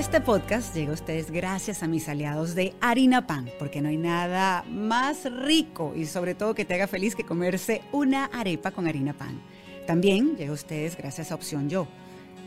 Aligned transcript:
este 0.00 0.22
podcast 0.22 0.74
llega 0.74 0.92
a 0.92 0.94
ustedes 0.94 1.30
gracias 1.30 1.82
a 1.82 1.86
mis 1.86 2.08
aliados 2.08 2.54
de 2.54 2.72
Harina 2.80 3.26
Pan, 3.26 3.50
porque 3.58 3.82
no 3.82 3.90
hay 3.90 3.98
nada 3.98 4.64
más 4.66 5.30
rico 5.30 5.92
y 5.94 6.06
sobre 6.06 6.34
todo 6.34 6.54
que 6.54 6.64
te 6.64 6.72
haga 6.72 6.86
feliz 6.86 7.14
que 7.14 7.26
comerse 7.26 7.82
una 7.92 8.24
arepa 8.24 8.70
con 8.70 8.88
harina 8.88 9.12
pan. 9.12 9.42
También 9.86 10.36
llega 10.38 10.52
a 10.52 10.54
ustedes 10.54 10.96
gracias 10.96 11.30
a 11.30 11.34
Opción 11.34 11.68
Yo. 11.68 11.86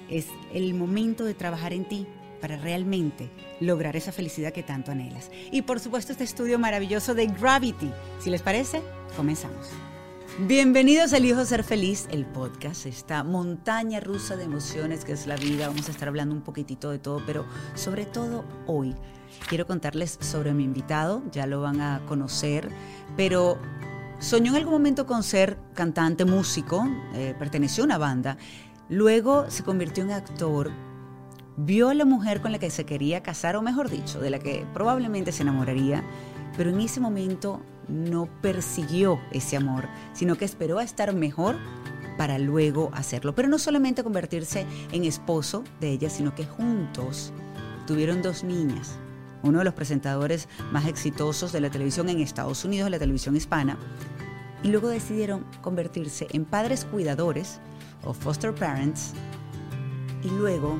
Es 0.09 0.29
el 0.52 0.73
momento 0.73 1.25
de 1.25 1.35
trabajar 1.35 1.73
en 1.73 1.85
ti 1.85 2.07
para 2.41 2.57
realmente 2.57 3.29
lograr 3.59 3.95
esa 3.95 4.11
felicidad 4.11 4.51
que 4.51 4.63
tanto 4.63 4.91
anhelas. 4.91 5.29
Y 5.51 5.61
por 5.61 5.79
supuesto 5.79 6.11
este 6.11 6.23
estudio 6.23 6.57
maravilloso 6.57 7.13
de 7.13 7.27
Gravity. 7.27 7.91
Si 8.20 8.31
les 8.31 8.41
parece, 8.41 8.81
comenzamos. 9.15 9.70
Bienvenidos 10.39 11.13
al 11.13 11.25
Hijo 11.25 11.45
Ser 11.45 11.63
Feliz, 11.63 12.07
el 12.09 12.25
podcast, 12.25 12.87
esta 12.87 13.23
montaña 13.23 13.99
rusa 13.99 14.35
de 14.35 14.45
emociones 14.45 15.05
que 15.05 15.11
es 15.11 15.27
la 15.27 15.35
vida. 15.35 15.67
Vamos 15.67 15.87
a 15.89 15.91
estar 15.91 16.07
hablando 16.07 16.33
un 16.33 16.41
poquitito 16.41 16.89
de 16.89 16.97
todo, 16.97 17.21
pero 17.27 17.45
sobre 17.75 18.07
todo 18.07 18.43
hoy 18.65 18.95
quiero 19.47 19.67
contarles 19.67 20.17
sobre 20.21 20.55
mi 20.55 20.63
invitado, 20.63 21.21
ya 21.31 21.45
lo 21.45 21.61
van 21.61 21.81
a 21.81 22.01
conocer, 22.07 22.67
pero 23.15 23.59
soñó 24.17 24.53
en 24.53 24.57
algún 24.57 24.73
momento 24.73 25.05
con 25.05 25.21
ser 25.21 25.55
cantante, 25.75 26.25
músico, 26.25 26.84
eh, 27.13 27.35
perteneció 27.37 27.84
a 27.84 27.85
una 27.85 27.99
banda, 27.99 28.37
luego 28.89 29.51
se 29.51 29.63
convirtió 29.63 30.03
en 30.03 30.13
actor, 30.13 30.71
vio 31.57 31.89
a 31.89 31.93
la 31.93 32.05
mujer 32.05 32.41
con 32.41 32.51
la 32.51 32.57
que 32.57 32.71
se 32.71 32.87
quería 32.87 33.21
casar, 33.21 33.55
o 33.55 33.61
mejor 33.61 33.87
dicho, 33.87 34.20
de 34.20 34.31
la 34.31 34.39
que 34.39 34.65
probablemente 34.73 35.31
se 35.31 35.43
enamoraría, 35.43 36.03
pero 36.57 36.70
en 36.70 36.81
ese 36.81 36.99
momento 36.99 37.62
no 37.88 38.27
persiguió 38.41 39.20
ese 39.31 39.57
amor, 39.57 39.88
sino 40.13 40.35
que 40.35 40.45
esperó 40.45 40.79
a 40.79 40.84
estar 40.84 41.13
mejor 41.13 41.57
para 42.18 42.37
luego 42.37 42.90
hacerlo. 42.93 43.35
Pero 43.35 43.48
no 43.48 43.59
solamente 43.59 44.04
convertirse 44.04 44.65
en 44.91 45.04
esposo 45.04 45.63
de 45.79 45.91
ella, 45.91 46.09
sino 46.09 46.35
que 46.35 46.46
juntos 46.46 47.34
tuvieron 47.87 48.21
dos 48.21 48.43
niñas. 48.43 48.98
Uno 49.41 49.59
de 49.59 49.65
los 49.65 49.74
presentadores 49.74 50.48
más 50.71 50.87
exitosos 50.87 51.51
de 51.51 51.59
la 51.59 51.70
televisión 51.70 52.07
en 52.09 52.21
Estados 52.21 52.63
Unidos, 52.63 52.90
la 52.90 52.99
televisión 52.99 53.35
hispana. 53.35 53.77
Y 54.63 54.70
luego 54.70 54.87
decidieron 54.87 55.46
convertirse 55.62 56.27
en 56.31 56.46
padres 56.46 56.85
cuidadores 56.85 57.59
o 58.05 58.13
foster 58.13 58.55
parents 58.55 59.13
y 60.24 60.29
luego 60.29 60.79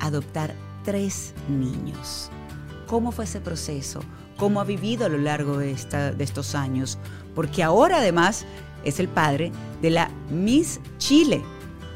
adoptar 0.00 0.54
tres 0.84 1.32
niños. 1.48 2.30
¿Cómo 2.86 3.12
fue 3.12 3.24
ese 3.24 3.40
proceso? 3.40 4.00
Cómo 4.36 4.60
ha 4.60 4.64
vivido 4.64 5.06
a 5.06 5.08
lo 5.08 5.18
largo 5.18 5.58
de, 5.58 5.74
de 5.74 6.24
estos 6.24 6.54
años, 6.54 6.98
porque 7.34 7.62
ahora 7.62 7.98
además 7.98 8.44
es 8.84 9.00
el 9.00 9.08
padre 9.08 9.52
de 9.82 9.90
la 9.90 10.10
Miss 10.30 10.80
Chile, 10.98 11.42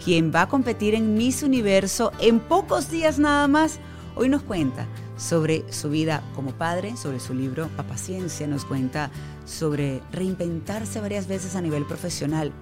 quien 0.05 0.33
va 0.35 0.43
a 0.43 0.49
competir 0.49 0.95
en 0.95 1.15
Miss 1.15 1.43
Universo 1.43 2.13
en 2.21 2.41
pocos 2.41 2.91
días 2.91 3.19
nada 3.19 3.47
más. 3.49 3.79
Hoy 4.17 4.29
nos 4.29 4.43
cuenta 4.43 4.87
sobre 5.17 5.71
su 5.73 5.91
vida 5.91 6.23
como 6.35 6.53
padre, 6.53 6.97
sobre 6.97 7.21
su 7.21 7.35
libro 7.35 7.69
Papaciencia, 7.77 8.47
nos 8.47 8.65
cuenta 8.65 9.11
sobre 9.45 10.01
reinventarse 10.13 11.01
varias 11.01 11.27
veces 11.27 11.57
a 11.57 11.61
nivel 11.61 11.85
profesional 11.85 12.53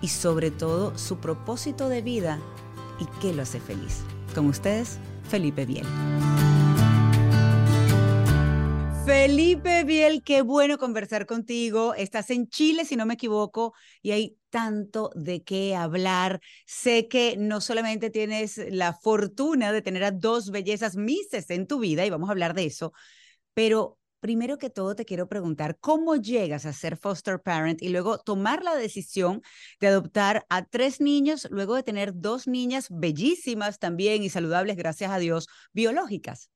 y 0.00 0.08
sobre 0.08 0.50
todo 0.50 0.96
su 0.96 1.18
propósito 1.18 1.88
de 1.88 2.02
vida 2.02 2.38
y 3.00 3.06
qué 3.20 3.32
lo 3.32 3.42
hace 3.42 3.60
feliz. 3.60 4.02
Con 4.34 4.46
ustedes, 4.46 4.98
Felipe 5.28 5.66
Biel. 5.66 5.86
Felipe 9.06 9.84
Biel, 9.84 10.24
qué 10.24 10.42
bueno 10.42 10.78
conversar 10.78 11.26
contigo. 11.26 11.94
Estás 11.94 12.28
en 12.30 12.48
Chile, 12.48 12.84
si 12.84 12.96
no 12.96 13.06
me 13.06 13.14
equivoco, 13.14 13.72
y 14.02 14.10
hay 14.10 14.36
tanto 14.50 15.12
de 15.14 15.44
qué 15.44 15.76
hablar. 15.76 16.40
Sé 16.66 17.06
que 17.06 17.36
no 17.38 17.60
solamente 17.60 18.10
tienes 18.10 18.60
la 18.68 18.92
fortuna 18.94 19.70
de 19.70 19.80
tener 19.80 20.02
a 20.02 20.10
dos 20.10 20.50
bellezas 20.50 20.96
mises 20.96 21.50
en 21.50 21.68
tu 21.68 21.78
vida, 21.78 22.04
y 22.04 22.10
vamos 22.10 22.28
a 22.28 22.32
hablar 22.32 22.52
de 22.52 22.64
eso, 22.64 22.92
pero 23.54 23.96
primero 24.18 24.58
que 24.58 24.70
todo 24.70 24.96
te 24.96 25.04
quiero 25.04 25.28
preguntar, 25.28 25.78
¿cómo 25.78 26.16
llegas 26.16 26.66
a 26.66 26.72
ser 26.72 26.96
foster 26.96 27.40
parent 27.40 27.82
y 27.82 27.90
luego 27.90 28.18
tomar 28.18 28.64
la 28.64 28.74
decisión 28.74 29.40
de 29.78 29.86
adoptar 29.86 30.46
a 30.48 30.64
tres 30.64 31.00
niños, 31.00 31.46
luego 31.52 31.76
de 31.76 31.84
tener 31.84 32.12
dos 32.12 32.48
niñas 32.48 32.88
bellísimas 32.90 33.78
también 33.78 34.24
y 34.24 34.30
saludables, 34.30 34.76
gracias 34.76 35.12
a 35.12 35.18
Dios, 35.18 35.46
biológicas? 35.72 36.50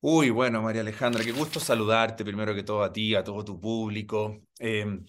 Uy, 0.00 0.30
bueno, 0.30 0.62
María 0.62 0.82
Alejandra, 0.82 1.24
qué 1.24 1.32
gusto 1.32 1.58
saludarte 1.58 2.24
primero 2.24 2.54
que 2.54 2.62
todo 2.62 2.84
a 2.84 2.92
ti, 2.92 3.16
a 3.16 3.24
todo 3.24 3.44
tu 3.44 3.60
público. 3.60 4.42
Em, 4.58 5.04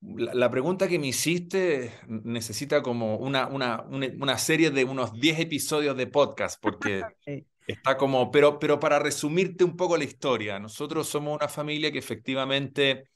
la, 0.00 0.48
pregunta 0.48 0.86
que 0.86 0.98
me 0.98 1.08
hiciste 1.08 1.92
necesita 2.06 2.82
como 2.82 3.16
una, 3.16 3.48
una, 3.48 3.82
una, 3.82 4.38
serie 4.38 4.70
de 4.70 4.84
unos 4.84 5.12
10 5.12 5.40
episodios 5.40 5.96
de 5.96 6.06
podcast, 6.06 6.60
porque 6.62 7.02
está 7.66 7.96
como, 7.96 8.30
pero, 8.30 8.60
pero 8.60 8.78
para 8.78 9.00
resumirte 9.00 9.64
un 9.64 9.76
poco 9.76 9.96
la 9.96 10.04
historia, 10.04 10.60
nosotros 10.60 11.08
somos 11.08 11.36
una 11.36 11.48
familia 11.48 11.90
que 11.90 11.98
efectivamente 11.98 13.08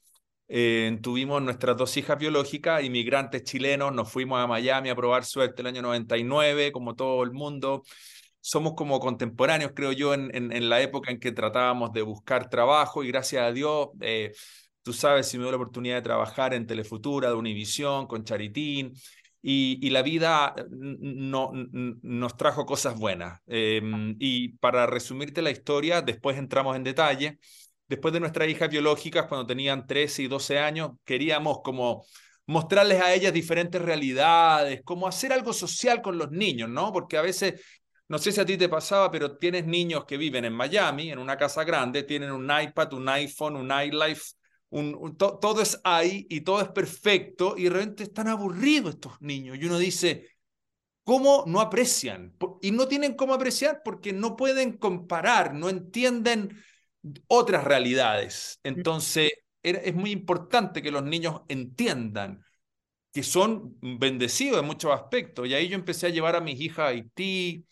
eh, 0.49 0.97
tuvimos 1.01 1.41
nuestras 1.41 1.77
dos 1.77 1.95
hijas 1.95 2.17
biológicas, 2.17 2.83
inmigrantes 2.83 3.43
chilenos, 3.43 3.93
nos 3.93 4.11
fuimos 4.11 4.39
a 4.39 4.47
Miami 4.47 4.89
a 4.89 4.95
probar 4.95 5.23
suerte 5.23 5.61
el 5.61 5.67
año 5.67 5.81
99, 5.81 6.71
como 6.73 6.95
todo 6.95 7.23
el 7.23 7.31
mundo 7.31 7.83
somos 8.47 8.75
como 8.75 9.01
contemporáneos, 9.01 9.73
creo 9.75 9.91
yo, 9.91 10.13
en, 10.13 10.31
en, 10.33 10.69
la 10.69 10.79
época 10.81 11.11
en 11.11 11.19
que 11.19 11.33
tratábamos 11.33 11.91
de 11.91 12.01
buscar 12.01 12.49
trabajo 12.49 13.03
y 13.03 13.09
gracias 13.09 13.43
a 13.43 13.51
Dios, 13.51 13.89
eh, 13.99 14.31
tú 14.83 14.93
sabes, 14.93 15.27
si 15.27 15.37
me 15.37 15.43
dio 15.43 15.51
la 15.51 15.57
oportunidad 15.57 15.95
de 15.95 16.01
trabajar 16.01 16.53
en 16.53 16.65
Telefutura, 16.65 17.27
de 17.27 17.35
Univisión, 17.35 18.07
con 18.07 18.23
Charitín, 18.23 18.93
y, 19.41 19.85
y 19.85 19.89
la 19.89 20.01
vida 20.01 20.55
no, 20.69 21.51
nos 22.01 22.37
trajo 22.37 22.65
cosas 22.65 22.97
buenas. 22.97 23.41
Em, 23.47 24.15
y 24.17 24.49
para 24.59 24.85
resumirte 24.85 25.41
la 25.41 25.51
historia, 25.51 26.01
después 26.01 26.37
entramos 26.37 26.77
en 26.77 26.85
detalle. 26.85 27.39
Después 27.89 28.13
de 28.13 28.21
nuestras 28.21 28.47
hijas 28.47 28.69
biológicas, 28.69 29.27
cuando 29.27 29.45
tenían 29.45 29.85
13 29.85 30.23
y 30.23 30.27
12 30.27 30.57
años, 30.57 30.91
queríamos 31.03 31.59
como 31.61 32.05
mostrarles 32.45 33.01
a 33.01 33.13
ellas 33.13 33.33
diferentes 33.33 33.81
realidades, 33.81 34.81
como 34.85 35.05
hacer 35.05 35.33
algo 35.33 35.51
social 35.51 36.01
con 36.01 36.17
los 36.17 36.31
niños, 36.31 36.69
¿no? 36.69 36.93
Porque 36.93 37.17
a 37.17 37.21
veces 37.21 37.61
no 38.09 38.17
sé 38.17 38.31
si 38.31 38.39
a 38.39 38.45
ti 38.45 38.57
te 38.57 38.69
pasaba, 38.69 39.11
pero 39.11 39.37
tienes 39.37 39.65
niños 39.65 40.05
que 40.05 40.17
viven 40.17 40.45
en 40.45 40.53
Miami, 40.53 41.11
en 41.11 41.19
una 41.19 41.37
casa 41.37 41.63
grande, 41.63 42.03
tienen 42.03 42.31
un 42.31 42.49
iPad, 42.49 42.93
un 42.93 43.09
iPhone, 43.09 43.55
un 43.57 43.71
iLife, 43.71 44.33
un, 44.69 45.17
todo 45.17 45.61
es 45.61 45.79
ahí 45.83 46.25
y 46.29 46.41
todo 46.41 46.61
es 46.61 46.69
perfecto 46.69 47.55
y 47.57 47.63
de 47.63 47.69
repente 47.69 48.03
están 48.03 48.27
aburridos 48.27 48.95
estos 48.95 49.21
niños 49.21 49.57
y 49.59 49.65
uno 49.65 49.77
dice, 49.77 50.27
¿cómo 51.03 51.43
no 51.47 51.61
aprecian? 51.61 52.35
Y 52.61 52.71
no 52.71 52.87
tienen 52.87 53.15
cómo 53.15 53.33
apreciar 53.33 53.81
porque 53.83 54.13
no 54.13 54.35
pueden 54.35 54.77
comparar, 54.77 55.53
no 55.53 55.69
entienden 55.69 56.61
otras 57.27 57.63
realidades. 57.63 58.59
Entonces, 58.63 59.31
es 59.63 59.95
muy 59.95 60.11
importante 60.11 60.81
que 60.81 60.91
los 60.91 61.03
niños 61.03 61.41
entiendan 61.47 62.43
que 63.11 63.23
son 63.23 63.77
bendecidos 63.81 64.59
en 64.59 64.65
muchos 64.65 64.91
aspectos. 64.91 65.47
Y 65.47 65.53
ahí 65.53 65.67
yo 65.67 65.75
empecé 65.75 66.07
a 66.07 66.09
llevar 66.11 66.35
a 66.35 66.41
mis 66.41 66.59
hijas 66.59 66.79
a 66.79 66.87
Haití, 66.89 67.65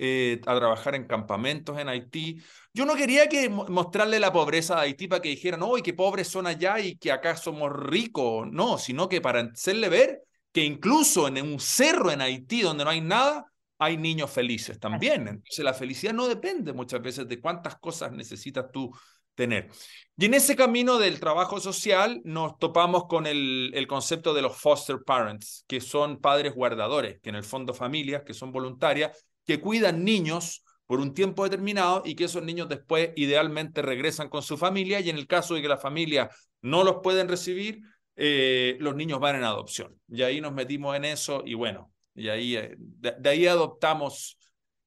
eh, 0.00 0.40
a 0.46 0.54
trabajar 0.54 0.94
en 0.94 1.08
campamentos 1.08 1.76
en 1.76 1.88
Haití. 1.88 2.40
Yo 2.72 2.86
no 2.86 2.94
quería 2.94 3.28
que 3.28 3.48
mostrarle 3.48 4.20
la 4.20 4.32
pobreza 4.32 4.76
de 4.76 4.82
Haití 4.82 5.08
para 5.08 5.20
que 5.20 5.30
dijeran, 5.30 5.60
oh, 5.64 5.74
qué 5.82 5.92
pobres 5.92 6.28
son 6.28 6.46
allá 6.46 6.78
y 6.78 6.96
que 6.96 7.10
acá 7.10 7.36
somos 7.36 7.72
ricos. 7.72 8.46
No, 8.48 8.78
sino 8.78 9.08
que 9.08 9.20
para 9.20 9.40
hacerle 9.40 9.88
ver 9.88 10.22
que 10.52 10.62
incluso 10.62 11.26
en 11.26 11.42
un 11.42 11.58
cerro 11.58 12.12
en 12.12 12.20
Haití 12.20 12.60
donde 12.60 12.84
no 12.84 12.90
hay 12.90 13.00
nada, 13.00 13.46
hay 13.76 13.96
niños 13.96 14.30
felices 14.30 14.78
también. 14.78 15.26
Entonces 15.26 15.64
la 15.64 15.74
felicidad 15.74 16.12
no 16.12 16.28
depende 16.28 16.72
muchas 16.72 17.02
veces 17.02 17.26
de 17.26 17.40
cuántas 17.40 17.76
cosas 17.80 18.12
necesitas 18.12 18.66
tú 18.72 18.92
tener. 19.34 19.68
Y 20.16 20.26
en 20.26 20.34
ese 20.34 20.54
camino 20.54 20.98
del 20.98 21.18
trabajo 21.18 21.58
social 21.58 22.20
nos 22.22 22.56
topamos 22.58 23.06
con 23.06 23.26
el, 23.26 23.72
el, 23.74 23.88
concepto 23.88 24.32
de 24.32 24.42
los 24.42 24.56
foster 24.56 24.98
parents, 25.04 25.64
que 25.66 25.80
son 25.80 26.20
padres 26.20 26.54
guardadores, 26.54 27.20
que 27.20 27.30
en 27.30 27.36
el 27.36 27.44
fondo 27.44 27.74
familias 27.74 28.22
que 28.24 28.34
son 28.34 28.52
voluntarias 28.52 29.27
que 29.48 29.62
cuidan 29.62 30.04
niños 30.04 30.62
por 30.84 31.00
un 31.00 31.14
tiempo 31.14 31.42
determinado 31.42 32.02
y 32.04 32.14
que 32.14 32.24
esos 32.24 32.42
niños 32.42 32.68
después 32.68 33.12
idealmente 33.16 33.80
regresan 33.80 34.28
con 34.28 34.42
su 34.42 34.58
familia 34.58 35.00
y 35.00 35.08
en 35.08 35.16
el 35.16 35.26
caso 35.26 35.54
de 35.54 35.62
que 35.62 35.68
la 35.68 35.78
familia 35.78 36.28
no 36.60 36.84
los 36.84 36.96
pueden 37.02 37.28
recibir, 37.28 37.80
eh, 38.14 38.76
los 38.78 38.94
niños 38.94 39.20
van 39.20 39.36
en 39.36 39.44
adopción. 39.44 39.98
Y 40.06 40.20
ahí 40.20 40.42
nos 40.42 40.52
metimos 40.52 40.94
en 40.96 41.06
eso 41.06 41.42
y 41.46 41.54
bueno, 41.54 41.90
y 42.14 42.28
ahí, 42.28 42.56
eh, 42.56 42.76
de, 42.76 43.30
ahí 43.30 43.46
adoptamos 43.46 44.38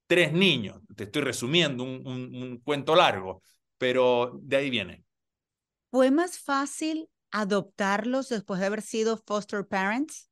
tres 0.06 0.32
niños. 0.32 0.80
Te 0.96 1.06
estoy 1.06 1.24
resumiendo 1.24 1.84
un, 1.84 2.06
un 2.06 2.60
cuento 2.60 2.96
largo, 2.96 3.42
pero 3.80 4.40
de 4.44 4.58
ahí 4.58 4.70
viene. 4.70 5.04
¿Fue 5.90 6.12
más 6.12 6.38
fácil 6.38 7.10
adoptarlos 7.32 8.30
después 8.30 8.60
de 8.60 8.68
haber 8.68 8.84
sido 8.84 9.18
foster 9.18 9.66
parents? 9.66 10.31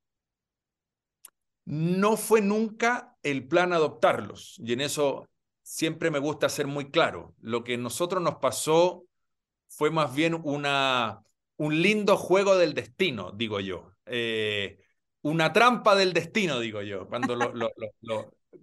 No 1.70 2.18
fue 2.18 2.42
nunca 2.42 3.16
el 3.22 3.48
plan 3.48 3.74
adoptarlos, 3.74 4.56
y 4.58 4.74
en 4.74 4.82
eso 4.82 5.30
siempre 5.62 6.10
me 6.10 6.18
gusta 6.18 6.50
ser 6.50 6.66
muy 6.66 6.90
claro. 6.90 7.36
Lo 7.42 7.64
que 7.64 7.76
a 7.76 7.78
nosotros 7.78 8.24
nos 8.24 8.38
pasó 8.38 9.06
fue 9.68 9.92
más 9.92 10.16
bien 10.16 10.42
una, 10.44 11.22
un 11.58 11.80
lindo 11.80 12.18
juego 12.18 12.58
del 12.58 12.74
destino, 12.74 13.32
digo 13.34 13.60
yo. 13.60 13.92
Eh, 14.08 14.80
una 15.22 15.54
trampa 15.54 15.96
del 15.96 16.12
destino, 16.12 16.60
digo 16.60 16.82
yo. 16.82 17.08
Cuando 17.08 17.38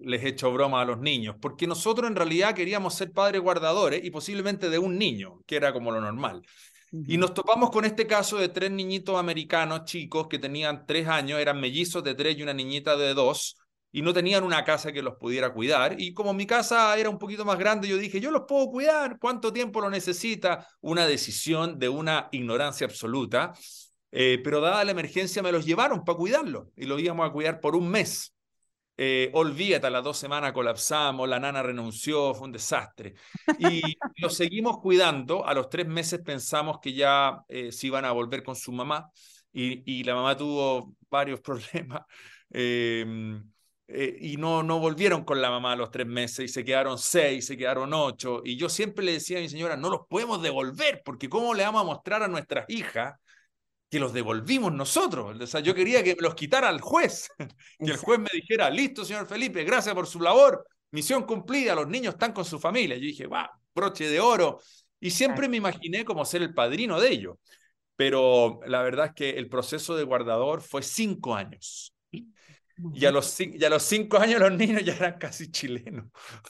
les 0.00 0.24
he 0.24 0.28
hecho 0.28 0.52
broma 0.52 0.82
a 0.82 0.84
los 0.84 0.98
niños, 0.98 1.36
porque 1.40 1.68
nosotros 1.68 2.10
en 2.10 2.16
realidad 2.16 2.56
queríamos 2.56 2.94
ser 2.94 3.12
padres 3.12 3.40
guardadores 3.40 4.04
y 4.04 4.10
posiblemente 4.10 4.68
de 4.68 4.80
un 4.80 4.98
niño, 4.98 5.44
que 5.46 5.54
era 5.54 5.72
como 5.72 5.92
lo 5.92 6.00
normal. 6.00 6.42
Y 7.04 7.18
nos 7.18 7.34
topamos 7.34 7.70
con 7.70 7.84
este 7.84 8.06
caso 8.06 8.38
de 8.38 8.48
tres 8.48 8.70
niñitos 8.70 9.18
americanos 9.18 9.84
chicos 9.84 10.28
que 10.28 10.38
tenían 10.38 10.86
tres 10.86 11.08
años, 11.08 11.40
eran 11.40 11.60
mellizos 11.60 12.02
de 12.04 12.14
tres 12.14 12.38
y 12.38 12.42
una 12.42 12.54
niñita 12.54 12.96
de 12.96 13.12
dos, 13.12 13.56
y 13.92 14.02
no 14.02 14.12
tenían 14.12 14.44
una 14.44 14.64
casa 14.64 14.92
que 14.92 15.02
los 15.02 15.16
pudiera 15.16 15.52
cuidar. 15.52 16.00
Y 16.00 16.12
como 16.12 16.34
mi 16.34 16.46
casa 16.46 16.96
era 16.98 17.08
un 17.08 17.18
poquito 17.18 17.44
más 17.44 17.58
grande, 17.58 17.88
yo 17.88 17.96
dije, 17.96 18.20
yo 18.20 18.30
los 18.30 18.42
puedo 18.46 18.66
cuidar, 18.68 19.18
¿cuánto 19.18 19.52
tiempo 19.52 19.80
lo 19.80 19.90
necesita? 19.90 20.66
Una 20.80 21.06
decisión 21.06 21.78
de 21.78 21.88
una 21.88 22.28
ignorancia 22.32 22.86
absoluta. 22.86 23.52
Eh, 24.12 24.40
pero 24.42 24.60
dada 24.60 24.84
la 24.84 24.92
emergencia 24.92 25.42
me 25.42 25.52
los 25.52 25.66
llevaron 25.66 26.04
para 26.04 26.16
cuidarlos 26.16 26.68
y 26.76 26.84
los 26.84 27.00
íbamos 27.00 27.28
a 27.28 27.32
cuidar 27.32 27.60
por 27.60 27.74
un 27.74 27.88
mes. 27.88 28.35
Eh, 28.98 29.30
olvídate, 29.34 29.86
a 29.86 29.90
las 29.90 30.02
dos 30.02 30.16
semanas 30.16 30.52
colapsamos, 30.52 31.28
la 31.28 31.38
nana 31.38 31.62
renunció, 31.62 32.34
fue 32.34 32.46
un 32.46 32.52
desastre. 32.52 33.14
Y 33.58 33.82
lo 34.16 34.30
seguimos 34.30 34.78
cuidando. 34.78 35.46
A 35.46 35.52
los 35.54 35.68
tres 35.68 35.86
meses 35.86 36.20
pensamos 36.24 36.78
que 36.80 36.94
ya 36.94 37.42
eh, 37.48 37.72
se 37.72 37.88
iban 37.88 38.04
a 38.04 38.12
volver 38.12 38.42
con 38.42 38.56
su 38.56 38.72
mamá 38.72 39.10
y, 39.52 40.04
la 40.04 40.14
mamá 40.14 40.36
tuvo 40.36 40.94
varios 41.10 41.40
problemas. 41.42 42.02
Em, 42.50 43.42
eh, 43.88 44.18
y 44.20 44.36
no, 44.36 44.62
no 44.62 44.80
volvieron 44.80 45.24
con 45.24 45.40
la 45.40 45.50
mamá 45.50 45.72
a 45.72 45.76
los 45.76 45.90
tres 45.90 46.06
meses 46.06 46.46
y 46.46 46.48
se 46.48 46.64
quedaron 46.64 46.98
seis, 46.98 47.46
se 47.46 47.56
quedaron 47.56 47.92
ocho. 47.92 48.42
Y 48.44 48.56
yo 48.56 48.68
siempre 48.68 49.04
le 49.04 49.12
decía 49.12 49.38
a 49.38 49.42
mi 49.42 49.48
señora, 49.48 49.76
no 49.76 49.90
los 49.90 50.06
podemos 50.08 50.42
devolver 50.42 51.02
porque 51.04 51.28
¿cómo 51.28 51.54
le 51.54 51.64
vamos 51.64 51.82
a 51.82 51.84
mostrar 51.84 52.22
a 52.22 52.28
nuestras 52.28 52.64
hijas 52.68 53.14
que 53.88 54.00
los 54.00 54.12
devolvimos 54.12 54.72
nosotros. 54.72 55.40
O 55.40 55.46
sea, 55.46 55.60
yo 55.60 55.74
quería 55.74 56.02
que 56.02 56.14
me 56.14 56.22
los 56.22 56.34
quitara 56.34 56.70
el 56.70 56.80
juez, 56.80 57.28
que 57.78 57.90
el 57.90 57.96
juez 57.96 58.18
me 58.18 58.30
dijera, 58.32 58.70
listo, 58.70 59.04
señor 59.04 59.26
Felipe, 59.26 59.64
gracias 59.64 59.94
por 59.94 60.06
su 60.06 60.20
labor, 60.20 60.66
misión 60.90 61.24
cumplida, 61.24 61.74
los 61.74 61.88
niños 61.88 62.14
están 62.14 62.32
con 62.32 62.44
su 62.44 62.58
familia. 62.58 62.96
Yo 62.96 63.02
dije, 63.02 63.26
va, 63.26 63.50
broche 63.74 64.08
de 64.08 64.20
oro. 64.20 64.60
Y 64.98 65.10
siempre 65.10 65.48
me 65.48 65.58
imaginé 65.58 66.04
como 66.04 66.24
ser 66.24 66.42
el 66.42 66.54
padrino 66.54 67.00
de 67.00 67.10
ellos. 67.10 67.36
Pero 67.96 68.60
la 68.66 68.82
verdad 68.82 69.06
es 69.06 69.12
que 69.14 69.30
el 69.30 69.48
proceso 69.48 69.96
de 69.96 70.04
guardador 70.04 70.60
fue 70.60 70.82
cinco 70.82 71.34
años. 71.34 71.94
Y 72.92 73.06
a, 73.06 73.10
los, 73.10 73.40
y 73.40 73.64
a 73.64 73.70
los 73.70 73.82
cinco 73.84 74.18
años 74.18 74.38
los 74.38 74.52
niños 74.52 74.84
ya 74.84 74.94
eran 74.94 75.18
casi 75.18 75.50
chilenos. 75.50 76.06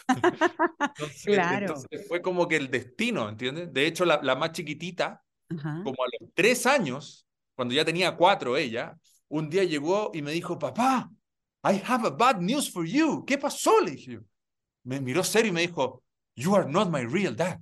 claro. 1.24 1.66
entonces, 1.66 2.08
fue 2.08 2.20
como 2.20 2.48
que 2.48 2.56
el 2.56 2.68
destino, 2.68 3.28
¿entiendes? 3.28 3.72
De 3.72 3.86
hecho, 3.86 4.04
la, 4.04 4.20
la 4.22 4.34
más 4.34 4.50
chiquitita, 4.50 5.22
como 5.48 5.92
a 6.02 6.08
los 6.18 6.30
tres 6.34 6.66
años, 6.66 7.25
cuando 7.56 7.74
ya 7.74 7.84
tenía 7.84 8.14
cuatro 8.14 8.56
ella, 8.56 8.96
un 9.28 9.50
día 9.50 9.64
llegó 9.64 10.10
y 10.14 10.22
me 10.22 10.30
dijo, 10.30 10.58
papá, 10.58 11.10
I 11.64 11.82
have 11.84 12.06
a 12.06 12.10
bad 12.10 12.40
news 12.40 12.70
for 12.70 12.84
you. 12.84 13.24
¿Qué 13.26 13.38
pasó? 13.38 13.80
Le 13.80 13.92
dije 13.92 14.20
Me 14.84 15.00
miró 15.00 15.24
serio 15.24 15.48
y 15.48 15.52
me 15.52 15.62
dijo, 15.62 16.02
you 16.36 16.54
are 16.54 16.70
not 16.70 16.90
my 16.90 17.00
real 17.00 17.34
dad. 17.34 17.58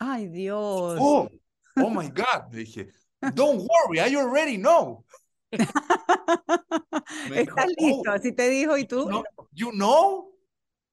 Ay, 0.00 0.28
Dios. 0.28 0.98
Oh, 1.00 1.28
oh 1.76 1.90
my 1.90 2.08
God. 2.08 2.52
Le 2.52 2.64
dije, 2.64 2.88
don't 3.34 3.60
worry, 3.60 4.00
I 4.00 4.16
already 4.16 4.56
know. 4.56 5.04
Estás 5.52 7.66
listo, 7.78 8.10
oh, 8.10 8.12
así 8.12 8.32
te 8.32 8.48
dijo, 8.48 8.76
¿y 8.76 8.86
tú? 8.86 9.08
You 9.52 9.70
know? 9.70 10.32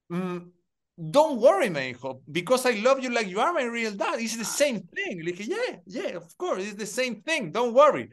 Mm, 0.08 0.52
don't 0.96 1.40
worry, 1.40 1.68
me 1.68 1.92
dijo, 1.92 2.22
because 2.30 2.64
I 2.66 2.80
love 2.80 3.00
you 3.00 3.10
like 3.10 3.28
you 3.28 3.40
are 3.40 3.52
my 3.52 3.64
real 3.64 3.92
dad. 3.92 4.20
It's 4.20 4.36
the 4.36 4.44
same 4.44 4.82
thing. 4.94 5.24
Le 5.24 5.32
dije, 5.32 5.48
yeah, 5.48 5.80
yeah, 5.86 6.16
of 6.16 6.36
course, 6.36 6.62
it's 6.62 6.76
the 6.76 6.86
same 6.86 7.22
thing. 7.22 7.50
Don't 7.50 7.74
worry. 7.74 8.10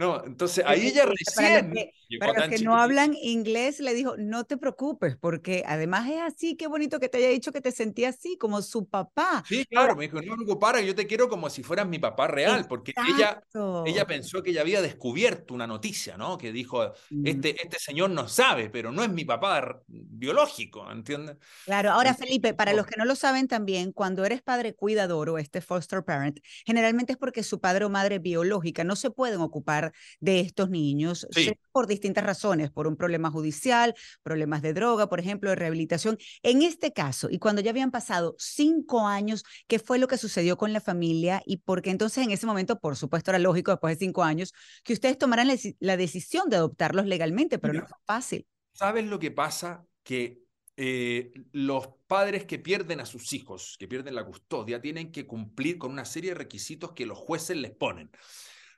No, 0.00 0.24
entonces 0.24 0.64
ahí 0.66 0.86
ella 0.86 1.04
recién. 1.04 1.74
Para 2.18 2.46
los 2.46 2.48
que, 2.48 2.64
no 2.64 2.74
hablan 2.74 3.12
inglés, 3.12 3.80
le 3.80 3.92
dijo: 3.92 4.14
No 4.16 4.44
te 4.44 4.56
preocupes, 4.56 5.14
porque 5.20 5.62
además 5.66 6.08
es 6.08 6.22
así, 6.22 6.56
qué 6.56 6.68
bonito 6.68 6.98
que 6.98 7.10
te 7.10 7.18
haya 7.18 7.28
dicho 7.28 7.52
que 7.52 7.60
te 7.60 7.70
sentía 7.70 8.08
así, 8.08 8.38
como 8.38 8.62
su 8.62 8.88
papá. 8.88 9.44
Sí, 9.46 9.66
claro, 9.66 9.94
me 9.94 10.04
dijo: 10.04 10.16
No 10.22 10.30
me 10.30 10.36
preocupara, 10.36 10.80
yo 10.80 10.94
te 10.94 11.06
quiero 11.06 11.28
como 11.28 11.50
si 11.50 11.62
fueras 11.62 11.86
mi 11.86 11.98
papá 11.98 12.28
real, 12.28 12.66
porque 12.66 12.94
ella, 13.14 13.42
ella 13.84 14.06
pensó 14.06 14.42
que 14.42 14.52
ella 14.52 14.62
había 14.62 14.80
descubierto 14.80 15.52
una 15.52 15.66
noticia, 15.66 16.16
¿no? 16.16 16.38
Que 16.38 16.50
dijo: 16.50 16.94
este, 17.22 17.62
este 17.62 17.78
señor 17.78 18.08
no 18.08 18.26
sabe, 18.26 18.70
pero 18.70 18.92
no 18.92 19.04
es 19.04 19.10
mi 19.10 19.26
papá 19.26 19.82
biológico, 19.86 20.90
¿entiendes? 20.90 21.36
Claro, 21.66 21.90
ahora 21.90 22.14
Felipe, 22.14 22.54
para 22.54 22.72
los 22.72 22.86
que 22.86 22.96
no 22.96 23.04
lo 23.04 23.16
saben 23.16 23.48
también, 23.48 23.92
cuando 23.92 24.24
eres 24.24 24.40
padre 24.40 24.72
cuidador 24.72 25.28
o 25.28 25.36
este 25.36 25.60
foster 25.60 26.02
parent, 26.02 26.40
generalmente 26.64 27.12
es 27.12 27.18
porque 27.18 27.42
su 27.42 27.60
padre 27.60 27.84
o 27.84 27.90
madre 27.90 28.18
biológica 28.18 28.82
no 28.82 28.96
se 28.96 29.10
pueden 29.10 29.42
ocupar 29.42 29.89
de 30.20 30.40
estos 30.40 30.70
niños 30.70 31.26
por 31.72 31.86
distintas 31.86 32.24
razones, 32.24 32.70
por 32.70 32.86
un 32.86 32.96
problema 32.96 33.30
judicial, 33.30 33.94
problemas 34.22 34.62
de 34.62 34.72
droga, 34.72 35.08
por 35.08 35.20
ejemplo, 35.20 35.50
de 35.50 35.56
rehabilitación. 35.56 36.18
En 36.42 36.62
este 36.62 36.92
caso, 36.92 37.28
y 37.30 37.38
cuando 37.38 37.62
ya 37.62 37.70
habían 37.70 37.90
pasado 37.90 38.34
cinco 38.38 39.06
años, 39.06 39.44
¿qué 39.66 39.78
fue 39.78 39.98
lo 39.98 40.08
que 40.08 40.18
sucedió 40.18 40.56
con 40.56 40.72
la 40.72 40.80
familia? 40.80 41.42
Y 41.46 41.58
porque 41.58 41.90
entonces 41.90 42.24
en 42.24 42.30
ese 42.30 42.46
momento, 42.46 42.78
por 42.78 42.96
supuesto, 42.96 43.30
era 43.30 43.38
lógico, 43.38 43.70
después 43.70 43.98
de 43.98 44.04
cinco 44.04 44.22
años, 44.22 44.52
que 44.84 44.92
ustedes 44.92 45.18
tomaran 45.18 45.48
la, 45.78 45.96
decisión 45.96 46.48
de 46.48 46.56
adoptarlos 46.56 47.06
legalmente, 47.06 47.58
pero 47.58 47.74
no 47.74 47.84
es 47.84 47.90
fácil. 48.06 48.46
¿Sabes 48.72 49.04
lo 49.04 49.18
que 49.18 49.30
pasa? 49.30 49.84
Que 50.02 50.42
eh, 50.76 51.32
los 51.52 51.88
padres 52.06 52.46
que 52.46 52.58
pierden 52.58 53.00
a 53.00 53.06
sus 53.06 53.32
hijos, 53.32 53.76
que 53.78 53.86
pierden 53.86 54.14
la 54.14 54.24
custodia, 54.24 54.80
tienen 54.80 55.12
que 55.12 55.26
cumplir 55.26 55.78
con 55.78 55.92
una 55.92 56.04
serie 56.04 56.30
de 56.30 56.36
requisitos 56.36 56.92
que 56.92 57.06
los 57.06 57.18
jueces 57.18 57.56
les 57.56 57.72
ponen 57.72 58.10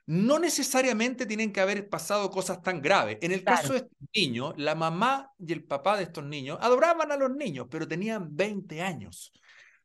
no 0.05 0.37
necesariamente 0.39 1.25
tienen 1.25 1.53
que 1.53 1.61
haber 1.61 1.89
pasado 1.89 2.29
cosas 2.29 2.61
tan 2.61 2.81
graves. 2.81 3.17
En 3.21 3.31
el 3.31 3.43
caso 3.43 3.73
de 3.73 3.79
estos 3.79 4.09
niños, 4.13 4.53
la 4.57 4.75
mamá 4.75 5.31
y 5.39 5.53
el 5.53 5.63
papá 5.63 5.97
de 5.97 6.03
estos 6.03 6.25
niños 6.25 6.57
adoraban 6.61 7.11
a 7.11 7.17
los 7.17 7.31
niños, 7.31 7.67
pero 7.69 7.87
tenían 7.87 8.35
20 8.35 8.81
años. 8.81 9.31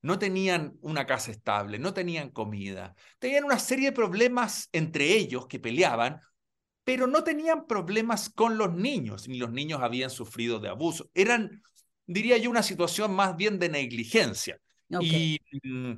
No 0.02 0.18
tenían 0.18 0.76
una 0.80 1.06
casa 1.06 1.30
estable, 1.30 1.78
no 1.78 1.92
tenían 1.92 2.30
comida, 2.30 2.94
tenían 3.18 3.44
una 3.44 3.58
serie 3.58 3.86
de 3.86 3.92
problemas 3.92 4.68
entre 4.72 5.16
ellos 5.16 5.46
que 5.46 5.58
peleaban, 5.58 6.20
pero 6.84 7.06
no 7.06 7.22
tenían 7.22 7.66
problemas 7.66 8.30
con 8.30 8.56
los 8.56 8.72
niños, 8.72 9.28
ni 9.28 9.38
los 9.38 9.50
niños 9.50 9.82
habían 9.82 10.10
sufrido 10.10 10.58
de 10.58 10.68
abuso. 10.68 11.10
Eran, 11.14 11.62
diría 12.06 12.38
yo, 12.38 12.50
una 12.50 12.62
situación 12.62 13.12
más 13.12 13.36
bien 13.36 13.58
de 13.58 13.68
negligencia. 13.68 14.58
Y 14.88 15.38
mm, 15.64 15.94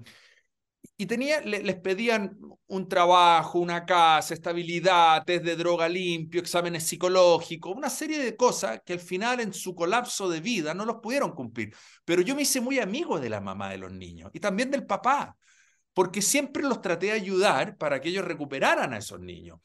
y 1.00 1.06
tenía, 1.06 1.41
les 1.41 1.76
pedían 1.76 2.38
un 2.67 2.87
trabajo, 2.87 3.58
una 3.58 3.87
casa, 3.87 4.35
estabilidad, 4.35 5.25
test 5.25 5.46
de 5.46 5.56
droga 5.56 5.89
limpio, 5.89 6.43
exámenes 6.43 6.82
psicológicos, 6.82 7.75
una 7.75 7.89
serie 7.89 8.22
de 8.22 8.36
cosas 8.36 8.82
que 8.84 8.93
al 8.93 9.01
final 9.01 9.41
en 9.41 9.55
su 9.55 9.75
colapso 9.75 10.29
de 10.29 10.43
vida 10.43 10.75
no 10.75 10.84
los 10.84 10.96
pudieron 10.96 11.34
cumplir. 11.34 11.75
Pero 12.05 12.20
yo 12.20 12.34
me 12.36 12.43
hice 12.43 12.60
muy 12.60 12.79
amigo 12.81 13.19
de 13.19 13.31
la 13.31 13.41
mamá 13.41 13.70
de 13.70 13.79
los 13.79 13.91
niños 13.91 14.31
y 14.34 14.41
también 14.41 14.70
del 14.70 14.84
papá, 14.84 15.39
porque 15.94 16.20
siempre 16.20 16.65
los 16.65 16.82
traté 16.82 17.06
de 17.06 17.13
ayudar 17.13 17.79
para 17.79 17.98
que 17.98 18.10
ellos 18.10 18.27
recuperaran 18.27 18.93
a 18.93 18.98
esos 18.98 19.20
niños. 19.20 19.58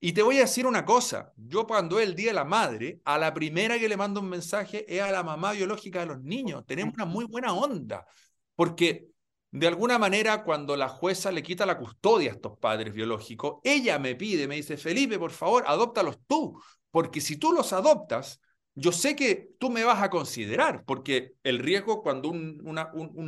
Y 0.00 0.12
te 0.12 0.22
voy 0.22 0.38
a 0.38 0.40
decir 0.40 0.66
una 0.66 0.84
cosa, 0.84 1.32
yo 1.36 1.68
cuando 1.68 2.00
es 2.00 2.08
el 2.08 2.16
Día 2.16 2.30
de 2.30 2.34
la 2.34 2.44
Madre, 2.44 3.00
a 3.04 3.16
la 3.16 3.32
primera 3.32 3.78
que 3.78 3.88
le 3.88 3.96
mando 3.96 4.18
un 4.18 4.28
mensaje 4.28 4.84
es 4.92 5.00
a 5.02 5.12
la 5.12 5.22
mamá 5.22 5.52
biológica 5.52 6.00
de 6.00 6.06
los 6.06 6.20
niños. 6.20 6.64
Tenemos 6.66 6.94
una 6.94 7.04
muy 7.04 7.26
buena 7.26 7.52
onda, 7.52 8.04
porque 8.56 9.09
de 9.52 9.66
alguna 9.66 9.98
manera, 9.98 10.44
cuando 10.44 10.76
la 10.76 10.88
jueza 10.88 11.32
le 11.32 11.42
quita 11.42 11.66
la 11.66 11.76
custodia 11.78 12.30
a 12.30 12.34
estos 12.34 12.56
padres 12.58 12.94
biológicos, 12.94 13.56
ella 13.64 13.98
me 13.98 14.14
pide, 14.14 14.46
me 14.46 14.56
dice, 14.56 14.76
Felipe, 14.76 15.18
por 15.18 15.32
favor, 15.32 15.64
adóptalos 15.66 16.18
tú, 16.28 16.60
porque 16.90 17.20
si 17.20 17.36
tú 17.36 17.52
los 17.52 17.72
adoptas, 17.72 18.40
yo 18.74 18.92
sé 18.92 19.16
que 19.16 19.50
tú 19.58 19.68
me 19.68 19.82
vas 19.82 20.02
a 20.02 20.10
considerar, 20.10 20.84
porque 20.84 21.32
el 21.42 21.58
riesgo 21.58 22.02
cuando 22.02 22.30
un, 22.30 22.62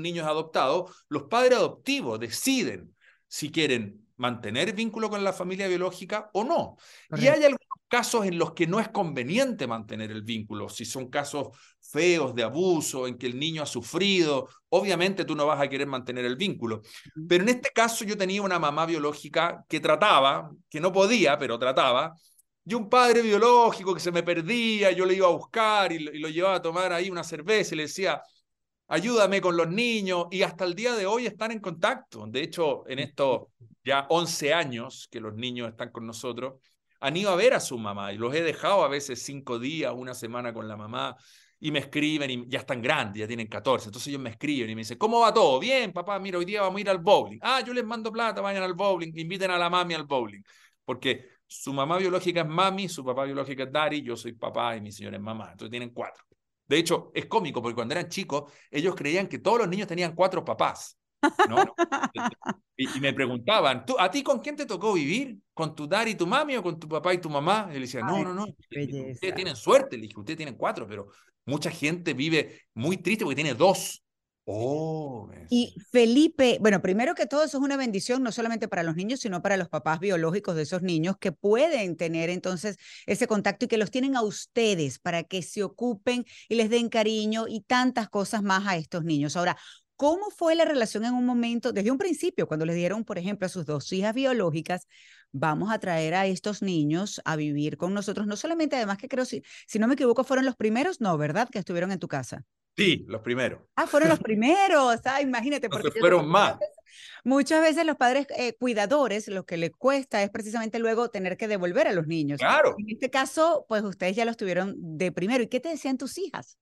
niño 0.00 0.22
es 0.22 0.28
adoptado, 0.28 0.88
los 1.08 1.24
padres 1.24 1.58
adoptivos 1.58 2.20
deciden 2.20 2.94
si 3.26 3.50
quieren 3.50 4.06
mantener 4.16 4.72
vínculo 4.74 5.10
con 5.10 5.24
la 5.24 5.32
familia 5.32 5.66
biológica 5.66 6.30
o 6.32 6.44
no. 6.44 6.76
Y 7.16 7.26
hay 7.26 7.42
algunos 7.42 7.71
casos 7.92 8.24
en 8.24 8.38
los 8.38 8.54
que 8.54 8.66
no 8.66 8.80
es 8.80 8.88
conveniente 8.88 9.66
mantener 9.66 10.10
el 10.10 10.22
vínculo, 10.22 10.70
si 10.70 10.86
son 10.86 11.10
casos 11.10 11.48
feos 11.78 12.34
de 12.34 12.42
abuso, 12.42 13.06
en 13.06 13.18
que 13.18 13.26
el 13.26 13.38
niño 13.38 13.62
ha 13.62 13.66
sufrido, 13.66 14.48
obviamente 14.70 15.26
tú 15.26 15.36
no 15.36 15.44
vas 15.44 15.60
a 15.60 15.68
querer 15.68 15.86
mantener 15.86 16.24
el 16.24 16.36
vínculo. 16.36 16.80
Pero 17.28 17.44
en 17.44 17.50
este 17.50 17.68
caso 17.70 18.06
yo 18.06 18.16
tenía 18.16 18.40
una 18.40 18.58
mamá 18.58 18.86
biológica 18.86 19.62
que 19.68 19.78
trataba, 19.78 20.50
que 20.70 20.80
no 20.80 20.90
podía, 20.90 21.38
pero 21.38 21.58
trataba, 21.58 22.14
y 22.64 22.72
un 22.72 22.88
padre 22.88 23.20
biológico 23.20 23.92
que 23.92 24.00
se 24.00 24.10
me 24.10 24.22
perdía, 24.22 24.90
yo 24.92 25.04
le 25.04 25.12
iba 25.12 25.26
a 25.26 25.30
buscar 25.30 25.92
y 25.92 25.98
lo, 25.98 26.30
llevaba 26.30 26.54
a 26.54 26.62
tomar 26.62 26.94
ahí 26.94 27.10
una 27.10 27.22
cerveza 27.22 27.74
y 27.74 27.76
le 27.76 27.82
decía, 27.82 28.22
ayúdame 28.88 29.42
con 29.42 29.54
los 29.54 29.68
niños, 29.68 30.28
y 30.30 30.40
hasta 30.40 30.64
el 30.64 30.74
día 30.74 30.94
de 30.94 31.04
hoy 31.04 31.26
están 31.26 31.50
en 31.50 31.60
contacto. 31.60 32.24
De 32.26 32.42
hecho, 32.42 32.88
en 32.88 33.00
estos 33.00 33.48
ya 33.84 34.06
11 34.08 34.54
años 34.54 35.08
que 35.10 35.20
los 35.20 35.34
niños 35.34 35.68
están 35.68 35.90
con 35.90 36.06
nosotros, 36.06 36.54
han 37.02 37.16
ido 37.16 37.30
a 37.30 37.36
ver 37.36 37.52
a 37.52 37.60
su 37.60 37.78
mamá 37.78 38.12
y 38.12 38.16
los 38.16 38.32
he 38.32 38.42
dejado 38.42 38.84
a 38.84 38.88
veces 38.88 39.20
cinco 39.22 39.58
días, 39.58 39.92
una 39.94 40.14
semana 40.14 40.54
con 40.54 40.68
la 40.68 40.76
mamá 40.76 41.16
y 41.58 41.72
me 41.72 41.80
escriben 41.80 42.30
y 42.30 42.48
ya 42.48 42.60
están 42.60 42.80
grandes, 42.80 43.20
ya 43.20 43.26
tienen 43.26 43.48
14. 43.48 43.88
Entonces 43.88 44.06
ellos 44.08 44.20
me 44.20 44.30
escriben 44.30 44.70
y 44.70 44.74
me 44.76 44.82
dicen, 44.82 44.98
¿cómo 44.98 45.20
va 45.20 45.34
todo? 45.34 45.58
Bien, 45.58 45.92
papá, 45.92 46.20
mira, 46.20 46.38
hoy 46.38 46.44
día 46.44 46.62
vamos 46.62 46.78
a 46.78 46.80
ir 46.80 46.88
al 46.88 46.98
bowling. 46.98 47.40
Ah, 47.42 47.60
yo 47.60 47.74
les 47.74 47.84
mando 47.84 48.12
plata, 48.12 48.40
vayan 48.40 48.62
al 48.62 48.74
bowling, 48.74 49.12
inviten 49.16 49.50
a 49.50 49.58
la 49.58 49.68
mami 49.68 49.94
al 49.94 50.04
bowling. 50.04 50.42
Porque 50.84 51.28
su 51.44 51.72
mamá 51.72 51.98
biológica 51.98 52.42
es 52.42 52.46
mami, 52.46 52.88
su 52.88 53.04
papá 53.04 53.24
biológico 53.24 53.64
es 53.64 53.72
daddy, 53.72 54.02
yo 54.02 54.16
soy 54.16 54.34
papá 54.34 54.76
y 54.76 54.80
mi 54.80 54.92
señora 54.92 55.16
es 55.16 55.22
mamá. 55.22 55.50
Entonces 55.50 55.70
tienen 55.70 55.90
cuatro. 55.90 56.24
De 56.68 56.78
hecho, 56.78 57.10
es 57.14 57.26
cómico 57.26 57.60
porque 57.60 57.74
cuando 57.74 57.94
eran 57.94 58.08
chicos, 58.08 58.52
ellos 58.70 58.94
creían 58.94 59.26
que 59.26 59.40
todos 59.40 59.58
los 59.58 59.68
niños 59.68 59.88
tenían 59.88 60.14
cuatro 60.14 60.44
papás. 60.44 60.96
¿No? 61.48 61.74
y, 62.76 63.00
me 63.00 63.12
preguntaban, 63.12 63.84
¿Tú, 63.84 63.96
¿a 63.98 64.10
ti 64.10 64.22
con 64.22 64.40
quién 64.40 64.56
te 64.56 64.66
tocó 64.66 64.92
vivir? 64.94 65.38
¿Con 65.54 65.74
tu 65.74 65.86
daddy 65.86 66.12
y 66.12 66.14
tu 66.14 66.26
mami 66.26 66.56
o 66.56 66.62
con 66.62 66.78
tu 66.78 66.88
papá 66.88 67.14
y 67.14 67.18
tu 67.18 67.30
mamá? 67.30 67.68
Y 67.70 67.74
le 67.74 67.80
decía, 67.80 68.00
no, 68.02 68.22
no, 68.22 68.34
no, 68.34 68.44
ustedes 68.44 69.34
tienen 69.34 69.56
suerte, 69.56 69.96
le 69.96 70.02
dije, 70.02 70.18
ustedes 70.18 70.36
tienen 70.36 70.56
cuatro, 70.56 70.86
pero 70.86 71.08
mucha 71.44 71.70
gente 71.70 72.14
vive 72.14 72.62
muy 72.74 72.96
triste 72.98 73.24
porque 73.24 73.36
tiene 73.36 73.54
dos. 73.54 74.02
Oh, 74.44 75.30
y 75.50 75.72
Felipe, 75.92 76.58
bueno, 76.60 76.82
primero 76.82 77.14
que 77.14 77.26
todo 77.26 77.44
eso 77.44 77.58
es 77.58 77.62
una 77.62 77.76
bendición 77.76 78.24
no 78.24 78.32
solamente 78.32 78.66
para 78.66 78.82
los 78.82 78.96
niños, 78.96 79.20
sino 79.20 79.40
para 79.40 79.56
los 79.56 79.68
papás 79.68 80.00
biológicos 80.00 80.56
de 80.56 80.62
esos 80.62 80.82
niños 80.82 81.16
que 81.20 81.30
pueden 81.30 81.96
tener 81.96 82.28
entonces 82.28 82.76
ese 83.06 83.28
contacto 83.28 83.66
y 83.66 83.68
que 83.68 83.76
los 83.76 83.92
tienen 83.92 84.16
a 84.16 84.22
ustedes 84.22 84.98
para 84.98 85.22
que 85.22 85.42
se 85.42 85.62
ocupen 85.62 86.24
y 86.48 86.56
les 86.56 86.70
den 86.70 86.88
cariño 86.88 87.46
y 87.48 87.60
tantas 87.60 88.08
cosas 88.08 88.42
más 88.42 88.66
a 88.66 88.76
estos 88.76 89.04
niños. 89.04 89.36
Ahora, 89.36 89.56
¿cómo 89.96 90.30
fue 90.30 90.54
la 90.54 90.64
relación 90.64 91.04
en 91.04 91.14
un 91.14 91.26
momento, 91.26 91.72
desde 91.72 91.90
un 91.90 91.98
principio, 91.98 92.46
cuando 92.46 92.66
les 92.66 92.76
dieron, 92.76 93.04
por 93.04 93.18
ejemplo, 93.18 93.46
a 93.46 93.48
sus 93.48 93.66
dos 93.66 93.92
hijas 93.92 94.14
biológicas, 94.14 94.88
vamos 95.32 95.72
a 95.72 95.78
traer 95.78 96.14
a 96.14 96.26
estos 96.26 96.62
niños 96.62 97.20
a 97.24 97.36
vivir 97.36 97.76
con 97.76 97.94
nosotros? 97.94 98.26
No 98.26 98.36
solamente, 98.36 98.76
además 98.76 98.98
que 98.98 99.08
creo, 99.08 99.24
si, 99.24 99.42
si 99.66 99.78
no 99.78 99.88
me 99.88 99.94
equivoco, 99.94 100.24
fueron 100.24 100.44
los 100.44 100.56
primeros, 100.56 101.00
no, 101.00 101.16
¿verdad? 101.18 101.48
Que 101.50 101.58
estuvieron 101.58 101.92
en 101.92 101.98
tu 101.98 102.08
casa. 102.08 102.44
Sí, 102.76 103.04
los 103.06 103.20
primeros. 103.20 103.60
Ah, 103.76 103.86
fueron 103.86 104.08
los 104.08 104.18
primeros. 104.20 105.00
Ah, 105.04 105.20
imagínate. 105.20 105.68
Porque 105.68 105.90
fueron 105.90 106.28
más. 106.28 106.56
Muchas 107.24 107.62
veces 107.62 107.86
los 107.86 107.96
padres 107.96 108.26
eh, 108.36 108.54
cuidadores, 108.58 109.28
lo 109.28 109.44
que 109.44 109.56
les 109.56 109.70
cuesta 109.70 110.22
es 110.22 110.30
precisamente 110.30 110.78
luego 110.78 111.10
tener 111.10 111.36
que 111.36 111.48
devolver 111.48 111.86
a 111.86 111.92
los 111.92 112.06
niños. 112.06 112.40
Claro. 112.40 112.74
En 112.78 112.90
este 112.90 113.10
caso, 113.10 113.64
pues 113.68 113.82
ustedes 113.82 114.16
ya 114.16 114.24
los 114.24 114.36
tuvieron 114.36 114.74
de 114.76 115.12
primero. 115.12 115.42
¿Y 115.42 115.48
qué 115.48 115.60
te 115.60 115.68
decían 115.68 115.98
tus 115.98 116.18
hijas? 116.18 116.58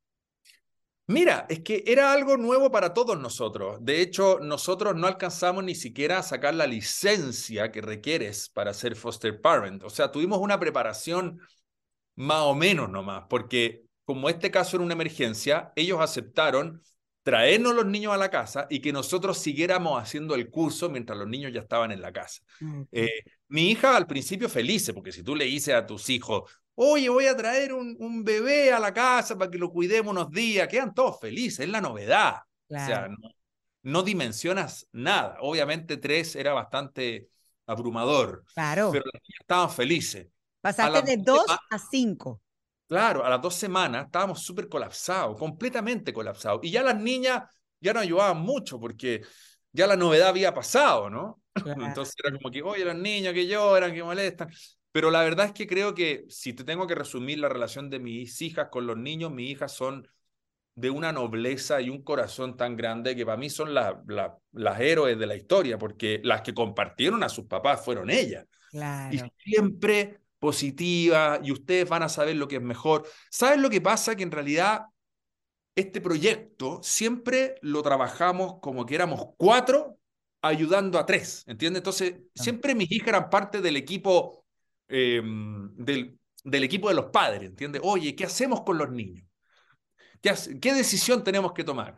Mira, 1.11 1.45
es 1.49 1.59
que 1.61 1.83
era 1.89 2.13
algo 2.13 2.37
nuevo 2.37 2.71
para 2.71 2.95
todos 2.95 3.19
nosotros. 3.19 3.79
De 3.81 4.01
hecho, 4.01 4.39
nosotros 4.39 4.95
no 4.95 5.09
alcanzamos 5.09 5.65
ni 5.65 5.75
siquiera 5.75 6.19
a 6.19 6.23
sacar 6.23 6.55
la 6.55 6.69
licencia 6.69 7.73
que 7.73 7.81
requieres 7.81 8.49
para 8.49 8.73
ser 8.73 8.95
foster 8.95 9.41
parent. 9.41 9.83
O 9.83 9.91
sea, 9.91 10.13
tuvimos 10.13 10.39
una 10.39 10.61
preparación 10.61 11.41
más 12.15 12.43
o 12.43 12.55
menos 12.55 12.89
nomás, 12.89 13.25
porque 13.29 13.83
como 14.05 14.29
este 14.29 14.53
caso 14.53 14.77
era 14.77 14.85
una 14.85 14.95
emergencia, 14.95 15.73
ellos 15.75 16.01
aceptaron 16.01 16.81
traernos 17.25 17.75
los 17.75 17.87
niños 17.87 18.13
a 18.15 18.17
la 18.17 18.31
casa 18.31 18.69
y 18.71 18.81
que 18.81 18.93
nosotros 18.93 19.37
siguiéramos 19.39 20.01
haciendo 20.01 20.37
el 20.37 20.49
curso 20.49 20.89
mientras 20.91 21.19
los 21.19 21.27
niños 21.27 21.53
ya 21.53 21.63
estaban 21.63 21.91
en 21.91 22.03
la 22.03 22.13
casa. 22.13 22.41
Eh, 22.93 23.25
mi 23.49 23.69
hija 23.73 23.97
al 23.97 24.07
principio 24.07 24.49
feliz, 24.49 24.89
porque 24.95 25.11
si 25.11 25.25
tú 25.25 25.35
le 25.35 25.47
dices 25.47 25.75
a 25.75 25.87
tus 25.87 26.09
hijos, 26.09 26.49
oye, 26.83 27.11
voy 27.11 27.27
a 27.27 27.37
traer 27.37 27.75
un, 27.75 27.95
un, 27.99 28.25
bebé 28.25 28.73
a 28.73 28.79
la 28.79 28.93
casa 28.95 29.37
para 29.37 29.51
que 29.51 29.59
lo 29.59 29.71
cuidemos 29.71 30.13
unos 30.13 30.31
días, 30.31 30.67
quedan 30.67 30.95
todos 30.95 31.21
felices, 31.21 31.61
es 31.61 31.69
la 31.69 31.81
novedad. 31.81 32.37
O 32.69 32.75
sea, 32.75 33.09
no, 33.83 34.03
dimensionas 34.03 34.89
nada. 34.93 35.37
Obviamente 35.41 35.99
tres 35.99 36.37
era 36.37 36.55
bastante 36.55 37.29
abrumador. 37.67 38.45
Claro. 38.55 38.91
Pero 38.93 39.05
estaban 39.39 39.71
felices. 39.71 40.29
Pasaste 40.63 41.03
de 41.03 41.17
dos 41.19 41.45
a 41.49 41.79
cinco. 41.79 42.41
Claro, 42.87 43.25
a 43.25 43.31
las 43.31 43.43
dos 43.43 43.55
semanas 43.55 44.07
estábamos 44.07 44.43
súper 44.43 44.69
colapsados, 44.69 45.39
completamente 45.39 46.15
colapsados. 46.15 46.61
Y 46.63 46.71
ya 46.71 46.83
las 46.83 46.99
niñas 46.99 47.43
ya 47.79 47.93
no 47.93 48.01
ayudaban 48.01 48.41
mucho 48.41 48.81
porque 48.81 49.23
ya 49.71 49.87
la 49.87 49.97
novedad 49.97 50.29
había 50.29 50.55
pasado, 50.55 51.11
¿no? 51.11 51.43
Entonces 51.95 52.15
era 52.25 52.37
como 52.37 52.51
que, 52.51 52.63
oye, 52.63 52.85
los 52.87 52.97
niños 52.97 53.35
que 53.35 53.47
lloran, 53.47 53.93
que 53.93 54.03
molestan. 54.03 54.51
Pero 54.93 55.11
la 55.11 55.23
verdad 55.23 55.47
es 55.47 55.53
que 55.53 55.67
creo 55.67 55.95
que 55.95 56.25
si 56.29 56.53
te 56.53 56.65
tengo 56.65 56.87
que 56.87 56.95
resumir 56.95 57.39
la 57.39 57.49
relación 57.49 57.91
de 57.91 58.01
mis 58.01 58.43
hijas 58.43 58.69
con 58.71 58.87
los 58.87 58.97
niños, 58.97 59.31
mis 59.31 59.51
hijas 59.51 59.73
son 59.73 60.09
de 60.75 60.91
una 60.91 61.13
nobleza 61.13 61.81
y 61.81 61.91
un 61.91 62.03
corazón 62.03 62.57
tan 62.57 62.77
grande 62.77 63.15
que 63.15 63.27
para 63.27 63.37
mí 63.37 63.51
son 63.51 63.75
las 63.75 64.81
héroes 64.81 65.19
de 65.19 65.27
la 65.27 65.37
historia, 65.37 65.79
porque 65.79 66.21
las 66.25 66.43
que 66.43 66.55
compartieron 66.55 67.23
a 67.23 67.29
sus 67.29 67.45
papás 67.47 67.85
fueron 67.85 68.11
ellas. 68.11 68.47
Claro. 68.71 69.15
Y 69.15 69.21
siempre 69.37 70.21
positiva 70.39 71.39
y 71.43 71.53
ustedes 71.53 71.89
van 71.89 72.03
a 72.03 72.09
saber 72.09 72.37
lo 72.37 72.49
que 72.49 72.57
es 72.57 72.63
mejor. 72.63 73.07
¿Saben 73.31 73.61
lo 73.61 73.69
que 73.69 73.81
pasa? 73.81 74.17
Que 74.17 74.23
en 74.23 74.31
realidad 74.31 74.87
este 75.77 76.01
proyecto 76.01 76.81
siempre 76.83 77.57
lo 77.63 77.83
trabajamos 77.83 78.55
como 78.61 78.87
que 78.87 78.95
éramos 78.95 79.29
cuatro 79.37 79.99
ayudando 80.43 80.99
a 80.99 81.05
tres, 81.05 81.45
¿entiendes? 81.47 81.81
Entonces, 81.81 82.15
siempre 82.35 82.75
mis 82.75 82.91
hijas 82.91 83.09
eran 83.09 83.29
parte 83.29 83.61
del 83.61 83.77
equipo, 83.77 84.40
em, 84.91 85.75
del, 85.77 86.19
del, 86.45 86.65
equipo 86.65 86.89
de 86.89 86.95
los 86.95 87.07
padres, 87.07 87.51
¿entiendes? 87.51 87.81
Oye, 87.85 88.15
¿qué 88.15 88.25
hacemos 88.25 88.63
con 88.63 88.79
los 88.79 88.91
niños? 88.91 89.25
¿Qué, 90.21 90.35
qué 90.61 90.75
decisión 90.75 91.25
tenemos 91.25 91.53
que 91.53 91.65
tomar? 91.65 91.97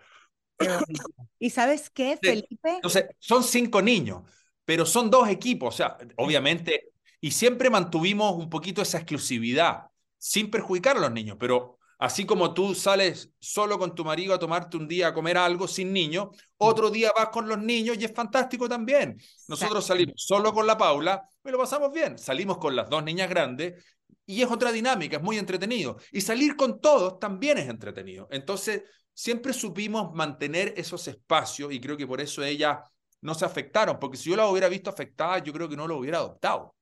¿Y 1.39 1.51
sabes 1.51 1.91
qué, 1.91 2.19
Felipe? 2.23 2.77
Entonces, 2.77 3.07
son 3.19 3.43
cinco 3.43 3.83
niños, 3.83 4.23
pero 4.65 4.87
son 4.87 5.11
dos 5.11 5.29
equipos, 5.29 5.75
o 5.75 5.77
sea, 5.77 5.99
obviamente 6.17 6.93
y 7.25 7.31
siempre 7.31 7.71
mantuvimos 7.71 8.35
un 8.35 8.51
poquito 8.51 8.83
esa 8.83 8.99
exclusividad, 8.99 9.87
sin 10.19 10.51
perjudicar 10.51 10.97
a 10.97 11.01
los 11.01 11.13
niños, 11.13 11.37
pero 11.39 11.79
así 12.03 12.27
como 12.27 12.53
tú 12.53 12.75
sales 12.75 13.31
solo 13.39 13.79
con 13.79 13.95
tu 13.95 14.05
marido 14.05 14.35
a 14.35 14.39
tomarte 14.39 14.77
un 14.77 14.89
día 14.89 15.07
a 15.07 15.15
comer 15.15 15.39
algo 15.39 15.69
sin 15.69 15.93
niños, 15.93 16.31
otro 16.57 16.91
día 16.91 17.13
vas 17.15 17.29
con 17.29 17.49
los 17.49 17.59
niños 17.59 17.97
y 17.97 18.05
es 18.05 18.13
fantástico 18.13 18.69
también. 18.69 19.17
Nosotros 19.47 19.87
salimos 19.87 20.15
solo 20.17 20.53
con 20.53 20.67
la 20.67 20.77
Paula 20.77 21.23
y 21.45 21.51
lo 21.51 21.59
pasamos 21.59 21.93
bien. 21.93 22.19
Salimos 22.19 22.59
con 22.59 22.75
las 22.75 22.91
dos 22.91 23.05
niñas 23.05 23.31
grandes 23.31 23.85
y 24.27 24.43
es 24.43 24.51
otra 24.51 24.73
dinámica, 24.73 25.19
es 25.19 25.23
muy 25.23 25.39
entretenido. 25.39 25.97
Y 26.11 26.23
salir 26.23 26.57
con 26.57 26.81
todos 26.81 27.21
también 27.21 27.59
es 27.59 27.69
entretenido. 27.69 28.27
Entonces, 28.33 28.83
siempre 29.15 29.53
supimos 29.53 30.13
mantener 30.13 30.75
esos 30.77 31.07
espacios 31.07 31.73
y 31.73 31.81
creo 31.81 31.97
que 31.97 32.09
por 32.09 32.21
eso 32.21 32.43
ellas 32.43 32.79
no 33.21 33.33
se 33.37 33.45
afectaron, 33.45 34.01
porque 34.01 34.17
si 34.17 34.29
yo 34.29 34.35
la 34.35 34.49
hubiera 34.49 34.69
visto 34.69 34.91
afectada, 34.91 35.39
yo 35.39 35.53
creo 35.53 35.69
que 35.69 35.77
no 35.77 35.87
lo 35.87 35.99
hubiera 35.99 36.19
adoptado. 36.19 36.75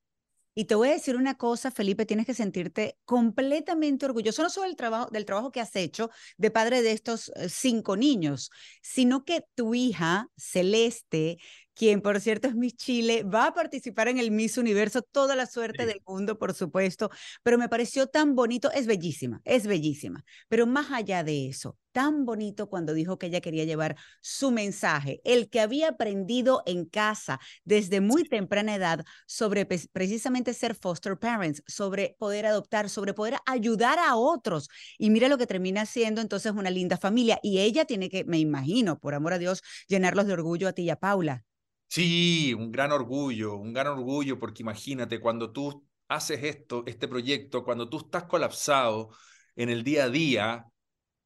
Y 0.55 0.65
te 0.65 0.75
voy 0.75 0.89
a 0.89 0.93
decir 0.93 1.17
una 1.17 1.37
cosa, 1.37 1.71
Felipe, 1.71 2.07
tienes 2.07 2.27
que 2.27 2.35
sentirte 2.35 2.99
completamente 3.05 4.07
orgulloso, 4.07 4.43
no 4.43 4.51
solo 4.51 4.67
del 4.67 4.77
trabajo, 4.77 5.09
del 5.11 5.25
trabajo 5.25 5.53
que 5.53 5.61
has 5.61 5.75
hecho 5.77 6.11
de 6.39 6.51
padre 6.51 6.83
de 6.83 6.93
estos 6.93 7.31
eh, 7.37 7.49
cinco 7.49 7.97
niños, 7.97 8.51
sino 8.83 9.25
que 9.25 9.45
tu 9.55 9.75
hija, 9.75 10.29
Celeste, 10.37 11.39
quien 11.75 12.01
por 12.01 12.21
cierto 12.21 12.49
es 12.49 12.55
Miss 12.55 12.75
Chile, 12.77 13.23
va 13.23 13.47
a 13.47 13.55
participar 13.55 14.09
en 14.09 14.19
el 14.19 14.31
Miss 14.31 14.59
Universo, 14.59 15.03
toda 15.03 15.37
la 15.37 15.47
suerte 15.47 15.87
del 15.87 16.03
mundo, 16.07 16.39
por 16.39 16.55
supuesto, 16.55 17.11
pero 17.43 17.59
me 17.59 17.69
pareció 17.69 18.07
tan 18.07 18.35
bonito, 18.35 18.71
es 18.73 18.87
bellísima, 18.87 19.41
es 19.45 19.67
bellísima, 19.67 20.25
pero 20.49 20.67
más 20.67 20.91
allá 20.93 21.25
de 21.25 21.49
eso, 21.49 21.77
tan 21.93 22.25
bonito 22.25 22.69
cuando 22.69 22.95
dijo 22.95 23.19
que 23.19 23.27
ella 23.27 23.41
quería 23.41 23.65
llevar 23.65 23.97
su 24.21 24.51
mensaje, 24.51 25.21
el 25.25 25.49
que 25.49 25.61
había 25.61 25.89
aprendido 25.91 26.63
en 26.67 26.85
casa 26.85 27.41
desde 27.65 28.01
muy 28.01 28.25
temprana 28.25 28.75
edad 28.75 29.05
sobre 29.27 29.67
precisamente 29.67 30.55
ser 30.55 30.75
foster 30.75 31.19
parents, 31.19 31.63
sobre 31.67 32.17
poder 32.19 32.47
adoptar, 32.47 32.89
sobre 32.89 33.15
poder 33.15 33.37
ayudar 33.47 33.99
a 33.99 34.17
otros. 34.17 34.69
Y 34.99 35.11
mira 35.11 35.29
lo 35.29 35.39
que 35.39 35.47
termina 35.47 35.87
siendo 35.87 36.21
entonces 36.21 36.53
una 36.53 36.71
linda 36.71 36.97
familia. 36.97 37.39
Y 37.43 37.59
ella 37.59 37.85
tiene 37.85 38.09
que, 38.09 38.25
me 38.25 38.39
imagino, 38.39 38.99
por 38.99 39.15
amor 39.15 39.33
a 39.35 39.39
Dios, 39.39 39.63
llenarlos 39.89 40.27
de 40.27 40.33
orgullo 40.35 40.69
a 40.69 40.73
ti 40.73 40.83
y 40.83 40.91
a 40.91 40.97
Paula. 40.97 41.45
Sí, 41.91 42.55
un 42.55 42.71
gran 42.71 42.93
orgullo, 42.93 43.57
un 43.57 43.73
gran 43.73 43.89
orgullo, 43.89 44.39
porque 44.39 44.63
imagínate, 44.63 45.19
cuando 45.19 45.51
tú 45.51 45.85
haces 46.07 46.45
esto, 46.45 46.85
este 46.87 47.09
proyecto, 47.09 47.65
cuando 47.65 47.89
tú 47.89 47.99
estás 47.99 48.25
colapsado 48.25 49.11
en 49.57 49.71
el 49.71 49.83
día 49.83 50.05
a 50.05 50.09
día, 50.09 50.67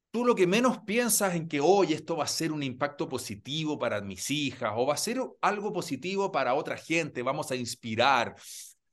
tú 0.09 0.25
lo 0.25 0.33
que 0.33 0.47
menos 0.47 0.79
piensas 0.79 1.35
en 1.35 1.47
que, 1.47 1.59
hoy 1.59 1.93
esto 1.93 2.17
va 2.17 2.23
a 2.23 2.27
ser 2.27 2.51
un 2.51 2.63
impacto 2.63 3.07
positivo 3.07 3.77
para 3.77 4.01
mis 4.01 4.31
hijas 4.31 4.71
o 4.75 4.87
va 4.87 4.95
a 4.95 4.97
ser 4.97 5.19
algo 5.39 5.71
positivo 5.71 6.31
para 6.31 6.55
otra 6.55 6.77
gente, 6.77 7.21
vamos 7.21 7.51
a 7.51 7.55
inspirar. 7.55 8.35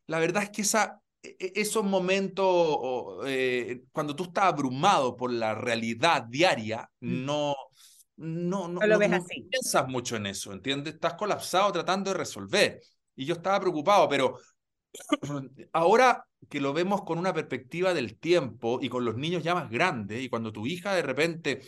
La 0.08 0.18
verdad 0.18 0.42
es 0.42 0.50
que 0.50 0.62
esa, 0.62 1.00
e, 1.22 1.36
e, 1.40 1.52
esos 1.54 1.84
momentos, 1.84 3.24
eh, 3.24 3.84
cuando 3.92 4.14
tú 4.14 4.24
estás 4.24 4.44
abrumado 4.44 5.16
por 5.16 5.32
la 5.32 5.54
realidad 5.54 6.24
diaria, 6.24 6.90
mm. 7.00 7.24
No 8.22 8.68
no, 8.68 8.80
no, 8.80 8.86
lo 8.86 8.98
ves 8.98 9.12
así. 9.12 9.48
piensas 9.50 9.88
mucho 9.88 10.16
en 10.16 10.26
eso, 10.26 10.52
¿entiendes? 10.52 10.94
Estás 10.94 11.14
colapsado 11.14 11.72
tratando 11.72 12.12
de 12.12 12.18
resolver. 12.18 12.80
Y 13.16 13.26
yo 13.26 13.34
estaba 13.34 13.60
preocupado, 13.60 14.08
pero 14.08 14.38
ahora 15.72 16.24
que 16.48 16.60
lo 16.60 16.72
vemos 16.72 17.02
con 17.02 17.18
una 17.18 17.34
perspectiva 17.34 17.94
del 17.94 18.18
tiempo 18.18 18.78
y 18.80 18.88
con 18.88 19.04
los 19.04 19.16
niños 19.16 19.42
ya 19.42 19.54
más 19.54 19.70
grandes, 19.70 20.22
y 20.22 20.28
cuando 20.28 20.52
tu 20.52 20.66
hija 20.66 20.94
de 20.94 21.02
repente 21.02 21.60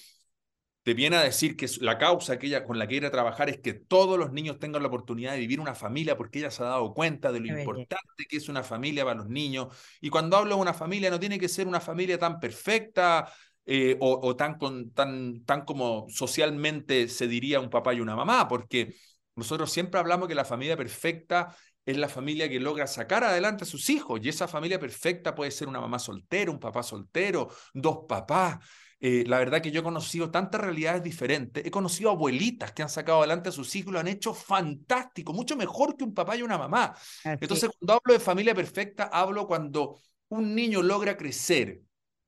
te 0.85 0.93
viene 0.93 1.17
a 1.17 1.23
decir 1.23 1.57
que 1.57 1.67
la 1.81 1.97
causa 1.97 2.39
que 2.39 2.47
ella, 2.47 2.63
con 2.63 2.79
la 2.79 2.87
que 2.87 2.93
quiere 2.93 3.11
trabajar 3.11 3.49
es 3.49 3.59
que 3.59 3.73
todos 3.73 4.19
los 4.19 4.33
niños 4.33 4.59
tengan 4.59 4.83
la 4.83 4.89
oportunidad 4.89 5.33
de 5.33 5.39
vivir 5.39 5.59
una 5.59 5.75
familia 5.75 6.17
porque 6.17 6.41
ella 6.41 6.51
se 6.51 6.63
ha 6.63 6.67
dado 6.67 6.93
cuenta 6.93 7.33
de 7.33 7.41
lo 7.41 7.59
importante 7.59 8.27
que 8.29 8.37
es 8.37 8.51
una 8.51 8.63
familia 8.63 9.03
para 9.03 9.17
los 9.17 9.29
niños. 9.29 9.69
Y 10.03 10.11
cuando 10.11 10.37
hablo 10.37 10.57
de 10.57 10.61
una 10.61 10.75
familia, 10.75 11.11
no 11.11 11.19
tiene 11.19 11.39
que 11.39 11.49
ser 11.49 11.67
una 11.67 11.81
familia 11.81 12.19
tan 12.19 12.39
perfecta, 12.39 13.33
eh, 13.67 13.97
o, 14.01 14.37
tan, 14.37 14.59
con, 14.59 14.91
tan, 14.91 15.45
tan 15.45 15.65
como 15.65 16.07
socialmente 16.09 17.09
se 17.09 17.27
diría 17.27 17.61
un 17.61 17.71
papá 17.71 17.95
y 17.95 18.01
una 18.01 18.15
mamá, 18.15 18.47
porque 18.47 18.95
nosotros 19.37 19.73
siempre 19.73 19.99
hablamos 19.99 20.29
que 20.29 20.35
la 20.35 20.45
familia 20.45 20.77
perfecta 20.77 21.57
es 21.87 21.97
la 21.97 22.09
familia 22.09 22.49
que 22.49 22.61
logra 22.61 22.87
sacar 22.87 23.25
adelante 23.25 23.65
a 23.65 23.67
sus 23.67 23.91
hijos, 23.91 24.21
y 24.23 24.29
esa 24.29 24.49
familia 24.49 24.79
perfecta 24.79 25.35
puede 25.35 25.51
ser 25.51 25.69
una 25.69 25.81
mamá 25.81 25.99
soltera, 25.99 26.51
un 26.51 26.59
papá 26.59 26.83
soltero, 26.83 27.49
dos 27.73 28.01
papás. 28.09 28.59
eh, 29.01 29.25
la 29.27 29.39
verdad 29.39 29.61
que 29.61 29.71
yo 29.71 29.81
he 29.81 29.85
conocido 29.85 30.31
tantas 30.31 30.61
realidades 30.63 31.03
diferentes. 31.03 31.65
He 31.65 31.71
conocido 31.71 32.11
abuelitas 32.11 32.73
que 32.73 32.83
han 32.83 32.89
sacado 32.89 33.19
adelante 33.19 33.51
a 33.51 33.53
sus 33.53 33.75
hijos 33.77 33.93
lo 33.93 33.99
han 33.99 34.09
hecho 34.09 34.33
fantástico, 34.33 35.35
mucho 35.35 35.57
mejor 35.57 35.95
que 35.97 36.05
un 36.05 36.15
papá 36.15 36.37
y 36.37 36.43
una 36.43 36.57
mamá. 36.57 36.95
Entonces, 37.25 37.69
cuando 37.79 37.95
hablo 37.95 38.15
de 38.15 38.21
familia 38.21 38.55
perfecta, 38.55 39.05
hablo 39.13 39.47
cuando 39.47 39.99
un 40.29 40.55
niño 40.55 40.83
logra 40.83 41.17
crecer 41.19 41.83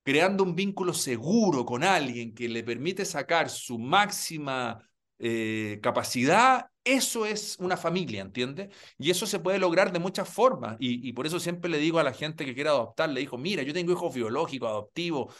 creando 0.07 0.45
un 0.45 0.55
vínculo 0.55 0.95
seguro 0.95 1.67
con 1.67 1.83
alguien 1.83 2.33
que 2.33 2.49
le 2.49 2.63
permite 2.63 3.05
sacar 3.05 3.51
su 3.51 3.77
máxima 3.77 4.89
eh, 5.19 5.81
capacidad, 5.83 6.67
eso 6.85 7.27
es 7.27 7.57
una 7.59 7.77
familia, 7.77 8.23
¿entiendes? 8.23 8.69
Y 8.99 9.11
eso 9.11 9.27
se 9.27 9.41
puede 9.41 9.59
lograr 9.59 9.93
de 9.93 9.99
muchas 9.99 10.29
formas. 10.29 10.77
Y, 10.79 11.09
y, 11.09 11.13
por 11.13 11.27
eso 11.27 11.41
siempre 11.41 11.69
le 11.69 11.79
digo 11.79 11.99
a 11.99 12.05
la 12.05 12.13
gente 12.13 12.45
que 12.45 12.55
quiera 12.55 12.71
adoptar, 12.71 13.09
le 13.09 13.19
digo, 13.19 13.37
mira, 13.37 13.65
yo 13.65 13.73
tengo 13.75 13.91
hijos 13.91 14.15
biológicos, 14.15 14.69
adoptivos, 14.69 15.35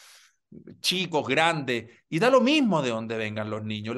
chicos, 0.79 1.27
grandes, 1.27 1.89
y 2.09 2.19
da 2.19 2.29
lo 2.29 2.41
mismo 2.41 2.81
de 2.81 2.89
dónde 2.89 3.17
vengan 3.17 3.49
los 3.49 3.63
niños. 3.63 3.95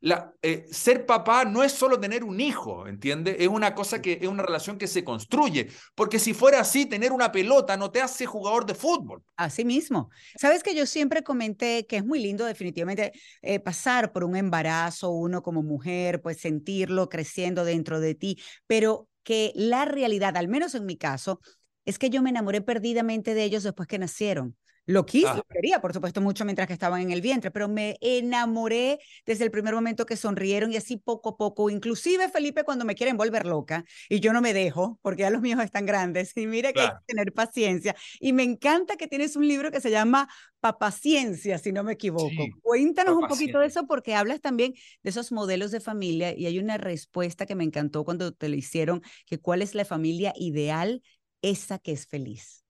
La, 0.00 0.32
eh, 0.42 0.66
ser 0.70 1.06
papá 1.06 1.44
no 1.44 1.64
es 1.64 1.72
solo 1.72 1.98
tener 1.98 2.22
un 2.22 2.40
hijo, 2.40 2.86
¿entiendes? 2.86 3.36
Es 3.38 3.48
una 3.48 3.74
cosa 3.74 4.02
que 4.02 4.18
es 4.20 4.28
una 4.28 4.42
relación 4.42 4.78
que 4.78 4.86
se 4.86 5.02
construye, 5.02 5.68
porque 5.94 6.18
si 6.18 6.34
fuera 6.34 6.60
así, 6.60 6.86
tener 6.86 7.12
una 7.12 7.32
pelota 7.32 7.76
no 7.76 7.90
te 7.90 8.02
hace 8.02 8.26
jugador 8.26 8.66
de 8.66 8.74
fútbol. 8.74 9.22
Así 9.36 9.64
mismo. 9.64 10.10
Sabes 10.38 10.62
que 10.62 10.74
yo 10.74 10.86
siempre 10.86 11.22
comenté 11.22 11.86
que 11.86 11.96
es 11.96 12.04
muy 12.04 12.20
lindo 12.20 12.44
definitivamente 12.44 13.12
eh, 13.42 13.58
pasar 13.58 14.12
por 14.12 14.24
un 14.24 14.36
embarazo, 14.36 15.10
uno 15.10 15.42
como 15.42 15.62
mujer, 15.62 16.20
pues 16.20 16.38
sentirlo 16.38 17.08
creciendo 17.08 17.64
dentro 17.64 18.00
de 18.00 18.14
ti, 18.14 18.38
pero 18.66 19.08
que 19.22 19.52
la 19.56 19.84
realidad, 19.86 20.36
al 20.36 20.46
menos 20.46 20.74
en 20.74 20.86
mi 20.86 20.96
caso, 20.96 21.40
es 21.84 21.98
que 21.98 22.10
yo 22.10 22.22
me 22.22 22.30
enamoré 22.30 22.60
perdidamente 22.60 23.34
de 23.34 23.44
ellos 23.44 23.62
después 23.62 23.88
que 23.88 23.98
nacieron. 23.98 24.56
Lo 24.88 25.04
quise, 25.04 25.34
lo 25.34 25.42
quería, 25.42 25.80
por 25.80 25.92
supuesto, 25.92 26.20
mucho 26.20 26.44
mientras 26.44 26.68
que 26.68 26.72
estaban 26.72 27.02
en 27.02 27.10
el 27.10 27.20
vientre, 27.20 27.50
pero 27.50 27.68
me 27.68 27.96
enamoré 28.00 29.00
desde 29.24 29.44
el 29.44 29.50
primer 29.50 29.74
momento 29.74 30.06
que 30.06 30.16
sonrieron 30.16 30.72
y 30.72 30.76
así 30.76 30.96
poco 30.96 31.30
a 31.30 31.36
poco, 31.36 31.70
inclusive 31.70 32.28
Felipe 32.28 32.62
cuando 32.62 32.84
me 32.84 32.94
quieren 32.94 33.16
volver 33.16 33.46
loca 33.46 33.84
y 34.08 34.20
yo 34.20 34.32
no 34.32 34.40
me 34.40 34.54
dejo 34.54 35.00
porque 35.02 35.22
ya 35.22 35.30
los 35.30 35.42
míos 35.42 35.60
están 35.60 35.86
grandes 35.86 36.36
y 36.36 36.46
mire 36.46 36.72
que 36.72 36.82
hay 36.82 36.88
que 36.90 37.04
tener 37.04 37.32
paciencia. 37.32 37.96
Y 38.20 38.32
me 38.32 38.44
encanta 38.44 38.96
que 38.96 39.08
tienes 39.08 39.34
un 39.34 39.48
libro 39.48 39.72
que 39.72 39.80
se 39.80 39.90
llama 39.90 40.28
Papaciencia, 40.60 41.58
si 41.58 41.72
no 41.72 41.82
me 41.82 41.94
equivoco. 41.94 42.52
Cuéntanos 42.62 43.16
un 43.16 43.26
poquito 43.26 43.58
de 43.58 43.66
eso 43.66 43.86
porque 43.88 44.14
hablas 44.14 44.40
también 44.40 44.74
de 45.02 45.10
esos 45.10 45.32
modelos 45.32 45.72
de 45.72 45.80
familia 45.80 46.32
y 46.36 46.46
hay 46.46 46.60
una 46.60 46.76
respuesta 46.78 47.44
que 47.44 47.56
me 47.56 47.64
encantó 47.64 48.04
cuando 48.04 48.32
te 48.32 48.48
lo 48.48 48.54
hicieron, 48.54 49.02
que 49.26 49.40
cuál 49.40 49.62
es 49.62 49.74
la 49.74 49.84
familia 49.84 50.32
ideal, 50.36 51.02
esa 51.42 51.78
que 51.80 51.92
es 51.92 52.06
feliz. 52.06 52.65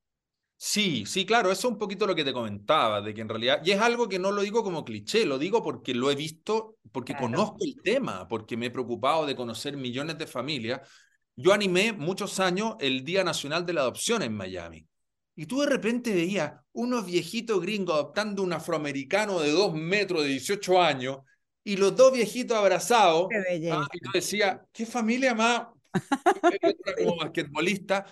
Sí, 0.58 1.04
sí, 1.04 1.26
claro, 1.26 1.52
eso 1.52 1.68
es 1.68 1.72
un 1.72 1.78
poquito 1.78 2.06
lo 2.06 2.14
que 2.14 2.24
te 2.24 2.32
comentaba, 2.32 3.02
de 3.02 3.12
que 3.12 3.20
en 3.20 3.28
realidad, 3.28 3.60
y 3.62 3.72
es 3.72 3.80
algo 3.80 4.08
que 4.08 4.18
no 4.18 4.32
lo 4.32 4.40
digo 4.40 4.62
como 4.62 4.86
cliché, 4.86 5.26
lo 5.26 5.38
digo 5.38 5.62
porque 5.62 5.94
lo 5.94 6.10
he 6.10 6.14
visto, 6.14 6.78
porque 6.92 7.14
conozco 7.14 7.58
el 7.60 7.76
tema, 7.82 8.26
porque 8.26 8.56
me 8.56 8.66
he 8.66 8.70
preocupado 8.70 9.26
de 9.26 9.36
conocer 9.36 9.76
millones 9.76 10.16
de 10.16 10.26
familias. 10.26 10.80
Yo 11.36 11.52
animé 11.52 11.92
muchos 11.92 12.40
años 12.40 12.76
el 12.80 13.04
Día 13.04 13.22
Nacional 13.22 13.66
de 13.66 13.74
la 13.74 13.82
Adopción 13.82 14.22
en 14.22 14.34
Miami. 14.34 14.86
Y 15.34 15.44
tú 15.44 15.60
de 15.60 15.66
repente 15.66 16.14
veías 16.14 16.54
unos 16.72 17.04
viejitos 17.04 17.60
gringos 17.60 17.94
adoptando 17.94 18.42
un 18.42 18.54
afroamericano 18.54 19.40
de 19.40 19.50
dos 19.50 19.74
metros, 19.74 20.22
de 20.22 20.30
18 20.30 20.80
años, 20.80 21.18
y 21.62 21.76
los 21.76 21.94
dos 21.94 22.14
viejitos 22.14 22.56
abrazados. 22.56 23.26
Qué 23.28 23.70
ah, 23.70 23.86
y 23.92 24.04
yo 24.04 24.10
decía, 24.14 24.62
qué 24.72 24.86
familia 24.86 25.34
más, 25.34 25.66
como 26.98 27.16
basquetbolista. 27.18 28.06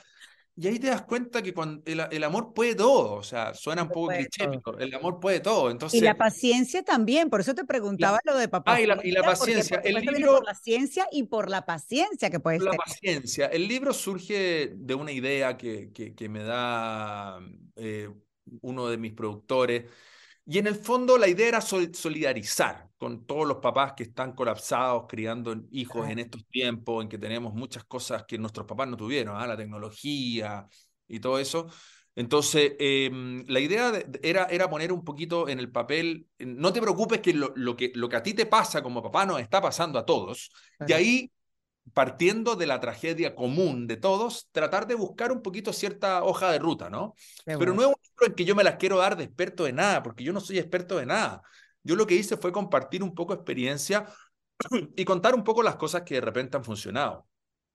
Y 0.57 0.69
ahí 0.69 0.79
te 0.79 0.87
das 0.87 1.03
cuenta 1.03 1.43
que 1.43 1.53
cuando 1.53 1.83
el, 1.85 2.23
amor 2.23 2.55
puede 2.55 2.77
todo, 2.77 3.15
o 3.15 3.23
sea, 3.25 3.55
suena 3.55 3.83
un 3.83 3.89
poco 3.89 4.09
cliché, 4.09 4.49
pero 4.65 4.79
el 4.79 4.95
amor 4.95 5.19
puede 5.19 5.41
todo. 5.41 5.69
Entonces, 5.69 6.01
y 6.01 6.05
la 6.05 6.17
paciencia 6.17 6.85
también, 6.85 7.29
por 7.29 7.41
eso 7.41 7.57
te 7.57 7.65
preguntaba 7.65 8.21
lo 8.25 8.37
de 8.37 8.49
papá. 8.49 8.75
Ah, 8.75 8.81
y 8.81 8.87
la, 8.87 9.23
paciencia. 9.23 9.81
el 9.83 9.97
libro, 9.97 10.37
por 10.37 10.45
la 10.45 10.55
ciencia 10.55 11.09
y 11.11 11.25
por 11.25 11.51
la 11.51 11.67
paciencia 11.67 12.31
que 12.31 12.39
puede 12.39 12.59
ser. 12.59 12.69
La 12.69 12.77
paciencia. 12.77 13.47
El 13.47 13.67
libro 13.67 13.93
surge 13.93 14.73
de 14.77 14.95
una 14.95 15.11
idea 15.11 15.57
que, 15.57 15.91
que, 15.93 16.15
que 16.15 16.29
me 16.29 16.45
da 16.45 17.41
eh, 17.75 18.09
uno 18.61 18.89
de 18.89 18.97
mis 18.97 19.13
productores 19.13 19.87
y 20.47 20.59
en 20.59 20.67
el 20.67 20.75
fondo 20.75 21.17
la 21.17 21.29
idea 21.29 21.49
era 21.49 21.61
solidarizar 21.61 22.91
con 22.99 23.27
todos 23.27 23.47
los 23.47 23.59
papás 23.59 23.95
que 23.95 24.05
están 24.05 24.35
colapsados 24.35 25.05
criando 25.09 25.57
hijos 25.71 26.09
en 26.09 26.19
estos 26.19 26.47
tiempos 26.47 27.03
en 27.03 27.09
que 27.09 27.19
tenemos 27.19 27.55
muchas 27.55 27.85
cosas 27.85 28.25
que 28.25 28.39
nuestros 28.39 28.67
papás 28.67 28.89
no 28.89 28.97
tuvieron, 28.97 29.37
¿ah? 29.37 29.47
la 29.47 29.57
tecnología 29.57 30.67
y 31.09 31.21
todo 31.21 31.39
eso. 31.39 31.69
Entonces, 32.17 32.75
em, 32.79 33.45
la 33.49 33.59
idea 33.59 33.93
era, 34.23 34.45
era 34.45 34.71
poner 34.71 34.93
un 34.93 35.03
poquito 35.03 35.49
en 35.49 35.59
el 35.59 35.71
papel, 35.73 36.29
no 36.39 36.73
te 36.73 36.81
preocupes 36.81 37.21
que 37.21 37.35
lo, 37.35 37.53
lo, 37.57 37.75
que 37.75 37.91
lo 37.95 38.09
que 38.09 38.17
a 38.17 38.23
ti 38.23 38.35
te 38.35 38.47
pasa 38.47 38.83
como 38.83 39.03
papá 39.03 39.27
nos 39.27 39.41
está 39.41 39.61
pasando 39.61 39.99
a 39.99 40.07
todos. 40.07 40.51
Y 40.87 40.93
ahí 40.93 41.33
partiendo 41.93 42.57
de 42.57 42.67
la 42.67 42.81
tragedia 42.81 43.35
común 43.35 43.87
de 43.87 43.97
todos, 43.97 44.49
tratar 44.53 44.87
de 44.87 44.95
buscar 44.95 45.33
un 45.33 45.43
poquito 45.43 45.73
cierta 45.73 46.25
hoja 46.25 46.51
de 46.51 46.59
ruta, 46.59 46.91
¿no? 46.91 47.15
Pero 47.45 47.75
no 47.75 47.83
es 47.83 47.89
un 47.89 47.95
libro 48.03 48.27
en 48.27 48.35
que 48.35 48.45
yo 48.45 48.55
me 48.55 48.65
las 48.65 48.77
quiero 48.77 48.99
dar 48.99 49.17
de 49.17 49.25
experto 49.25 49.65
de 49.65 49.73
nada, 49.73 50.03
porque 50.03 50.25
yo 50.25 50.33
no 50.33 50.41
soy 50.41 50.59
experto 50.59 50.97
de 50.97 51.07
nada. 51.07 51.43
Yo 51.83 51.97
lo 51.97 52.07
que 52.07 52.15
hice 52.15 52.37
fue 52.37 52.53
compartir 52.53 53.03
un 53.03 53.15
poco 53.15 53.35
experiencia 53.35 54.07
y 54.97 55.05
contar 55.05 55.35
un 55.35 55.45
poco 55.45 55.63
las 55.63 55.77
cosas 55.77 56.03
que 56.03 56.15
de 56.15 56.21
repente 56.23 56.57
han 56.57 56.65
funcionado. 56.65 57.27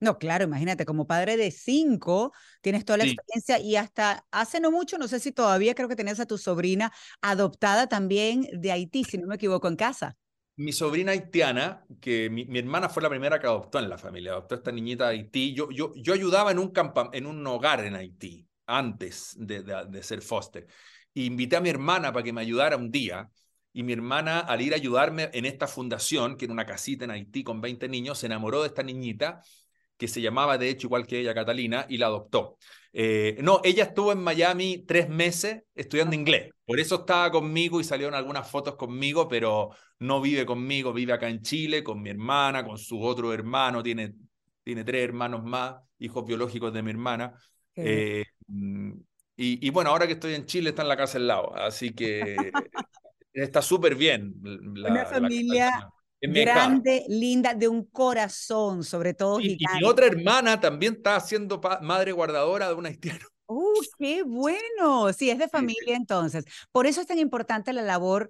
No, 0.02 0.18
claro, 0.18 0.46
imagínate, 0.46 0.86
como 0.86 1.06
padre 1.06 1.36
de 1.36 1.52
cinco, 1.52 2.32
tienes 2.62 2.86
toda 2.86 2.98
la 2.98 3.04
experiencia 3.04 3.60
y 3.60 3.76
hasta 3.76 4.26
hace 4.32 4.62
no 4.62 4.72
mucho, 4.72 4.98
no 4.98 5.10
sé 5.10 5.20
si 5.20 5.34
todavía 5.34 5.76
creo 5.76 5.90
que 5.90 5.98
tenías 5.98 6.22
a 6.22 6.26
tu 6.26 6.38
sobrina 6.38 6.94
adoptada 7.22 7.88
también 7.88 8.48
de 8.54 8.72
Haití, 8.72 9.04
si 9.04 9.18
no 9.18 9.28
me 9.28 9.36
equivoco, 9.36 9.68
en 9.68 9.76
casa 9.76 10.18
mi 10.60 10.74
sobrina 10.74 11.14
haitiana, 11.14 11.86
que 12.02 12.30
mi, 12.30 12.46
hermana 12.60 12.90
fue 12.90 13.02
la 13.02 13.10
primera 13.10 13.40
que 13.40 13.48
adoptó 13.48 13.80
en 13.80 13.90
la 13.90 13.98
familia, 13.98 14.32
adoptó 14.32 14.56
a 14.56 14.58
esta 14.58 14.74
niñita 14.74 15.08
de 15.08 15.16
Haití. 15.16 15.54
Yo, 15.54 15.70
yo, 15.72 15.94
yo 15.96 16.14
ayudaba 16.14 16.52
en 16.52 16.60
un, 16.60 16.74
en 17.14 17.26
un 17.26 17.48
hogar 17.48 17.86
en 17.86 17.96
Haití 17.96 18.46
antes 18.66 19.38
de, 19.40 19.64
de, 19.64 20.04
ser 20.04 20.22
foster. 20.22 20.68
invité 21.14 21.56
a 21.56 21.62
mi 21.62 21.70
hermana 21.70 22.12
para 22.12 22.24
que 22.24 22.34
me 22.34 22.42
ayudara 22.42 22.76
un 22.76 22.92
día. 22.92 23.32
Y 23.72 23.84
mi 23.84 23.94
hermana, 23.94 24.40
al 24.42 24.60
ir 24.62 24.74
a 24.74 24.76
ayudarme 24.76 25.30
en 25.32 25.46
esta 25.46 25.66
fundación, 25.66 26.36
que 26.36 26.44
era 26.44 26.54
una 26.54 26.66
casita 26.66 27.06
en 27.06 27.12
Haití 27.12 27.42
con 27.42 27.62
20 27.62 27.88
niños, 27.88 28.20
se 28.20 28.26
enamoró 28.26 28.62
de 28.62 28.68
esta 28.68 28.84
niñita 28.84 29.42
que 30.00 30.08
se 30.08 30.22
llamaba 30.22 30.58
de 30.58 30.70
hecho 30.70 30.88
igual 30.88 31.06
que 31.06 31.20
ella, 31.20 31.36
Catalina, 31.36 31.86
y 31.90 31.98
la 31.98 32.06
adoptó. 32.06 32.58
Eh, 32.94 33.38
no, 33.42 33.60
ella 33.66 33.84
estuvo 33.84 34.14
en 34.14 34.24
Miami 34.24 34.86
tres 34.88 35.10
meses 35.10 35.64
estudiando 35.76 36.16
inglés, 36.16 36.52
por 36.66 36.80
eso 36.80 37.02
estaba 37.02 37.30
conmigo 37.30 37.82
y 37.82 37.84
salieron 37.84 38.16
algunas 38.16 38.50
fotos 38.50 38.78
conmigo, 38.78 39.28
pero 39.28 39.72
no 40.00 40.22
vive 40.22 40.46
conmigo, 40.46 40.94
vive 40.94 41.12
acá 41.12 41.28
en 41.28 41.42
Chile 41.42 41.84
con 41.84 42.02
mi 42.02 42.10
hermana, 42.10 42.66
con 42.66 42.78
su 42.78 43.04
otro 43.04 43.34
hermano, 43.34 43.84
tiene, 43.84 44.16
tiene 44.64 44.86
tres 44.86 45.04
hermanos 45.04 45.44
más, 45.44 45.76
hijos 46.00 46.26
biológicos 46.26 46.74
de 46.74 46.82
mi 46.82 46.92
hermana. 46.92 47.34
Eh, 47.76 48.24
mm, 48.48 48.92
y, 49.36 49.68
y, 49.68 49.70
bueno, 49.70 49.90
ahora 49.90 50.08
que 50.08 50.14
estoy 50.14 50.34
en 50.34 50.46
Chile 50.46 50.70
está 50.70 50.82
en 50.82 50.88
la 50.88 50.98
casa 50.98 51.18
al 51.18 51.28
lado, 51.28 51.54
así 51.56 51.94
que 51.94 52.36
está 53.34 53.62
súper 53.62 53.96
bien. 53.96 54.34
La, 54.76 54.92
Una 54.92 55.06
familia 55.06 55.90
grande, 56.22 57.06
linda, 57.08 57.54
de 57.54 57.68
un 57.68 57.86
corazón, 57.86 58.84
sobre 58.84 59.14
todo 59.14 59.40
y, 59.40 59.58
mi 59.80 59.84
otra 59.86 60.08
hermana 60.08 60.60
también 60.60 60.96
está 60.96 61.20
siendo 61.20 61.62
madre 61.82 62.12
guardadora 62.12 62.68
de 62.68 62.74
un 62.74 62.86
haitiano. 62.86 63.26
¡Uh, 63.48 63.82
qué 63.98 64.22
bueno! 64.24 65.12
Sí, 65.12 65.30
es 65.30 65.40
de 65.40 65.48
familia 65.48 65.96
entonces. 65.96 66.46
Por 66.72 66.86
eso 66.86 67.02
es 67.02 67.08
tan 67.08 67.18
importante 67.18 67.74
la 67.74 67.82
labor 67.82 68.30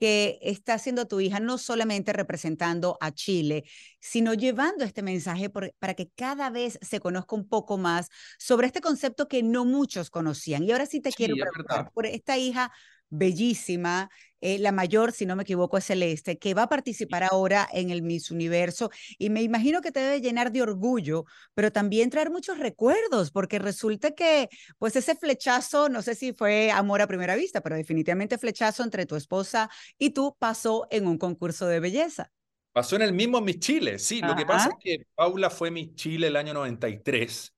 que 0.00 0.38
está 0.40 0.74
haciendo 0.74 1.06
tu 1.06 1.20
hija, 1.20 1.40
no 1.40 1.58
solamente 1.58 2.14
representando 2.14 2.96
a 3.00 3.12
Chile, 3.12 3.64
sino 4.00 4.32
llevando 4.32 4.84
este 4.84 5.02
mensaje 5.02 5.50
para 5.50 5.94
que 5.94 6.08
cada 6.16 6.48
vez 6.48 6.78
se 6.80 7.00
conozca 7.00 7.36
un 7.36 7.46
poco 7.46 7.76
más 7.76 8.08
sobre 8.38 8.66
este 8.66 8.80
concepto 8.80 9.28
que 9.28 9.42
no 9.42 9.66
muchos 9.66 10.08
conocían. 10.08 10.64
Y 10.64 10.72
ahora 10.72 10.86
sí 10.86 11.00
te 11.00 11.12
quiero 11.12 11.34
preguntar 11.36 11.92
por 11.92 12.06
esta 12.06 12.38
hija 12.38 12.72
bellísima. 13.10 14.10
Eh, 14.40 14.58
la 14.58 14.72
mayor, 14.72 15.12
si 15.12 15.26
no 15.26 15.36
me 15.36 15.42
equivoco, 15.42 15.76
es 15.76 15.84
Celeste, 15.84 16.38
que 16.38 16.54
va 16.54 16.62
a 16.62 16.68
participar 16.68 17.24
ahora 17.24 17.68
en 17.72 17.90
el 17.90 18.00
Miss 18.02 18.30
Universo 18.30 18.90
y 19.18 19.28
me 19.28 19.42
imagino 19.42 19.82
que 19.82 19.92
te 19.92 20.00
debe 20.00 20.22
llenar 20.22 20.50
de 20.50 20.62
orgullo, 20.62 21.26
pero 21.52 21.70
también 21.70 22.08
traer 22.08 22.30
muchos 22.30 22.58
recuerdos, 22.58 23.30
porque 23.30 23.58
resulta 23.58 24.12
que, 24.12 24.48
pues 24.78 24.96
ese 24.96 25.14
flechazo, 25.14 25.90
no 25.90 26.00
sé 26.00 26.14
si 26.14 26.32
fue 26.32 26.70
amor 26.70 27.02
a 27.02 27.06
primera 27.06 27.36
vista, 27.36 27.60
pero 27.60 27.76
definitivamente 27.76 28.38
flechazo 28.38 28.82
entre 28.82 29.04
tu 29.04 29.16
esposa 29.16 29.68
y 29.98 30.10
tú 30.10 30.34
pasó 30.38 30.86
en 30.90 31.06
un 31.06 31.18
concurso 31.18 31.66
de 31.66 31.80
belleza. 31.80 32.32
Pasó 32.72 32.96
en 32.96 33.02
el 33.02 33.12
mismo 33.12 33.40
Miss 33.40 33.58
Chile, 33.58 33.98
sí. 33.98 34.20
Lo 34.22 34.36
que 34.36 34.46
pasa 34.46 34.68
es 34.68 34.74
que 34.80 35.06
Paula 35.14 35.50
fue 35.50 35.70
Miss 35.70 35.94
Chile 35.96 36.28
el 36.28 36.36
año 36.36 36.54
93 36.54 37.52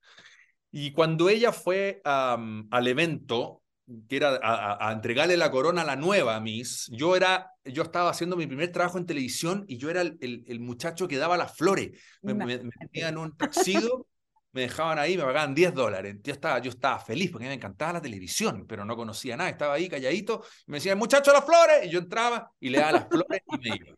y 0.72 0.92
cuando 0.92 1.28
ella 1.28 1.52
fue 1.52 2.00
al 2.04 2.88
evento, 2.88 3.61
que 4.08 4.16
era 4.16 4.38
a, 4.42 4.92
entregarle 4.92 5.36
la 5.36 5.50
corona 5.50 5.82
a 5.82 5.84
la 5.84 5.96
nueva 5.96 6.38
Miss, 6.40 6.88
yo 6.92 7.16
era, 7.16 7.50
yo 7.64 7.82
estaba 7.82 8.10
haciendo 8.10 8.36
mi 8.36 8.46
primer 8.46 8.70
trabajo 8.70 8.98
en 8.98 9.06
televisión 9.06 9.64
y 9.68 9.76
yo 9.76 9.90
era 9.90 10.02
el, 10.02 10.18
el, 10.20 10.60
muchacho 10.60 11.08
que 11.08 11.18
daba 11.18 11.36
las 11.36 11.56
flores. 11.56 11.90
Me, 12.22 12.34
me, 12.34 12.60
en 12.92 13.18
un 13.18 13.36
taxido 13.36 14.06
me 14.52 14.62
dejaban 14.62 14.98
ahí, 14.98 15.16
me 15.16 15.24
pagaban 15.24 15.54
10 15.54 15.74
dólares. 15.74 16.16
Yo 16.22 16.32
estaba, 16.32 16.58
yo 16.58 16.70
estaba 16.70 16.98
feliz 16.98 17.30
porque 17.30 17.46
me 17.46 17.54
encantaba 17.54 17.94
la 17.94 18.02
televisión, 18.02 18.66
pero 18.68 18.84
no 18.84 18.96
conocía 18.96 19.36
nada. 19.36 19.50
Estaba 19.50 19.74
ahí 19.74 19.88
calladito 19.88 20.44
y 20.66 20.70
me 20.70 20.76
decían, 20.76 20.98
muchacho, 20.98 21.32
las 21.32 21.44
flores. 21.44 21.86
Y 21.86 21.90
yo 21.90 21.98
entraba 21.98 22.50
y 22.60 22.68
le 22.68 22.78
daba 22.78 22.92
las 22.92 23.08
flores 23.08 23.42
y 23.46 23.58
me 23.58 23.76
iba. 23.76 23.96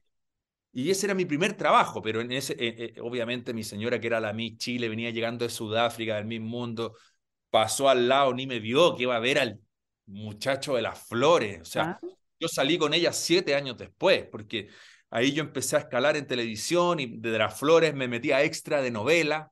Y 0.73 0.91
ese 0.91 1.07
era 1.07 1.15
mi 1.15 1.25
primer 1.25 1.57
trabajo, 1.57 2.03
pero 2.03 2.21
en 2.21 2.33
ese, 2.33 2.55
eh, 2.55 2.95
eh, 2.97 3.01
obviamente 3.01 3.55
mi 3.55 3.63
señora, 3.63 4.01
que 4.01 4.09
era 4.09 4.19
la 4.19 4.33
Miss 4.33 4.59
Chile, 4.59 4.89
venía 4.89 5.11
llegando 5.11 5.45
de 5.45 5.51
Sudáfrica, 5.51 6.17
del 6.17 6.25
mismo 6.25 6.49
mundo, 6.49 6.97
pasó 7.49 7.89
al 7.89 8.09
lado, 8.09 8.35
ni 8.35 8.49
me 8.49 8.59
vio, 8.59 8.97
que 8.97 9.05
iba 9.05 9.15
a 9.15 9.21
ver 9.21 9.39
al 9.39 9.61
muchacho 10.07 10.77
de 10.77 10.83
las 10.83 10.99
flores. 10.99 11.61
O 11.61 11.65
sea, 11.65 11.99
ah. 12.03 12.07
yo 12.39 12.49
salí 12.49 12.79
con 12.79 12.95
ella 12.95 13.13
siete 13.13 13.55
años 13.55 13.77
después, 13.77 14.27
porque 14.31 14.69
ahí 15.11 15.33
yo 15.33 15.43
empecé 15.43 15.77
a 15.77 15.81
escalar 15.81 16.17
en 16.17 16.27
televisión 16.27 17.01
y 17.01 17.19
de 17.19 17.39
las 17.39 17.59
flores 17.59 17.95
me 17.95 18.09
metí 18.09 18.33
a 18.33 18.43
extra 18.43 18.83
de 18.83 18.91
novela 18.91 19.51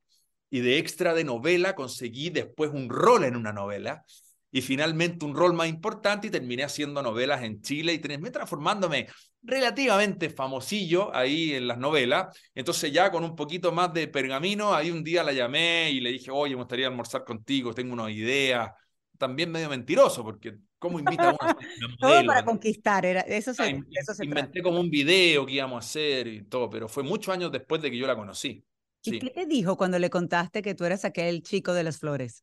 y 0.51 0.61
de 0.61 0.79
extra 0.79 1.15
de 1.15 1.25
novela 1.25 1.75
conseguí 1.75 2.31
después 2.31 2.71
un 2.73 2.91
rol 2.91 3.25
en 3.25 3.37
una 3.37 3.53
novela 3.53 4.05
y 4.51 4.61
finalmente 4.61 5.25
un 5.25 5.35
rol 5.35 5.55
más 5.55 5.69
importante 5.69 6.27
y 6.27 6.31
terminé 6.31 6.62
haciendo 6.62 7.03
novelas 7.03 7.43
en 7.43 7.62
Chile 7.62 7.95
y 7.95 7.99
terminé 7.99 8.31
transformándome 8.31 9.09
relativamente 9.43 10.29
famosillo 10.29 11.15
ahí 11.17 11.55
en 11.55 11.67
las 11.67 11.79
novelas. 11.79 12.38
Entonces 12.55 12.93
ya 12.93 13.11
con 13.11 13.25
un 13.25 13.35
poquito 13.35 13.73
más 13.73 13.95
de 13.95 14.09
pergamino, 14.09 14.75
ahí 14.75 14.91
un 14.91 15.03
día 15.03 15.25
la 15.25 15.33
llamé 15.33 15.91
y 15.91 16.01
le 16.01 16.11
dije, 16.12 16.31
oye, 16.31 16.55
me 16.55 16.61
gustaría 16.61 16.87
almorzar 16.87 17.25
contigo, 17.25 17.73
tengo 17.73 17.95
una 17.95 18.11
idea. 18.11 18.75
También 19.23 19.53
medio 19.53 19.69
mentiroso, 19.69 20.25
porque 20.25 20.59
¿cómo 20.81 20.99
invita 20.99 21.31
a 21.31 21.37
una 21.41 21.97
Todo 21.97 22.27
para 22.27 22.45
conquistar, 22.45 23.07
era, 23.07 23.21
eso 23.21 23.55
se, 23.55 23.63
ah, 23.63 23.85
eso 23.93 24.15
se 24.15 24.25
Inventé 24.25 24.61
como 24.61 24.81
un 24.81 24.91
video 24.91 25.47
que 25.47 25.53
íbamos 25.53 25.77
a 25.77 25.87
hacer 25.87 26.27
y 26.27 26.43
todo, 26.43 26.69
pero 26.69 26.89
fue 26.89 27.05
muchos 27.05 27.33
años 27.33 27.53
después 27.53 27.81
de 27.81 27.89
que 27.89 27.97
yo 27.97 28.05
la 28.09 28.17
conocí. 28.17 28.65
¿Y 29.05 29.21
qué 29.21 29.31
te 29.31 29.47
dijo 29.47 29.77
cuando 29.77 30.01
le 30.01 30.11
contaste 30.11 30.61
que 30.61 30.75
tú 30.75 30.85
eras 30.85 31.05
aquel 31.05 31.45
chico 31.45 31.73
de 31.73 31.85
las 31.85 32.01
flores? 32.01 32.43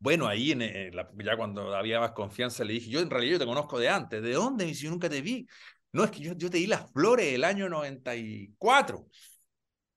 Bueno, 0.00 0.26
ahí 0.26 0.52
en, 0.52 0.62
ya 1.22 1.36
cuando 1.36 1.76
había 1.76 2.00
más 2.00 2.12
confianza 2.12 2.64
le 2.64 2.72
dije, 2.72 2.88
yo 2.88 3.00
en 3.00 3.10
realidad 3.10 3.32
yo 3.32 3.38
te 3.40 3.44
conozco 3.44 3.78
de 3.78 3.90
antes, 3.90 4.22
¿de 4.22 4.32
dónde? 4.32 4.72
Si 4.74 4.84
yo 4.84 4.90
nunca 4.90 5.10
te 5.10 5.20
vi. 5.20 5.46
No, 5.92 6.02
es 6.02 6.10
que 6.10 6.20
yo, 6.20 6.32
yo 6.32 6.48
te 6.48 6.56
di 6.56 6.66
las 6.66 6.90
flores 6.92 7.34
el 7.34 7.44
año 7.44 7.68
94. 7.68 9.06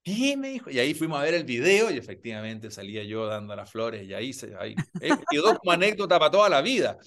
¿Qué? 0.08 0.38
Me 0.38 0.52
dijo. 0.52 0.70
Y 0.70 0.80
ahí 0.80 0.94
fuimos 0.94 1.20
a 1.20 1.24
ver 1.24 1.34
el 1.34 1.44
video 1.44 1.92
y 1.92 1.98
efectivamente 1.98 2.72
salía 2.72 3.04
yo 3.04 3.26
dando 3.26 3.54
las 3.58 3.70
flores 3.70 4.08
y 4.08 4.14
ahí, 4.14 4.32
se, 4.32 4.56
ahí 4.58 4.74
eh, 5.02 5.10
quedó 5.30 5.58
como 5.58 5.74
anécdota 5.74 6.18
para 6.18 6.32
toda 6.32 6.48
la 6.48 6.62
vida. 6.62 6.98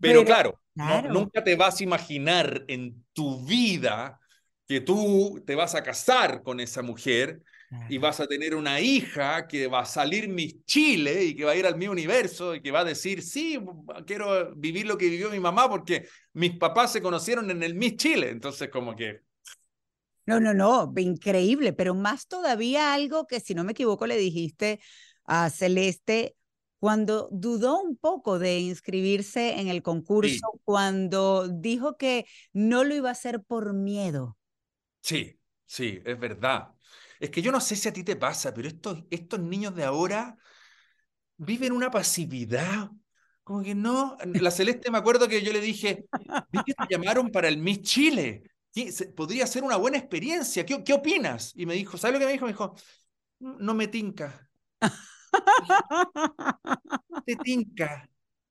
Pero, 0.00 0.24
claro, 0.24 0.58
nunca 1.10 1.44
te 1.44 1.56
vas 1.56 1.78
a 1.78 1.84
imaginar 1.84 2.64
en 2.68 3.04
tu 3.12 3.44
vida 3.44 4.18
que 4.66 4.80
tú 4.80 5.42
te 5.46 5.54
vas 5.54 5.74
a 5.74 5.82
casar 5.82 6.42
con 6.42 6.60
esa 6.60 6.80
mujer 6.80 7.42
y 7.90 7.98
vas 7.98 8.18
a 8.20 8.26
tener 8.26 8.54
una 8.54 8.80
hija 8.80 9.46
que 9.46 9.66
va 9.66 9.80
a 9.80 9.84
salir 9.84 10.26
Miss 10.26 10.64
Chile 10.64 11.24
y 11.24 11.36
que 11.36 11.44
va 11.44 11.52
a 11.52 11.56
ir 11.56 11.66
al 11.66 11.76
mi 11.76 11.86
universo 11.86 12.54
y 12.54 12.62
que 12.62 12.70
va 12.70 12.80
a 12.80 12.84
decir, 12.84 13.20
sí, 13.20 13.58
quiero 14.06 14.54
vivir 14.54 14.86
lo 14.86 14.96
que 14.96 15.10
vivió 15.10 15.28
mi 15.28 15.40
mamá 15.40 15.68
porque 15.68 16.08
mis 16.32 16.56
papás 16.56 16.92
se 16.92 17.02
conocieron 17.02 17.50
en 17.50 17.62
el 17.62 17.74
Miss 17.74 17.96
Chile. 17.96 18.30
Entonces, 18.30 18.70
como 18.70 18.96
que... 18.96 19.27
No, 20.28 20.40
no, 20.40 20.52
no, 20.52 20.92
increíble, 20.96 21.72
pero 21.72 21.94
más 21.94 22.26
todavía 22.26 22.92
algo 22.92 23.26
que, 23.26 23.40
si 23.40 23.54
no 23.54 23.64
me 23.64 23.72
equivoco, 23.72 24.06
le 24.06 24.16
dijiste 24.16 24.78
a 25.24 25.48
Celeste 25.48 26.36
cuando 26.78 27.28
dudó 27.32 27.80
un 27.80 27.96
poco 27.96 28.38
de 28.38 28.60
inscribirse 28.60 29.58
en 29.58 29.68
el 29.68 29.82
concurso, 29.82 30.60
cuando 30.64 31.48
dijo 31.48 31.96
que 31.96 32.26
no 32.52 32.84
lo 32.84 32.94
iba 32.94 33.08
a 33.08 33.12
hacer 33.12 33.42
por 33.42 33.72
miedo. 33.72 34.36
Sí, 35.00 35.40
sí, 35.66 36.00
es 36.04 36.20
verdad. 36.20 36.68
Es 37.18 37.30
que 37.30 37.42
yo 37.42 37.50
no 37.50 37.60
sé 37.60 37.74
si 37.74 37.88
a 37.88 37.92
ti 37.92 38.04
te 38.04 38.14
pasa, 38.14 38.54
pero 38.54 38.68
estos, 38.68 39.04
estos 39.10 39.40
niños 39.40 39.74
de 39.74 39.84
ahora 39.84 40.36
viven 41.38 41.72
una 41.72 41.90
pasividad. 41.90 42.90
Como 43.42 43.62
que 43.62 43.74
no. 43.74 44.16
La 44.26 44.50
Celeste, 44.50 44.90
me 44.90 44.98
acuerdo 44.98 45.26
que 45.26 45.42
yo 45.42 45.52
le 45.52 45.60
dije, 45.60 46.04
vi 46.52 46.62
que 46.64 46.74
te 46.74 46.86
llamaron 46.90 47.30
para 47.30 47.48
el 47.48 47.56
Miss 47.56 47.80
Chile. 47.80 48.42
Podría 49.14 49.46
ser 49.46 49.64
una 49.64 49.76
buena 49.76 49.98
experiencia. 49.98 50.64
¿Qué, 50.64 50.82
¿Qué 50.84 50.92
opinas? 50.92 51.52
Y 51.56 51.66
me 51.66 51.74
dijo, 51.74 51.96
¿sabes 51.96 52.14
lo 52.14 52.20
que 52.20 52.26
me 52.26 52.32
dijo? 52.32 52.44
Me 52.46 52.52
dijo, 52.52 52.74
no 53.40 53.74
me 53.74 53.88
tinca. 53.88 54.50
No 57.10 57.22
te 57.24 57.36
tinca. 57.36 58.08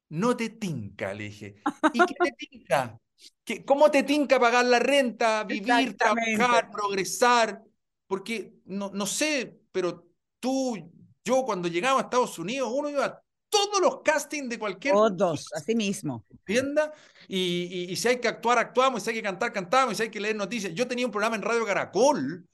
No 0.09 0.37
te 0.37 0.49
tinca, 0.49 1.13
le 1.13 1.25
dije. 1.25 1.55
¿Y 1.93 1.99
qué 2.05 2.13
te 2.13 2.31
tinca? 2.31 2.99
¿Qué, 3.43 3.65
¿Cómo 3.65 3.89
te 3.91 4.03
tinca 4.03 4.39
pagar 4.39 4.65
la 4.65 4.79
renta, 4.79 5.43
vivir, 5.43 5.97
trabajar, 5.97 6.69
progresar? 6.71 7.63
Porque, 8.05 8.53
no, 8.65 8.91
no 8.93 9.05
sé, 9.05 9.59
pero 9.71 10.07
tú, 10.39 10.91
yo 11.23 11.43
cuando 11.43 11.67
llegaba 11.67 11.99
a 11.99 12.03
Estados 12.03 12.39
Unidos, 12.39 12.71
uno 12.73 12.89
iba 12.89 13.05
a 13.05 13.23
todos 13.49 13.81
los 13.81 14.01
castings 14.01 14.49
de 14.49 14.59
cualquier... 14.59 14.93
Todos, 14.93 15.47
así 15.53 15.75
mismo. 15.75 16.25
Tienda, 16.43 16.93
y, 17.27 17.87
y, 17.89 17.95
si 17.95 18.07
hay 18.07 18.19
que 18.19 18.27
actuar, 18.27 18.57
actuamos, 18.57 19.01
y 19.01 19.03
si 19.03 19.09
hay 19.09 19.15
que 19.17 19.23
cantar, 19.23 19.53
cantamos, 19.53 19.93
y 19.93 19.95
si 19.95 20.03
hay 20.03 20.09
que 20.09 20.19
leer 20.19 20.35
noticias. 20.35 20.73
Yo 20.73 20.87
tenía 20.87 21.05
un 21.05 21.11
programa 21.11 21.35
en 21.35 21.41
Radio 21.41 21.65
Caracol 21.65 22.45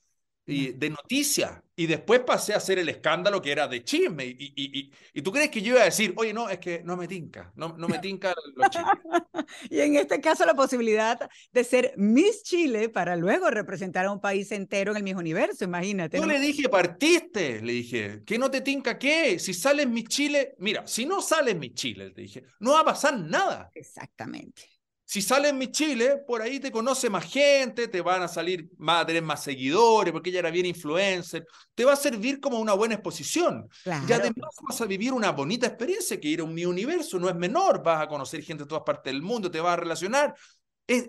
y, 0.46 0.72
de 0.74 0.90
noticias. 0.90 1.62
Y 1.76 1.88
después 1.88 2.20
pasé 2.22 2.54
a 2.54 2.58
hacer 2.58 2.78
el 2.78 2.88
escándalo 2.90 3.42
que 3.42 3.52
era 3.52 3.68
de 3.68 3.84
chisme. 3.84 4.26
Y, 4.26 4.54
y, 4.56 4.92
y, 5.14 5.22
tú 5.22 5.32
crees 5.32 5.50
que 5.50 5.62
yo 5.62 5.74
iba 5.74 5.82
a 5.82 5.86
decir, 5.86 6.14
oye, 6.18 6.34
no, 6.34 6.50
es 6.50 6.60
que 6.60 6.84
no 6.84 6.96
me 6.96 7.08
tinca, 7.08 7.52
no, 7.56 7.76
no 7.78 7.88
me 7.88 7.98
tinca 8.00 8.34
los 8.56 8.70
chismes. 8.70 8.94
y 9.72 9.80
en 9.80 9.96
este 9.96 10.22
caso 10.22 10.46
la 10.46 10.54
posibilidad 10.54 11.30
de 11.52 11.64
ser 11.64 11.94
Miss 11.98 12.44
Chile 12.44 12.90
para 12.90 13.16
luego 13.16 13.50
representar 13.50 14.06
a 14.06 14.12
un 14.12 14.22
país 14.22 14.52
entero 14.52 14.92
en 14.92 14.98
el 14.98 15.04
mismo 15.04 15.20
universo, 15.20 15.64
imagínate. 15.64 16.18
Yo 16.18 16.26
le 16.26 16.40
dije, 16.40 16.70
partiste, 16.70 17.62
le 17.62 17.74
dije, 17.74 18.22
que 18.26 18.38
no 18.38 18.52
te 18.52 18.62
tinca 18.62 19.00
qué, 19.00 19.40
si 19.40 19.54
sales 19.54 19.88
Miss 19.88 20.06
Chile, 20.06 20.56
mira, 20.60 20.86
si 20.86 21.06
no 21.06 21.22
sales 21.22 21.56
Miss 21.56 21.74
Chile, 21.74 22.14
le 22.16 22.22
dije, 22.22 22.44
no 22.60 22.74
va 22.74 22.82
a 22.82 22.86
pasar 22.86 23.18
nada. 23.18 23.72
Exactamente. 23.74 24.73
Si 25.13 25.21
sales 25.21 25.52
en 25.52 25.60
mi 25.60 25.67
Chile, 25.67 26.23
por 26.26 26.41
ahí 26.41 26.60
te 26.60 26.71
conoce 26.71 27.08
más 27.08 27.32
gente, 27.32 27.88
te 27.88 28.02
van 28.02 28.23
a 28.23 28.28
salir, 28.28 28.67
más 28.80 29.04
a 29.04 29.06
tener 29.06 29.21
más 29.21 29.43
seguidores, 29.43 30.12
porque 30.12 30.32
ella 30.32 30.39
era 30.39 30.49
bien 30.49 30.65
influencer, 30.65 31.45
te 31.76 31.86
va 31.86 31.93
a 31.93 31.95
servir 31.95 32.39
como 32.39 32.60
una 32.60 32.73
buena 32.73 32.95
exposición. 32.95 33.69
Y 33.86 34.12
además 34.12 34.56
vas 34.67 34.82
a 34.82 34.86
vivir 34.88 35.13
una 35.13 35.32
bonita 35.32 35.67
experiencia, 35.67 36.19
que 36.19 36.30
ir 36.30 36.39
a 36.39 36.43
un 36.43 36.56
mi 36.56 36.65
universo 36.65 37.19
no 37.19 37.30
es 37.30 37.36
menor, 37.36 37.84
vas 37.84 38.02
a 38.02 38.08
conocer 38.08 38.41
gente 38.41 38.63
de 38.63 38.67
todas 38.67 38.84
partes 38.84 39.13
del 39.13 39.21
mundo, 39.21 39.52
te 39.52 39.60
vas 39.60 39.73
a 39.73 39.82
relacionar, 39.82 40.34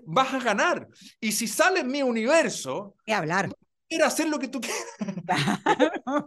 vas 0.05 0.35
a 0.35 0.39
ganar. 0.39 0.87
Y 1.19 1.33
si 1.33 1.47
sales 1.47 1.81
en 1.81 1.91
mi 1.91 2.03
universo... 2.03 2.97
Y 3.07 3.13
hablar. 3.13 3.57
Quieres 3.89 4.07
hacer 4.07 4.29
lo 4.29 4.39
que 4.39 4.49
tú 4.49 4.61
quieras. 4.61 4.85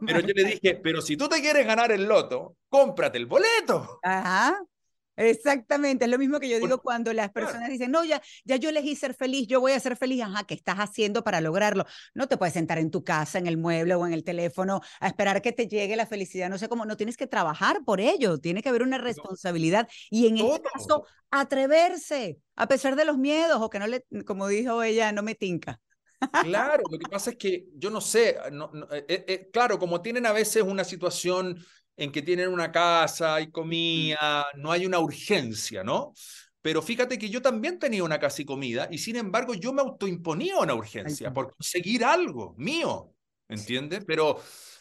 pero 0.03 0.19
yo 0.21 0.33
le 0.33 0.45
dije, 0.45 0.79
pero 0.83 0.99
si 0.99 1.15
tú 1.15 1.29
te 1.29 1.39
quieres 1.41 1.67
ganar 1.67 1.91
el 1.91 2.05
loto, 2.05 2.55
cómprate 2.69 3.19
el 3.19 3.27
boleto. 3.27 3.99
Ajá. 4.01 4.59
Exactamente, 5.17 6.06
es 6.06 6.12
lo 6.12 6.19
mismo 6.19 6.39
que 6.39 6.47
yo 6.47 6.60
digo 6.60 6.80
cuando 6.80 7.12
las 7.12 7.32
personas 7.32 7.69
dicen, 7.69 7.89
no, 7.89 8.06
ya, 8.06 8.21
ya 8.45 8.56
yo 8.56 8.69
elegí 8.69 8.95
ser 8.95 9.15
feliz, 9.15 9.47
yo 9.47 9.60
voy 9.60 9.71
a 9.71 9.80
ser 9.80 9.95
feliz, 9.97 10.21
ajá, 10.21 10.43
¿qué 10.45 10.53
estás 10.53 10.77
haciendo 10.77 11.23
para 11.23 11.41
lograrlo? 11.41 11.86
No 12.13 12.27
te 12.27 12.38
puedes 12.38 12.53
sentar 12.53 12.77
en 12.77 12.91
tu 12.91 13.03
casa, 13.03 13.39
en 13.39 13.47
el 13.47 13.58
mueble 13.58 13.95
o 13.95 14.06
en 14.06 14.13
el 14.13 14.23
teléfono 14.23 14.82
a 14.99 15.08
esperar 15.08 15.41
que 15.41 15.51
te 15.51 15.67
llegue 15.67 15.95
la 15.95 16.06
felicidad, 16.06 16.49
no 16.49 16.60
sé 16.60 16.69
cómo, 16.69 16.86
no 16.86 16.97
tienes 16.97 17.17
que 17.17 17.25
trabajar 17.25 17.84
por 17.84 17.99
ello, 17.99 18.38
tiene 18.38 18.62
que 18.62 18.69
haber 18.69 18.84
una 18.84 18.99
responsabilidad 18.99 19.89
y 20.12 20.27
en 20.27 20.38
este 20.38 20.62
caso, 20.62 21.06
atreverse, 21.32 22.38
a 22.56 22.67
pesar 22.67 22.95
de 22.95 23.06
los 23.06 23.17
miedos 23.17 23.60
o 23.60 23.69
que 23.71 23.80
no 23.80 23.88
le, 23.88 24.06
como 24.25 24.47
dijo 24.47 24.84
ella, 24.84 25.12
no 25.12 25.23
me 25.23 25.34
tinca. 25.34 25.80
Claro, 26.43 26.84
lo 26.89 26.97
que 26.97 27.10
pasa 27.10 27.32
es 27.32 27.38
que 27.38 27.67
yo 27.75 27.89
no 27.89 28.01
sé, 28.01 28.38
no, 28.51 28.71
eh, 28.91 29.06
eh, 29.08 29.25
eh, 29.27 29.49
claro, 29.51 29.77
como 29.77 30.01
tienen 30.01 30.25
a 30.25 30.32
veces 30.32 30.63
una 30.63 30.84
situación 30.84 31.63
en 31.97 32.12
que 32.12 32.21
tienen 32.21 32.49
una 32.49 32.71
casa, 32.71 33.41
y 33.41 33.51
comida, 33.51 34.45
no 34.55 34.71
hay 34.71 34.86
una 34.86 34.99
urgencia, 34.99 35.83
¿no? 35.83 36.13
Pero 36.62 36.81
fíjate 36.81 37.17
que 37.17 37.29
yo 37.29 37.41
también 37.41 37.79
tenía 37.79 38.03
una 38.03 38.19
casa 38.19 38.41
y 38.41 38.45
comida 38.45 38.88
y 38.91 38.97
sin 38.97 39.15
embargo 39.15 39.53
yo 39.53 39.73
me 39.73 39.81
autoimponía 39.81 40.57
una 40.60 40.75
urgencia 40.75 41.33
por 41.33 41.53
conseguir 41.53 42.03
algo 42.03 42.55
mío, 42.57 43.13
¿entiendes? 43.47 44.03
Pero 44.05 44.38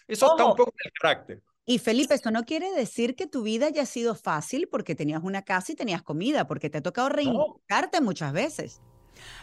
eso 0.07 0.31
está 0.31 0.45
un 0.45 0.57
poco 0.57 0.73
en 0.73 0.87
el 0.87 0.93
carácter. 1.01 1.43
Y 1.65 1.79
Felipe, 1.79 2.15
esto 2.15 2.31
no 2.31 2.45
quiere 2.45 2.73
decir 2.73 3.17
que 3.17 3.27
tu 3.27 3.43
vida 3.43 3.67
haya 3.67 3.87
sido 3.87 4.15
fácil 4.15 4.69
porque 4.69 4.95
tenías 4.95 5.23
una 5.25 5.43
casa 5.43 5.73
y 5.73 5.75
tenías 5.75 6.03
comida, 6.03 6.47
porque 6.47 6.71
te 6.71 6.79
ha 6.79 6.83
tocado 6.83 7.09
reinventarte 7.09 8.01
muchas 8.01 8.33
veces. 8.33 8.81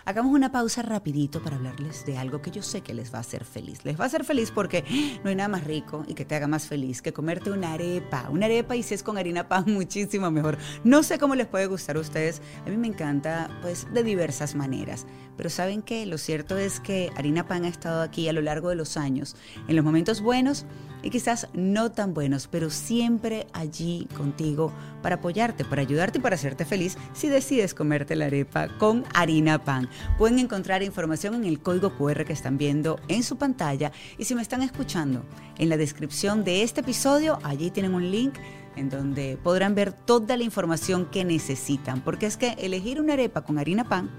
Hagamos 0.05 0.33
una 0.33 0.51
pausa 0.51 0.81
rapidito 0.81 1.41
para 1.41 1.55
hablarles 1.55 2.05
de 2.05 2.17
algo 2.17 2.41
que 2.41 2.51
yo 2.51 2.61
sé 2.61 2.81
que 2.81 2.93
les 2.93 3.13
va 3.13 3.17
a 3.17 3.21
hacer 3.21 3.45
feliz. 3.45 3.85
Les 3.85 3.99
va 3.99 4.03
a 4.03 4.07
hacer 4.07 4.23
feliz 4.23 4.51
porque 4.51 4.83
no 5.23 5.29
hay 5.29 5.35
nada 5.35 5.49
más 5.49 5.63
rico 5.63 6.03
y 6.07 6.13
que 6.13 6.25
te 6.25 6.35
haga 6.35 6.47
más 6.47 6.67
feliz 6.67 7.01
que 7.01 7.13
comerte 7.13 7.51
una 7.51 7.73
arepa. 7.73 8.29
Una 8.29 8.45
arepa 8.45 8.75
y 8.75 8.83
si 8.83 8.93
es 8.93 9.03
con 9.03 9.17
harina 9.17 9.47
pan 9.47 9.65
muchísimo 9.67 10.29
mejor. 10.31 10.57
No 10.83 11.03
sé 11.03 11.19
cómo 11.19 11.35
les 11.35 11.47
puede 11.47 11.67
gustar 11.67 11.97
a 11.97 11.99
ustedes. 11.99 12.41
A 12.65 12.69
mí 12.69 12.77
me 12.77 12.87
encanta 12.87 13.49
pues 13.61 13.87
de 13.93 14.03
diversas 14.03 14.55
maneras. 14.55 15.05
Pero 15.37 15.49
¿saben 15.49 15.81
qué? 15.81 16.05
Lo 16.05 16.17
cierto 16.17 16.57
es 16.57 16.79
que 16.79 17.11
harina 17.15 17.47
pan 17.47 17.65
ha 17.65 17.69
estado 17.69 18.01
aquí 18.01 18.27
a 18.27 18.33
lo 18.33 18.41
largo 18.41 18.69
de 18.69 18.75
los 18.75 18.97
años. 18.97 19.35
En 19.67 19.75
los 19.75 19.85
momentos 19.85 20.21
buenos 20.21 20.65
y 21.03 21.09
quizás 21.09 21.47
no 21.53 21.91
tan 21.91 22.13
buenos, 22.13 22.47
pero 22.47 22.69
siempre 22.69 23.45
allí 23.53 24.07
contigo 24.17 24.71
para 25.01 25.15
apoyarte, 25.15 25.65
para 25.65 25.81
ayudarte 25.81 26.17
y 26.17 26.21
para 26.21 26.35
hacerte 26.35 26.65
feliz 26.65 26.97
si 27.13 27.27
decides 27.27 27.73
comerte 27.73 28.15
la 28.15 28.25
arepa 28.25 28.69
con 28.79 29.03
harina 29.13 29.63
pan. 29.63 29.89
Pueden 30.17 30.39
encontrar 30.39 30.81
información 30.81 31.35
en 31.35 31.43
el 31.43 31.59
código 31.59 31.95
QR 31.97 32.25
que 32.25 32.33
están 32.33 32.57
viendo 32.57 32.99
en 33.09 33.21
su 33.23 33.37
pantalla 33.37 33.91
y 34.17 34.23
si 34.23 34.33
me 34.33 34.41
están 34.41 34.63
escuchando, 34.63 35.23
en 35.57 35.69
la 35.69 35.77
descripción 35.77 36.43
de 36.43 36.63
este 36.63 36.81
episodio, 36.81 37.37
allí 37.43 37.69
tienen 37.69 37.93
un 37.93 38.09
link 38.09 38.33
en 38.75 38.89
donde 38.89 39.37
podrán 39.43 39.75
ver 39.75 39.93
toda 39.93 40.35
la 40.37 40.43
información 40.43 41.05
que 41.05 41.23
necesitan, 41.25 42.01
porque 42.01 42.25
es 42.25 42.37
que 42.37 42.53
elegir 42.53 42.99
una 42.99 43.13
arepa 43.13 43.41
con 43.41 43.59
harina 43.59 43.87
pan 43.87 44.09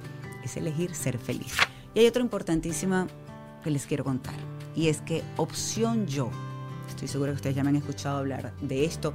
es 0.45 0.57
elegir 0.57 0.95
ser 0.95 1.19
feliz. 1.19 1.57
Y 1.95 2.01
hay 2.01 2.07
otro 2.07 2.23
importantísimo 2.23 3.07
que 3.63 3.71
les 3.71 3.87
quiero 3.87 4.05
contar, 4.05 4.35
y 4.77 4.89
es 4.89 5.01
que 5.01 5.23
Opción 5.37 6.07
Yo, 6.07 6.31
estoy 6.95 7.09
segura 7.09 7.33
que 7.33 7.37
ustedes 7.37 7.57
ya 7.57 7.63
me 7.63 7.71
han 7.71 7.77
escuchado 7.77 8.19
hablar 8.19 8.53
de 8.61 8.85
esto, 8.85 9.13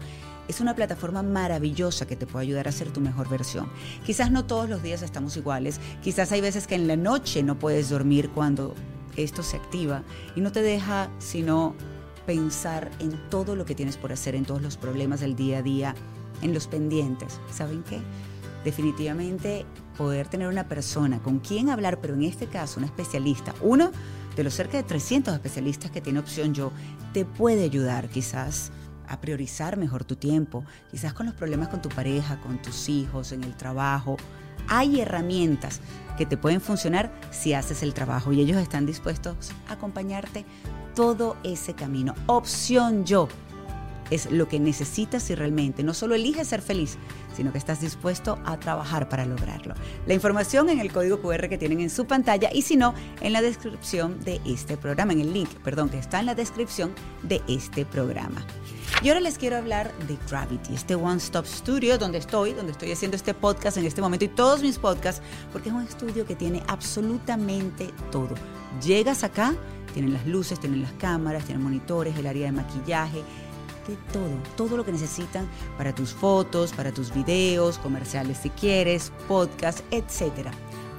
es 0.48 0.60
una 0.62 0.76
plataforma 0.76 1.24
maravillosa 1.24 2.08
que 2.08 2.15
te 2.15 2.26
puede 2.26 2.46
ayudar 2.46 2.68
a 2.68 2.72
ser 2.72 2.92
tu 2.92 3.02
mejor 3.02 3.30
versión. 3.30 3.70
Quizás 4.06 4.32
no 4.32 4.46
todos 4.46 4.70
los 4.70 4.82
días 4.82 5.02
estamos 5.02 5.38
iguales, 5.38 5.80
quizás 6.04 6.32
hay 6.32 6.42
veces 6.42 6.68
que 6.68 6.76
en 6.76 6.88
la 6.88 6.96
noche 6.96 7.44
no 7.44 7.58
puedes 7.58 7.89
dormir 7.89 8.30
cuando 8.30 8.76
esto 9.15 9.44
se 9.44 9.58
activa 9.58 10.04
y 10.36 10.42
no 10.42 10.52
te 10.52 10.62
deja 10.62 11.10
sino 11.20 11.76
pensar 12.26 12.92
en 13.00 13.12
todo 13.30 13.56
lo 13.56 13.65
que 13.65 13.76
tienes 13.76 13.98
por 13.98 14.12
hacer, 14.12 14.36
en 14.36 14.46
todos 14.46 14.62
los 14.62 14.78
problemas 14.78 15.20
del 15.20 15.36
día 15.36 15.60
a 15.60 15.62
día, 15.62 15.96
en 16.42 16.54
los 16.54 16.68
pendientes. 16.68 17.39
¿Saben 17.52 17.84
qué? 17.84 18.00
Definitivamente 18.63 19.65
poder 19.98 20.28
tener 20.28 20.48
una 20.48 20.68
persona 20.68 21.20
con 21.20 21.39
quien 21.39 21.70
hablar, 21.70 22.00
pero 22.02 22.13
en 22.13 22.24
este 22.24 22.48
caso 22.48 22.80
un 22.80 22.86
especialista, 22.86 23.54
uno 23.62 23.92
de 24.36 24.44
los 24.44 24.54
cerca 24.54 24.78
de 24.78 24.84
300 24.84 25.34
especialistas 25.34 25.92
que 25.92 26.02
tiene 26.02 26.20
opción 26.20 26.54
yo, 26.54 26.72
te 27.13 27.26
puede 27.26 27.63
ayudar 27.63 28.10
quizás 28.10 28.72
a 29.08 29.20
priorizar 29.20 29.78
mejor 29.78 30.04
tu 30.04 30.15
tiempo, 30.15 30.63
quizás 30.92 31.13
con 31.13 31.26
los 31.26 31.36
problemas 31.36 31.70
con 31.70 31.82
tu 31.82 31.89
pareja, 31.89 32.39
con 32.39 32.62
tus 32.62 32.89
hijos, 32.89 33.32
en 33.32 33.44
el 33.44 33.56
trabajo. 33.56 34.18
Hay 34.68 35.02
herramientas 35.02 35.82
que 36.18 36.26
te 36.26 36.38
pueden 36.38 36.62
funcionar 36.62 37.12
si 37.32 37.54
haces 37.54 37.82
el 37.82 37.94
trabajo 37.94 38.32
y 38.32 38.42
ellos 38.42 38.58
están 38.58 38.86
dispuestos 38.86 39.52
a 39.68 39.74
acompañarte 39.74 40.46
todo 40.96 41.38
ese 41.44 41.74
camino. 41.74 42.13
Opción 42.28 43.06
yo 43.06 43.28
es 44.10 44.32
lo 44.32 44.48
que 44.48 44.60
necesitas 44.60 45.24
si 45.24 45.36
realmente 45.36 45.84
no 45.84 45.93
solo 45.93 46.15
eliges 46.15 46.48
ser 46.48 46.62
feliz, 46.62 46.98
sino 47.36 47.52
que 47.52 47.58
estás 47.58 47.82
dispuesto 47.82 48.39
a 48.45 48.60
trabajar 48.60 49.10
para 49.10 49.26
lograrlo. 49.26 49.76
La 50.08 50.13
información 50.13 50.69
en 50.69 50.80
el 50.80 50.91
código 50.91 51.22
QR 51.22 51.48
que 51.50 51.58
tienen 51.58 51.80
en 51.80 51.89
su 51.89 52.06
pantalla 52.06 52.50
y 52.54 52.63
si 52.63 52.76
no, 52.76 52.93
en 53.22 53.34
la 53.34 53.41
descripción 53.41 54.19
de 54.22 54.41
este 54.45 54.78
programa, 54.78 55.13
en 55.13 55.22
el 55.22 55.34
link, 55.34 55.50
perdón, 55.63 55.89
que 55.89 56.00
está 56.00 56.19
en 56.19 56.26
la 56.26 56.36
descripción 56.36 56.93
de 57.24 57.41
este 57.48 57.86
programa. 57.86 58.45
Y 59.02 59.08
ahora 59.08 59.22
les 59.22 59.38
quiero 59.38 59.56
hablar 59.56 59.93
de 60.08 60.17
Gravity, 60.30 60.74
este 60.74 60.95
One 60.95 61.17
Stop 61.17 61.45
Studio 61.45 61.98
donde 61.98 62.17
estoy, 62.17 62.54
donde 62.54 62.74
estoy 62.74 62.91
haciendo 62.91 63.15
este 63.15 63.34
podcast 63.34 63.78
en 63.78 63.86
este 63.86 64.02
momento 64.02 64.26
y 64.26 64.28
todos 64.28 64.62
mis 64.62 64.78
podcasts, 64.78 65.22
porque 65.54 65.69
es 65.69 65.76
un 65.76 65.84
estudio 65.84 66.26
que 66.26 66.36
tiene 66.36 66.62
absolutamente 66.67 67.91
todo. 68.12 68.36
Llegas 68.84 69.24
acá, 69.24 69.54
tienen 69.93 70.13
las 70.13 70.26
luces, 70.28 70.60
tienen 70.60 70.82
las 70.82 70.91
cámaras, 70.93 71.45
tienen 71.45 71.63
monitores, 71.63 72.17
el 72.17 72.28
área 72.28 72.48
de 72.48 72.52
maquillaje, 72.52 73.24
todo, 74.12 74.30
todo 74.56 74.78
lo 74.78 74.86
que 74.86 74.92
necesitan 74.92 75.50
para 75.78 75.94
tus 75.94 76.13
fotos, 76.13 76.74
para 76.74 76.92
tus 76.92 77.13
videos, 77.13 77.78
comerciales 77.78 78.38
si 78.38 78.50
quieres, 78.50 79.12
podcast, 79.28 79.80
etc. 79.92 80.50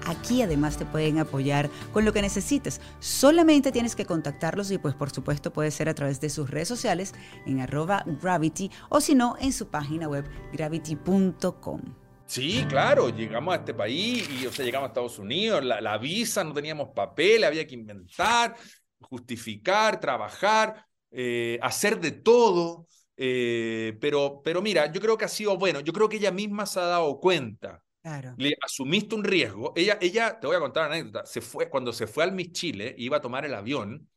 Aquí 0.07 0.43
además 0.43 0.77
te 0.77 0.87
pueden 0.87 1.19
apoyar 1.19 1.71
con 1.93 2.05
lo 2.05 2.13
que 2.13 2.23
necesites. 2.23 2.81
Solamente 3.01 3.73
tienes 3.73 3.95
que 3.95 4.07
contactarlos 4.07 4.71
y 4.71 4.79
pues 4.79 4.95
por 4.95 5.11
supuesto 5.11 5.53
puede 5.53 5.71
ser 5.71 5.89
a 5.89 5.95
través 5.95 6.21
de 6.21 6.31
sus 6.31 6.51
redes 6.51 6.69
sociales 6.69 7.15
en 7.47 7.61
arroba 7.61 8.05
gravity 8.07 8.71
o 8.89 9.01
si 9.01 9.15
no 9.15 9.37
en 9.41 9.53
su 9.53 9.69
página 9.69 10.09
web 10.09 10.25
gravity.com. 10.53 11.81
Sí, 12.27 12.65
claro, 12.69 13.09
llegamos 13.09 13.55
a 13.55 13.57
este 13.59 13.75
país 13.75 14.29
y 14.31 14.47
o 14.47 14.53
sea, 14.53 14.65
llegamos 14.65 14.87
a 14.87 14.91
Estados 14.91 15.19
Unidos, 15.19 15.65
la 15.65 15.99
visa, 15.99 16.45
no 16.45 16.55
teníamos 16.55 16.91
papel, 16.95 17.43
había 17.43 17.67
que 17.67 17.75
inventar, 17.75 18.55
justificar, 19.01 19.99
trabajar, 19.99 20.87
eh, 21.11 21.59
hacer 21.63 22.01
de 22.01 22.13
todo. 22.13 22.87
Eh, 23.17 23.99
pero, 24.01 24.41
pero 24.43 24.63
mira, 24.63 24.91
yo 24.91 25.01
creo 25.01 25.19
que 25.19 25.25
ha 25.25 25.29
sido 25.29 25.57
bueno. 25.59 25.81
Yo 25.81 25.93
creo 25.93 26.09
que 26.09 26.17
ella 26.17 26.31
misma 26.31 26.67
se 26.67 26.81
ha 26.81 26.85
dado 26.85 27.21
cuenta. 27.21 27.83
Claro. 28.03 28.35
Le 28.39 28.55
asumiste 28.65 29.15
un 29.15 29.25
riesgo. 29.25 29.73
Ella, 29.77 29.99
ella, 30.01 30.41
te 30.41 30.47
voy 30.47 30.57
a 30.57 30.61
contar 30.61 30.87
una 30.87 30.95
anécdota. 30.97 31.27
Se 31.27 31.41
fue, 31.41 31.69
cuando 31.69 31.93
se 31.93 32.07
fue 32.07 32.25
al 32.25 32.33
Miss 32.33 32.53
Chile, 32.53 32.95
iba 32.97 33.19
a 33.19 33.21
tomar 33.21 33.45
el 33.45 33.55
avión, 33.55 34.09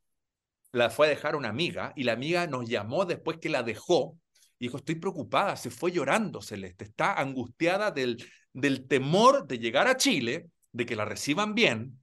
la 0.71 0.89
fue 0.89 1.07
a 1.07 1.09
dejar 1.09 1.35
una 1.35 1.49
amiga 1.49 1.93
y 1.95 2.03
la 2.03 2.13
amiga 2.13 2.47
nos 2.47 2.67
llamó 2.67 3.05
después 3.05 3.37
que 3.37 3.49
la 3.49 3.63
dejó 3.63 4.17
y 4.57 4.65
dijo, 4.65 4.77
estoy 4.77 4.95
preocupada, 4.95 5.55
se 5.57 5.69
fue 5.69 5.91
llorando 5.91 6.41
Celeste, 6.41 6.85
está 6.85 7.13
angustiada 7.19 7.91
del, 7.91 8.23
del 8.53 8.87
temor 8.87 9.45
de 9.45 9.59
llegar 9.59 9.87
a 9.87 9.97
Chile, 9.97 10.47
de 10.71 10.85
que 10.85 10.95
la 10.95 11.05
reciban 11.05 11.53
bien, 11.53 11.99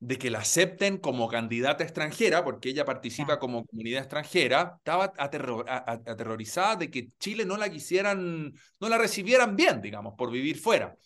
de 0.00 0.18
que 0.18 0.30
la 0.30 0.40
acepten 0.40 0.98
como 0.98 1.28
candidata 1.28 1.82
extranjera, 1.82 2.44
porque 2.44 2.70
ella 2.70 2.84
participa 2.84 3.38
como 3.38 3.64
comunidad 3.64 4.02
extranjera, 4.02 4.74
estaba 4.78 5.12
aterrorizada 5.16 6.76
de 6.76 6.90
que 6.90 7.08
Chile 7.18 7.44
no 7.46 7.56
la 7.56 7.70
quisieran, 7.70 8.52
no 8.80 8.88
la 8.88 8.98
recibieran 8.98 9.56
bien, 9.56 9.80
digamos, 9.80 10.14
por 10.16 10.30
vivir 10.30 10.58
fuera. 10.58 10.96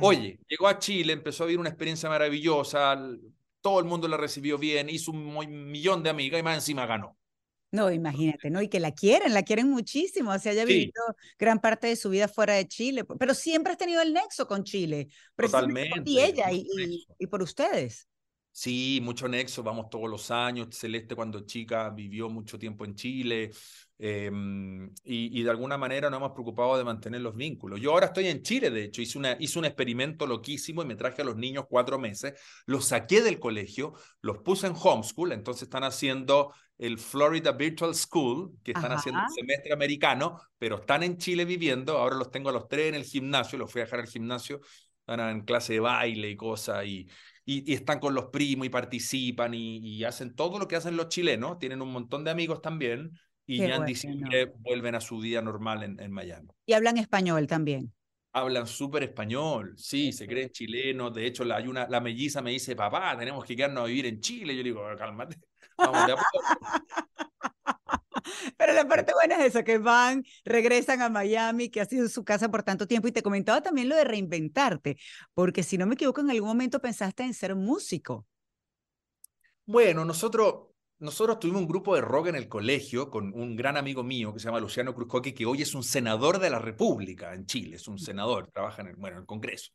Oye, 0.00 0.38
llegó 0.48 0.68
a 0.68 0.78
Chile, 0.78 1.12
empezó 1.12 1.42
a 1.42 1.46
vivir 1.46 1.60
una 1.60 1.68
experiencia 1.68 2.08
maravillosa, 2.08 2.96
todo 3.60 3.80
el 3.80 3.84
mundo 3.84 4.08
la 4.08 4.16
recibió 4.16 4.56
bien, 4.56 4.88
hizo 4.88 5.10
un 5.10 5.70
millón 5.70 6.02
de 6.02 6.10
amigas 6.10 6.40
y 6.40 6.42
más 6.42 6.54
encima 6.54 6.86
ganó. 6.86 7.18
No, 7.70 7.90
imagínate, 7.90 8.48
¿no? 8.48 8.62
Y 8.62 8.68
que 8.68 8.80
la 8.80 8.92
quieren, 8.92 9.34
la 9.34 9.42
quieren 9.42 9.68
muchísimo, 9.68 10.32
o 10.32 10.38
sea, 10.38 10.52
haya 10.52 10.64
vivido 10.64 11.02
gran 11.38 11.60
parte 11.60 11.86
de 11.86 11.96
su 11.96 12.08
vida 12.08 12.26
fuera 12.26 12.54
de 12.54 12.66
Chile, 12.66 13.04
pero 13.04 13.34
siempre 13.34 13.72
has 13.72 13.78
tenido 13.78 14.00
el 14.00 14.14
nexo 14.14 14.46
con 14.46 14.64
Chile, 14.64 15.08
Totalmente. 15.36 16.02
Y 16.06 16.18
ella 16.18 16.50
y, 16.50 17.06
y, 17.18 17.26
por 17.26 17.42
ustedes. 17.42 18.07
Sí, 18.60 18.98
mucho 19.04 19.28
nexo, 19.28 19.62
vamos 19.62 19.88
todos 19.88 20.10
los 20.10 20.32
años. 20.32 20.66
Celeste 20.72 21.14
cuando 21.14 21.46
chica 21.46 21.90
vivió 21.90 22.28
mucho 22.28 22.58
tiempo 22.58 22.84
en 22.84 22.96
Chile 22.96 23.52
em, 23.98 24.92
y, 25.04 25.40
de 25.44 25.48
alguna 25.48 25.78
manera 25.78 26.10
nos 26.10 26.18
hemos 26.18 26.32
preocupado 26.32 26.76
de 26.76 26.82
mantener 26.82 27.20
los 27.20 27.36
vínculos. 27.36 27.80
Yo 27.80 27.92
ahora 27.92 28.06
estoy 28.06 28.26
en 28.26 28.42
Chile, 28.42 28.70
de 28.70 28.82
hecho, 28.82 29.00
hice, 29.00 29.16
una, 29.16 29.36
hice 29.38 29.60
un 29.60 29.64
experimento 29.64 30.26
loquísimo 30.26 30.82
y 30.82 30.86
me 30.86 30.96
traje 30.96 31.22
a 31.22 31.24
los 31.24 31.36
niños 31.36 31.66
cuatro 31.68 32.00
meses, 32.00 32.34
los 32.66 32.86
saqué 32.86 33.22
del 33.22 33.38
colegio, 33.38 33.92
los 34.22 34.38
puse 34.38 34.66
en 34.66 34.74
homeschool, 34.74 35.30
entonces 35.30 35.62
están 35.62 35.84
haciendo 35.84 36.52
el 36.78 36.98
Florida 36.98 37.52
Virtual 37.52 37.94
School, 37.94 38.58
que 38.64 38.72
están 38.72 38.90
haciendo 38.90 39.20
el 39.20 39.32
semestre 39.32 39.72
americano, 39.72 40.40
pero 40.58 40.80
están 40.80 41.04
en 41.04 41.16
Chile 41.16 41.44
viviendo. 41.44 41.96
Ahora 41.96 42.16
los 42.16 42.32
tengo 42.32 42.48
a 42.48 42.52
los 42.52 42.66
tres 42.66 42.88
en 42.88 42.96
el 42.96 43.04
gimnasio, 43.04 43.56
los 43.56 43.70
fui 43.70 43.82
a 43.82 43.84
dejar 43.84 44.00
al 44.00 44.08
gimnasio, 44.08 44.60
están 44.98 45.20
en 45.30 45.42
clase 45.42 45.74
de 45.74 45.80
baile 45.80 46.28
y 46.28 46.36
cosas 46.36 46.84
y 46.84 47.08
y, 47.48 47.72
están 47.72 47.98
con 47.98 48.14
los 48.14 48.26
primos 48.26 48.66
y 48.66 48.70
participan 48.70 49.54
y, 49.54 50.04
hacen 50.04 50.34
todo 50.34 50.58
lo 50.58 50.68
que 50.68 50.76
hacen 50.76 50.96
los 50.96 51.08
chilenos, 51.08 51.58
tienen 51.58 51.80
un 51.80 51.90
montón 51.90 52.22
de 52.22 52.30
amigos 52.30 52.60
también 52.60 53.18
y 53.46 53.58
ya 53.58 53.76
en 53.76 53.86
diciembre 53.86 54.52
vuelven 54.58 54.94
a 54.94 55.00
su 55.00 55.22
día 55.22 55.40
normal 55.40 55.82
en, 55.82 55.98
en 55.98 56.12
Miami. 56.12 56.48
Y 56.66 56.74
hablan 56.74 56.98
español 56.98 57.46
también. 57.46 57.94
Hablan 58.34 58.66
súper 58.66 59.02
español, 59.04 59.72
sí, 59.78 60.12
se 60.12 60.26
creen 60.26 60.50
chilenos. 60.50 61.14
De 61.14 61.26
hecho, 61.26 61.44
la, 61.44 61.56
hay 61.56 61.66
una, 61.66 61.88
la 61.88 62.00
melliza 62.00 62.42
me 62.42 62.50
dice, 62.50 62.76
papá, 62.76 63.16
tenemos 63.18 63.42
que 63.46 63.56
quedarnos 63.56 63.84
a 63.84 63.86
vivir 63.86 64.04
en 64.04 64.20
Chile. 64.20 64.54
Yo 64.54 64.62
le 64.62 64.68
digo, 64.68 64.82
cálmate, 64.98 65.38
vamos 65.78 66.06
de 66.06 66.12
a 66.12 66.16
Pero 68.56 68.72
la 68.72 68.86
parte 68.86 69.12
buena 69.12 69.36
es 69.36 69.54
eso, 69.54 69.64
que 69.64 69.78
van, 69.78 70.24
regresan 70.44 71.02
a 71.02 71.08
Miami, 71.08 71.68
que 71.70 71.80
ha 71.80 71.84
sido 71.84 72.08
su 72.08 72.24
casa 72.24 72.50
por 72.50 72.62
tanto 72.62 72.86
tiempo. 72.86 73.08
Y 73.08 73.12
te 73.12 73.22
comentaba 73.22 73.62
también 73.62 73.88
lo 73.88 73.96
de 73.96 74.04
reinventarte, 74.04 74.96
porque 75.34 75.62
si 75.62 75.78
no 75.78 75.86
me 75.86 75.94
equivoco, 75.94 76.20
en 76.20 76.30
algún 76.30 76.48
momento 76.48 76.80
pensaste 76.80 77.22
en 77.22 77.34
ser 77.34 77.54
músico. 77.54 78.26
Bueno, 79.66 80.04
nosotros, 80.04 80.68
nosotros 80.98 81.38
tuvimos 81.38 81.60
un 81.60 81.68
grupo 81.68 81.94
de 81.94 82.00
rock 82.00 82.28
en 82.28 82.36
el 82.36 82.48
colegio 82.48 83.10
con 83.10 83.32
un 83.34 83.54
gran 83.54 83.76
amigo 83.76 84.02
mío 84.02 84.32
que 84.32 84.40
se 84.40 84.46
llama 84.46 84.60
Luciano 84.60 84.94
Cruzcoque, 84.94 85.34
que 85.34 85.44
hoy 85.44 85.62
es 85.62 85.74
un 85.74 85.82
senador 85.84 86.38
de 86.38 86.50
la 86.50 86.58
República 86.58 87.34
en 87.34 87.44
Chile, 87.44 87.76
es 87.76 87.86
un 87.86 87.98
senador, 87.98 88.50
trabaja 88.50 88.80
en 88.82 88.88
el, 88.88 88.96
bueno, 88.96 89.16
en 89.16 89.20
el 89.20 89.26
Congreso. 89.26 89.70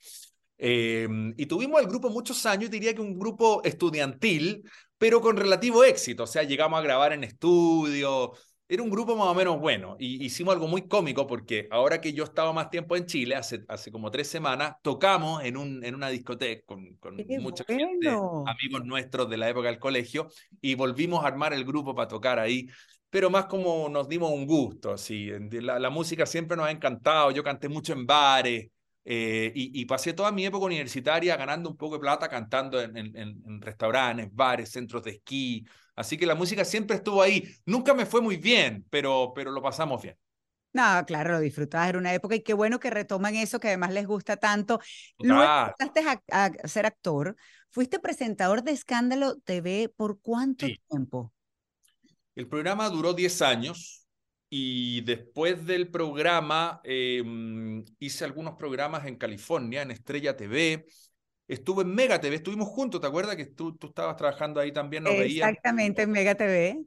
Em, 0.58 1.34
y 1.38 1.46
tuvimos 1.46 1.82
el 1.82 1.88
grupo 1.88 2.10
muchos 2.10 2.46
años, 2.46 2.70
diría 2.70 2.94
que 2.94 3.02
un 3.02 3.18
grupo 3.18 3.62
estudiantil, 3.64 4.64
pero 4.98 5.22
con 5.22 5.38
relativo 5.38 5.84
éxito. 5.84 6.24
O 6.24 6.28
sea, 6.28 6.44
llegamos 6.44 6.80
a 6.80 6.84
grabar 6.84 7.14
en 7.14 7.24
estudio. 7.24 8.34
Era 8.68 8.82
un 8.82 8.90
grupo 8.90 9.16
más 9.16 9.28
o 9.28 9.36
menos 9.36 9.60
bueno. 9.60 9.96
Y 10.00 10.24
hicimos 10.26 10.54
algo 10.54 10.68
muy 10.68 10.88
cómico 10.88 11.28
porque 11.28 11.68
ahora 11.70 12.00
que 12.00 12.14
yo 12.14 12.24
estaba 12.24 12.54
más 12.54 12.70
tiempo 12.70 12.96
en 12.96 13.06
Chile, 13.06 13.36
hace, 13.36 13.64
hace 13.68 13.92
como 13.92 14.10
tres 14.10 14.28
semanas, 14.28 14.76
tocamos 14.82 15.44
en, 15.44 15.58
un, 15.58 15.84
en 15.84 15.96
una 15.96 16.10
discoteca 16.10 16.64
con, 16.66 16.96
con 16.96 17.18
mucha 17.40 17.66
gente, 17.66 18.08
amigos 18.08 18.86
nuestros 18.86 19.30
de 19.30 19.38
la 19.38 19.50
época 19.50 19.68
del 19.68 19.80
colegio, 19.80 20.30
y 20.62 20.76
volvimos 20.76 21.24
a 21.24 21.28
armar 21.28 21.54
el 21.54 21.66
grupo 21.66 21.94
para 21.94 22.08
tocar 22.08 22.40
ahí 22.40 22.68
pero 23.10 23.30
más 23.30 23.46
como 23.46 23.90
nos 23.90 24.10
dimos 24.10 24.32
un 24.32 24.48
gusto, 24.48 24.94
así. 24.94 25.30
La, 25.52 25.78
la 25.78 25.92
música 25.92 26.26
siempre 26.26 26.58
nos 26.58 26.66
ha 26.66 26.72
encantado, 26.72 27.30
yo 27.30 27.44
canté 27.44 27.70
mucho 27.70 27.94
en 27.94 28.08
bares, 28.08 28.72
eh, 29.06 29.52
y, 29.54 29.86
pasé 29.86 30.14
toda 30.14 30.32
mi 30.32 30.46
época 30.46 30.66
universitaria 30.66 31.36
ganando 31.36 31.70
un 31.70 31.78
poco 31.78 31.96
de 31.96 32.02
plata, 32.02 32.30
cantando 32.30 32.80
en, 32.82 32.96
en, 32.96 33.62
restaurantes, 33.62 34.30
bares, 34.32 34.72
centros 34.72 35.04
de 35.04 35.12
esquí. 35.12 35.66
Así 35.96 36.18
que 36.18 36.26
la 36.26 36.36
música 36.36 36.64
siempre 36.64 36.96
estuvo 36.96 37.22
ahí. 37.22 37.44
Nunca 37.66 37.94
me 37.94 38.06
fue 38.06 38.22
muy 38.22 38.38
bien, 38.38 38.86
pero, 38.90 39.34
pero 39.36 39.52
lo 39.52 39.62
pasamos 39.62 40.02
bien. 40.02 40.18
No, 40.74 41.06
claro, 41.06 41.34
lo 41.34 41.40
disfrutabas, 41.40 41.90
era 41.90 42.00
una 42.00 42.14
época 42.14 42.36
y 42.36 42.42
qué 42.42 42.54
bueno 42.54 42.80
que 42.80 42.90
retoman 42.90 43.36
eso 43.36 43.60
que 43.60 43.68
además 43.68 43.94
les 43.94 44.08
gusta 44.08 44.38
tanto. 44.38 44.80
Luego 45.20 45.44
empezaste 45.44 46.22
a, 46.32 46.52
ser 46.68 46.88
actor, 46.88 47.36
fuiste 47.70 48.00
presentador 48.00 48.64
de 48.64 48.72
Escándalo 48.72 49.36
TV 49.42 49.94
por 49.96 50.20
cuánto 50.20 50.66
tiempo? 50.90 51.32
El 52.34 52.48
programa 52.48 52.90
duró 52.90 53.14
10 53.14 53.42
años, 53.44 54.03
y 54.56 55.02
después 55.02 55.66
del 55.66 55.88
programa, 55.88 56.80
em, 56.84 57.84
hice 57.98 58.24
algunos 58.24 58.54
programas 58.54 59.08
en 59.08 59.16
California, 59.16 59.82
en 59.82 59.90
Estrella 59.90 60.38
TV. 60.38 60.86
Estuve 61.48 61.82
en 61.82 61.96
Mega 61.96 62.22
TV, 62.22 62.36
estuvimos 62.36 62.68
juntos, 62.68 63.02
¿te 63.02 63.08
acuerdas 63.08 63.36
que 63.36 63.48
tú, 63.48 63.76
tú 63.76 63.88
estabas 63.88 64.16
trabajando 64.16 64.60
ahí 64.60 64.72
también? 64.72 65.06
Nos 65.06 65.14
Exactamente, 65.14 66.04
en 66.04 66.12
Mega 66.12 66.36
TV. 66.36 66.86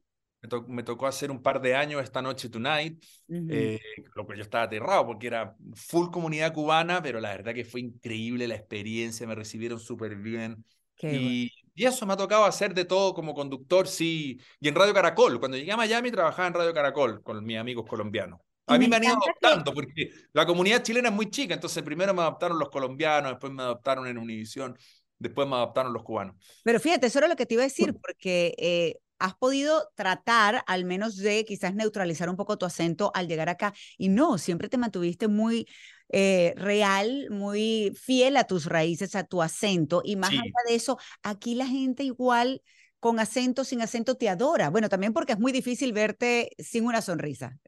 Me, 0.69 0.85
tocó 0.85 1.09
hacer 1.09 1.33
un 1.33 1.43
par 1.43 1.61
de 1.61 1.75
años 1.75 2.01
esta 2.05 2.23
noche 2.23 2.49
Tonight, 2.49 3.05
eh, 3.29 3.81
lo 4.15 4.25
que 4.29 4.37
yo 4.37 4.43
estaba 4.43 4.63
aterrado 4.63 5.05
porque 5.05 5.27
era 5.27 5.57
full 5.75 6.13
comunidad 6.13 6.53
cubana, 6.53 7.03
pero 7.03 7.19
la 7.19 7.31
verdad 7.31 7.53
que 7.53 7.65
fue 7.65 7.81
increíble 7.81 8.47
la 8.47 8.55
experiencia, 8.55 9.27
me 9.27 9.35
recibieron 9.35 9.81
súper 9.81 10.15
bien. 10.15 10.65
y, 11.03 11.51
y 11.77 11.85
eso 11.85 12.07
me 12.07 12.15
ha 12.15 12.17
tocado 12.17 12.47
hacer 12.47 12.73
de 12.73 12.87
todo 12.87 13.12
como 13.12 13.35
conductor, 13.35 13.87
sí. 13.87 14.41
Y 14.59 14.69
en 14.69 14.75
Radio 14.75 14.95
Caracol. 14.95 15.39
Cuando 15.39 15.59
llegué 15.59 15.73
a 15.73 15.77
Miami 15.77 16.11
trabajaba 16.11 16.49
en 16.49 16.55
Radio 16.55 16.73
Caracol 16.73 17.23
con 17.23 17.45
mis 17.45 17.59
amigos 17.59 17.85
colombianos. 17.87 18.41
A 18.67 18.79
mí 18.79 18.89
me 18.89 18.97
han 18.97 19.05
ido 19.05 19.15
adoptando 19.15 19.73
porque 19.73 20.11
la 20.33 20.45
comunidad 20.45 20.83
chilena 20.83 21.11
es 21.11 21.15
muy 21.15 21.31
chica, 21.31 21.55
entonces 21.55 21.85
primero 21.85 22.12
me 22.12 22.23
adoptaron 22.23 22.59
los 22.59 22.69
colombianos, 22.71 23.33
después 23.33 23.53
me 23.53 23.62
adoptaron 23.62 24.09
en 24.09 24.19
Univisión, 24.19 24.77
después 25.19 25.47
me 25.47 25.55
adoptaron 25.55 25.93
los 25.93 26.03
cubanos. 26.03 26.35
Pero 26.65 26.81
fíjate, 26.81 27.07
eso 27.07 27.19
era 27.19 27.29
lo 27.29 27.37
que 27.37 27.47
te 27.47 27.55
iba 27.55 27.62
a 27.62 27.67
decir, 27.67 27.95
porque 27.95 28.55
eh, 28.59 28.97
has 29.19 29.35
podido 29.35 29.89
tratar 29.95 30.65
al 30.67 30.85
menos 30.85 31.17
de 31.17 31.45
quizás 31.45 31.75
neutralizar 31.75 32.29
un 32.29 32.37
poco 32.37 32.59
tu 32.59 32.67
acento 32.67 33.12
al 33.15 33.29
llegar 33.29 33.49
acá 33.49 33.73
y 33.99 34.09
no, 34.09 34.39
siempre 34.39 34.69
te 34.69 34.79
mantuviste 34.79 35.29
muy 35.29 35.69
eh, 36.09 36.55
real, 36.57 37.29
muy 37.31 37.92
fiel 38.01 38.37
a 38.37 38.45
tus 38.45 38.66
raíces, 38.66 39.14
a 39.14 39.25
tu 39.25 39.42
acento 39.42 40.03
y 40.05 40.16
más 40.16 40.31
allá 40.31 40.42
de 40.69 40.75
eso, 40.75 40.99
aquí 41.23 41.55
la 41.55 41.66
gente 41.66 42.05
igual 42.05 42.62
con 43.01 43.21
acento, 43.21 43.64
sin 43.64 43.83
acento 43.83 44.16
te 44.16 44.29
adora. 44.29 44.71
Bueno, 44.71 44.88
también 44.88 45.12
porque 45.12 45.33
es 45.33 45.38
muy 45.38 45.53
difícil 45.53 45.92
verte 45.92 46.51
sin 46.59 46.87
una 46.87 47.03
sonrisa. 47.03 47.59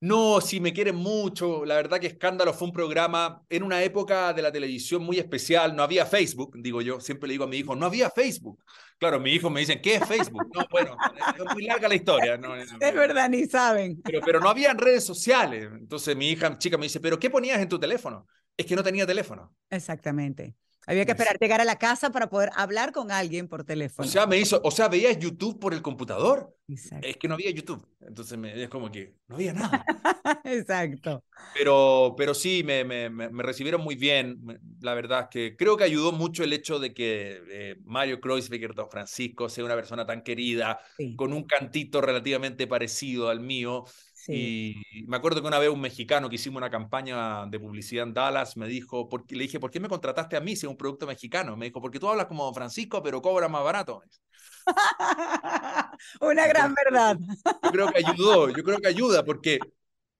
No, 0.00 0.40
sí, 0.40 0.60
me 0.60 0.72
quieren 0.72 0.94
mucho. 0.94 1.64
La 1.64 1.74
verdad 1.74 1.98
que 1.98 2.06
Escándalo 2.06 2.54
fue 2.54 2.68
un 2.68 2.72
programa 2.72 3.42
en 3.48 3.64
una 3.64 3.82
época 3.82 4.32
de 4.32 4.42
la 4.42 4.52
televisión 4.52 5.02
muy 5.02 5.18
especial. 5.18 5.74
No 5.74 5.82
había 5.82 6.06
Facebook, 6.06 6.56
digo 6.60 6.80
yo. 6.82 7.00
Siempre 7.00 7.26
le 7.26 7.32
digo 7.32 7.44
a 7.44 7.48
mi 7.48 7.56
hijo, 7.56 7.74
no 7.74 7.86
había 7.86 8.08
Facebook. 8.10 8.62
Claro, 8.98 9.20
mi 9.20 9.32
hijo 9.32 9.48
me 9.48 9.60
dicen, 9.60 9.80
¿qué 9.80 9.96
es 9.96 10.06
Facebook? 10.06 10.48
No, 10.54 10.64
bueno, 10.70 10.96
es 11.36 11.54
muy 11.54 11.64
larga 11.64 11.88
la 11.88 11.94
historia. 11.94 12.36
No, 12.36 12.56
es 12.56 12.94
verdad, 12.94 13.28
ni 13.28 13.46
saben. 13.46 14.00
Pero, 14.02 14.20
pero 14.24 14.40
no 14.40 14.48
había 14.48 14.74
redes 14.74 15.04
sociales. 15.04 15.68
Entonces 15.72 16.16
mi 16.16 16.30
hija 16.30 16.58
chica 16.58 16.76
me 16.76 16.86
dice, 16.86 16.98
¿pero 17.00 17.18
qué 17.18 17.30
ponías 17.30 17.60
en 17.60 17.68
tu 17.68 17.78
teléfono? 17.78 18.26
Es 18.56 18.66
que 18.66 18.74
no 18.74 18.82
tenía 18.82 19.06
teléfono. 19.06 19.54
Exactamente. 19.70 20.56
Había 20.88 21.04
que 21.04 21.12
esperar 21.12 21.38
llegar 21.38 21.60
a 21.60 21.66
la 21.66 21.76
casa 21.76 22.10
para 22.10 22.30
poder 22.30 22.48
hablar 22.56 22.92
con 22.92 23.10
alguien 23.10 23.46
por 23.46 23.62
teléfono. 23.62 24.08
O 24.08 24.10
sea, 24.10 24.26
me 24.26 24.38
hizo, 24.38 24.58
o 24.64 24.70
sea, 24.70 24.88
veías 24.88 25.18
YouTube 25.18 25.60
por 25.60 25.74
el 25.74 25.82
computador. 25.82 26.56
Es 26.66 27.18
que 27.18 27.28
no 27.28 27.34
había 27.34 27.50
YouTube. 27.50 27.86
Entonces 28.00 28.38
me, 28.38 28.62
es 28.62 28.70
como 28.70 28.90
que 28.90 29.14
no 29.26 29.34
había 29.34 29.52
nada. 29.52 29.84
Exacto. 30.44 31.22
Pero, 31.52 32.14
pero 32.16 32.32
sí, 32.32 32.62
me, 32.64 32.84
me, 32.84 33.10
me, 33.10 33.42
recibieron 33.42 33.82
muy 33.82 33.96
bien. 33.96 34.40
La 34.80 34.94
verdad 34.94 35.24
es 35.24 35.28
que 35.30 35.56
creo 35.58 35.76
que 35.76 35.84
ayudó 35.84 36.12
mucho 36.12 36.42
el 36.42 36.54
hecho 36.54 36.78
de 36.78 36.94
que 36.94 37.42
eh, 37.50 37.76
Mario 37.84 38.18
Kreuzberger, 38.18 38.74
Don 38.74 38.88
Francisco, 38.88 39.50
sea 39.50 39.64
una 39.64 39.74
persona 39.74 40.06
tan 40.06 40.22
querida, 40.22 40.80
con 41.16 41.34
un 41.34 41.44
cantito 41.44 42.00
relativamente 42.00 42.66
parecido 42.66 43.28
al 43.28 43.40
mío. 43.40 43.84
Y 44.26 44.74
me 45.06 45.16
acuerdo 45.16 45.40
que 45.40 45.48
una 45.48 45.58
vez 45.58 45.70
un 45.70 45.80
mexicano 45.80 46.28
que 46.28 46.36
hicimos 46.36 46.58
una 46.58 46.70
campaña 46.70 47.46
de 47.46 47.60
publicidad 47.60 48.06
en 48.06 48.14
Dallas 48.14 48.56
me 48.56 48.66
dijo, 48.66 49.08
porque, 49.08 49.36
le 49.36 49.44
dije, 49.44 49.60
¿por 49.60 49.70
qué 49.70 49.80
me 49.80 49.88
contrataste 49.88 50.36
a 50.36 50.40
mí 50.40 50.56
si 50.56 50.66
es 50.66 50.70
un 50.70 50.76
producto 50.76 51.06
mexicano? 51.06 51.56
Me 51.56 51.66
dijo, 51.66 51.80
porque 51.80 51.98
tú 51.98 52.08
hablas 52.08 52.26
como 52.26 52.52
Francisco, 52.52 53.02
pero 53.02 53.22
cobra 53.22 53.48
más 53.48 53.62
barato. 53.62 54.02
una 56.20 56.46
gran 56.46 56.74
verdad. 56.74 57.16
Yo 57.62 57.70
creo 57.70 57.92
que 57.92 58.04
ayudó, 58.06 58.48
yo 58.50 58.62
creo 58.62 58.78
que 58.78 58.88
ayuda, 58.88 59.24
porque 59.24 59.58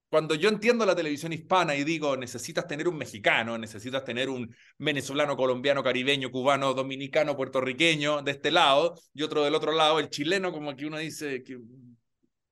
cuando 0.09 0.35
yo 0.35 0.49
entiendo 0.49 0.87
la 0.87 0.97
televisión 0.97 1.33
hispana 1.33 1.75
y 1.75 1.85
digo, 1.85 2.17
necesitas 2.17 2.67
tener 2.67 2.89
un 2.89 2.97
mexicano, 2.97 3.59
necesitas 3.59 4.05
tener 4.05 4.31
un 4.31 4.55
venezolano, 4.79 5.37
colombiano, 5.37 5.83
caribeño, 5.83 6.31
cubano, 6.31 6.73
dominicano, 6.73 7.37
puertorriqueño 7.37 8.23
de 8.23 8.31
este 8.31 8.51
lado 8.51 8.95
y 9.13 9.23
otro 9.23 9.45
del 9.45 9.55
otro 9.55 9.73
lado, 9.73 9.99
el 9.99 10.09
chileno, 10.09 10.51
como 10.51 10.75
que 10.75 10.87
uno 10.87 10.97
dice, 10.97 11.43
que 11.43 11.59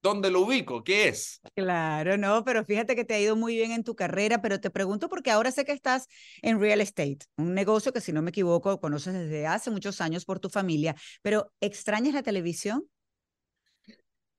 ¿Dónde 0.06 0.30
lo 0.30 0.42
ubico? 0.42 0.84
¿Qué 0.84 1.08
es? 1.08 1.42
Claro, 1.56 2.16
no, 2.16 2.44
pero 2.44 2.64
fíjate 2.64 2.94
que 2.94 3.04
te 3.04 3.14
ha 3.14 3.20
ido 3.20 3.34
muy 3.34 3.56
bien 3.56 3.72
en 3.72 3.82
tu 3.82 3.96
carrera, 3.96 4.40
pero 4.40 4.60
te 4.60 4.70
pregunto 4.70 5.08
porque 5.08 5.32
ahora 5.32 5.50
sé 5.50 5.64
que 5.64 5.72
estás 5.72 6.06
en 6.42 6.60
real 6.60 6.80
estate, 6.80 7.18
un 7.36 7.54
negocio 7.54 7.92
que 7.92 8.00
si 8.00 8.12
no 8.12 8.22
me 8.22 8.30
equivoco 8.30 8.78
conoces 8.80 9.14
desde 9.14 9.48
hace 9.48 9.70
muchos 9.72 10.00
años 10.00 10.24
por 10.24 10.38
tu 10.38 10.48
familia, 10.48 10.94
pero 11.22 11.52
¿extrañas 11.60 12.14
la 12.14 12.22
televisión? 12.22 12.84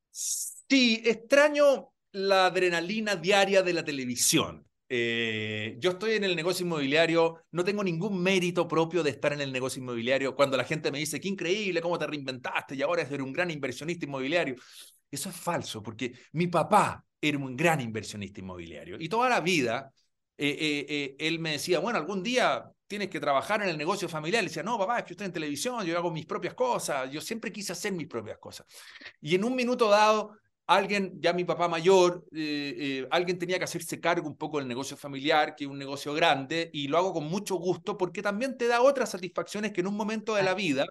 Sí, 0.10 1.02
extraño 1.06 1.94
la 2.12 2.48
adrenalina 2.48 3.16
diaria 3.16 3.62
de 3.62 3.74
la 3.74 3.84
televisión. 3.84 4.66
Eh, 4.90 5.76
yo 5.80 5.92
estoy 5.92 6.14
en 6.14 6.24
el 6.24 6.36
negocio 6.36 6.66
inmobiliario, 6.66 7.44
no 7.52 7.64
tengo 7.64 7.84
ningún 7.84 8.22
mérito 8.22 8.68
propio 8.68 9.04
de 9.04 9.10
estar 9.12 9.34
en 9.34 9.42
el 9.42 9.52
negocio 9.52 9.82
inmobiliario. 9.82 10.36
Cuando 10.36 10.56
la 10.58 10.64
gente 10.64 10.92
me 10.92 11.00
dice, 11.00 11.20
qué 11.20 11.28
increíble, 11.28 11.82
cómo 11.82 12.00
te 12.00 12.08
reinventaste 12.08 12.76
y 12.76 12.82
ahora 12.82 13.02
eres 13.04 13.20
un 13.20 13.34
gran 13.34 13.52
inversionista 13.52 14.06
inmobiliario. 14.06 14.56
Eso 15.10 15.30
es 15.30 15.36
falso, 15.36 15.82
porque 15.82 16.14
mi 16.34 16.48
papá 16.48 17.04
era 17.20 17.38
un 17.38 17.56
gran 17.56 17.82
inversionista 17.82 18.40
inmobiliario 18.42 18.98
y 19.00 19.10
toda 19.10 19.30
la 19.30 19.40
vida 19.40 19.92
eh, 20.38 20.56
eh, 20.60 20.86
eh, 20.88 21.16
él 21.20 21.40
me 21.40 21.54
decía, 21.54 21.80
bueno, 21.80 21.98
algún 21.98 22.22
día 22.22 22.72
tienes 22.86 23.10
que 23.10 23.20
trabajar 23.20 23.62
en 23.64 23.70
el 23.70 23.78
negocio 23.78 24.08
familiar. 24.08 24.44
Y 24.44 24.48
decía, 24.48 24.64
no, 24.64 24.78
papá, 24.78 25.00
es 25.00 25.06
que 25.06 25.14
estoy 25.14 25.26
en 25.26 25.34
televisión, 25.34 25.84
yo 25.86 25.98
hago 25.98 26.12
mis 26.12 26.26
propias 26.26 26.54
cosas, 26.54 27.12
yo 27.12 27.20
siempre 27.22 27.52
quise 27.52 27.74
hacer 27.74 27.92
mis 27.92 28.08
propias 28.08 28.38
cosas. 28.38 28.68
Y 29.20 29.36
en 29.36 29.44
un 29.44 29.56
minuto 29.56 29.90
dado, 29.90 30.38
alguien, 30.68 31.20
ya 31.20 31.34
mi 31.34 31.44
papá 31.44 31.68
mayor, 31.68 32.24
alguien 33.10 33.40
tenía 33.40 33.58
que 33.58 33.64
hacerse 33.64 34.00
cargo 34.00 34.28
un 34.28 34.38
poco 34.38 34.60
del 34.60 34.68
negocio 34.68 34.96
familiar, 34.96 35.56
que 35.56 35.64
es 35.64 35.70
un 35.70 35.80
negocio 35.80 36.14
grande, 36.14 36.70
y 36.72 36.88
lo 36.88 36.98
hago 36.98 37.14
con 37.14 37.26
mucho 37.26 37.56
gusto 37.56 37.98
porque 37.98 38.22
también 38.22 38.58
te 38.58 38.68
da 38.68 38.82
otras 38.82 39.10
satisfacciones 39.12 39.72
que 39.74 39.82
en 39.82 39.88
un 39.88 39.96
momento 39.96 40.36
de 40.36 40.44
la 40.44 40.54
vida 40.54 40.86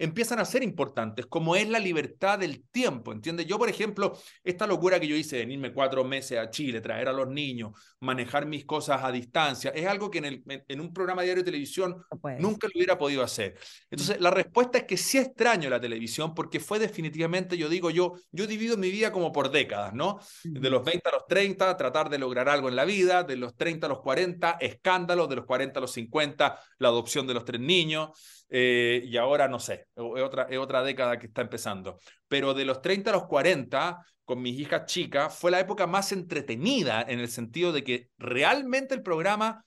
empiezan 0.00 0.38
a 0.40 0.46
ser 0.46 0.62
importantes, 0.62 1.26
como 1.26 1.54
es 1.54 1.68
la 1.68 1.78
libertad 1.78 2.38
del 2.38 2.64
tiempo, 2.70 3.12
¿entiendes? 3.12 3.46
Yo, 3.46 3.58
por 3.58 3.68
ejemplo, 3.68 4.18
esta 4.42 4.66
locura 4.66 4.98
que 4.98 5.06
yo 5.06 5.14
hice 5.14 5.36
de 5.36 5.52
irme 5.52 5.74
cuatro 5.74 6.04
meses 6.04 6.38
a 6.38 6.48
Chile, 6.48 6.80
traer 6.80 7.08
a 7.08 7.12
los 7.12 7.28
niños, 7.28 7.72
manejar 8.00 8.46
mis 8.46 8.64
cosas 8.64 9.04
a 9.04 9.12
distancia, 9.12 9.70
es 9.74 9.86
algo 9.86 10.10
que 10.10 10.18
en, 10.18 10.24
el, 10.24 10.42
en 10.66 10.80
un 10.80 10.94
programa 10.94 11.22
diario 11.22 11.42
de 11.42 11.50
televisión 11.50 12.02
nunca 12.38 12.66
lo 12.66 12.72
hubiera 12.74 12.96
podido 12.96 13.22
hacer. 13.22 13.58
Entonces, 13.90 14.18
la 14.20 14.30
respuesta 14.30 14.78
es 14.78 14.84
que 14.84 14.96
sí 14.96 15.18
extraño 15.18 15.68
la 15.68 15.80
televisión 15.80 16.34
porque 16.34 16.60
fue 16.60 16.78
definitivamente, 16.78 17.58
yo 17.58 17.68
digo, 17.68 17.90
yo, 17.90 18.14
yo 18.32 18.46
divido 18.46 18.78
mi 18.78 18.90
vida 18.90 19.12
como 19.12 19.32
por 19.32 19.50
décadas, 19.50 19.92
¿no? 19.92 20.18
De 20.44 20.70
los 20.70 20.82
20 20.82 21.06
a 21.10 21.12
los 21.12 21.26
30, 21.26 21.76
tratar 21.76 22.08
de 22.08 22.18
lograr 22.18 22.48
algo 22.48 22.70
en 22.70 22.76
la 22.76 22.86
vida, 22.86 23.22
de 23.22 23.36
los 23.36 23.54
30 23.54 23.86
a 23.86 23.90
los 23.90 24.00
40, 24.00 24.56
escándalos, 24.60 25.28
de 25.28 25.36
los 25.36 25.44
40 25.44 25.78
a 25.78 25.82
los 25.82 25.92
50, 25.92 26.58
la 26.78 26.88
adopción 26.88 27.26
de 27.26 27.34
los 27.34 27.44
tres 27.44 27.60
niños. 27.60 28.10
Eh, 28.52 29.04
y 29.06 29.16
ahora 29.16 29.46
no 29.46 29.60
sé, 29.60 29.86
es 29.96 30.22
otra, 30.22 30.46
es 30.50 30.58
otra 30.58 30.82
década 30.82 31.18
que 31.18 31.26
está 31.26 31.42
empezando. 31.42 31.98
Pero 32.28 32.54
de 32.54 32.64
los 32.64 32.80
30 32.80 33.10
a 33.10 33.14
los 33.14 33.26
40, 33.26 34.04
con 34.24 34.40
mis 34.42 34.58
hijas 34.58 34.86
chicas, 34.86 35.36
fue 35.36 35.50
la 35.50 35.60
época 35.60 35.86
más 35.86 36.12
entretenida 36.12 37.02
en 37.02 37.20
el 37.20 37.28
sentido 37.28 37.72
de 37.72 37.84
que 37.84 38.10
realmente 38.18 38.94
el 38.94 39.02
programa 39.02 39.64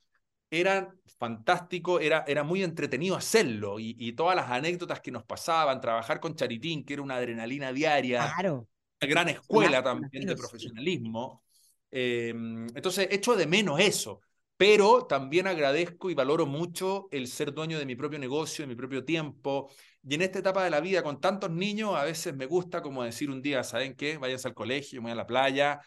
era 0.50 0.94
fantástico, 1.18 2.00
era, 2.00 2.24
era 2.28 2.44
muy 2.44 2.64
entretenido 2.64 3.16
hacerlo 3.16 3.80
y, 3.80 4.14
todas 4.14 4.36
las 4.36 4.50
anécdotas 4.52 5.00
que 5.02 5.12
nos 5.12 5.24
pasaban, 5.24 5.82
trabajar 5.82 6.20
con 6.20 6.36
Charitín, 6.36 6.86
que 6.86 6.94
era 6.94 7.02
una 7.02 7.16
adrenalina 7.16 7.72
diaria, 7.72 8.32
claro. 8.36 8.68
una 9.02 9.10
gran 9.10 9.30
escuela 9.30 9.82
también 9.82 10.26
de 10.26 10.36
profesionalismo. 10.36 11.44
Em, 11.90 12.68
entonces, 12.76 13.08
echo 13.12 13.36
de 13.36 13.48
menos 13.48 13.80
eso 13.80 14.22
pero 14.58 15.06
también 15.06 15.48
agradezco 15.48 16.10
y 16.10 16.14
valoro 16.14 16.46
mucho 16.46 17.08
el 17.12 17.28
ser 17.28 17.54
dueño 17.54 17.80
de 17.80 17.86
mi 17.86 17.96
propio 17.96 18.20
negocio, 18.20 18.64
de 18.64 18.68
mi 18.68 18.76
propio 18.76 19.04
tiempo. 19.04 19.70
Y 20.04 20.16
en 20.16 20.22
esta 20.22 20.40
etapa 20.40 20.64
de 20.64 20.70
la 20.70 20.80
vida, 20.80 21.04
con 21.04 21.20
tantos 21.20 21.50
niños, 21.50 21.96
a 21.96 22.04
veces 22.04 22.36
me 22.36 22.46
gusta 22.46 22.82
como 22.82 23.04
decir 23.04 23.30
un 23.30 23.42
día, 23.42 23.64
¿saben 23.64 23.96
qué? 23.96 24.18
Vayas 24.18 24.46
al 24.46 24.54
colegio, 24.54 25.02
voy 25.02 25.12
a 25.12 25.16
la 25.16 25.26
playa 25.26 25.82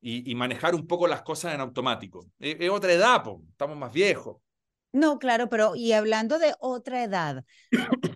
y, 0.00 0.34
manejar 0.34 0.74
un 0.74 0.86
poco 0.86 1.06
las 1.06 1.22
cosas 1.22 1.54
en 1.54 1.60
automático. 1.60 2.26
Es, 2.38 2.70
otra 2.70 2.92
edad, 2.92 3.22
estamos 3.50 3.76
más 3.76 3.92
viejos. 3.92 4.36
No, 4.92 5.18
claro, 5.18 5.48
pero 5.48 5.76
y 5.76 5.92
hablando 5.92 6.38
de 6.38 6.54
otra 6.58 7.04
edad, 7.04 7.44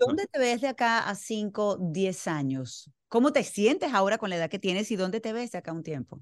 ¿dónde 0.01 0.27
te 0.27 0.39
ves 0.39 0.61
de 0.61 0.69
acá 0.69 1.09
a 1.09 1.15
5, 1.15 1.79
10 1.81 2.27
años? 2.27 2.91
¿Cómo 3.09 3.33
te 3.33 3.45
sientes 3.45 3.93
ahora 3.95 4.19
con 4.19 4.31
la 4.31 4.37
edad 4.37 4.51
que 4.51 4.59
tienes 4.59 4.91
y 4.91 4.97
dónde 4.97 5.21
te 5.21 5.33
ves 5.33 5.53
de 5.53 5.59
acá 5.59 5.73
un 5.73 5.85
tiempo? 5.85 6.21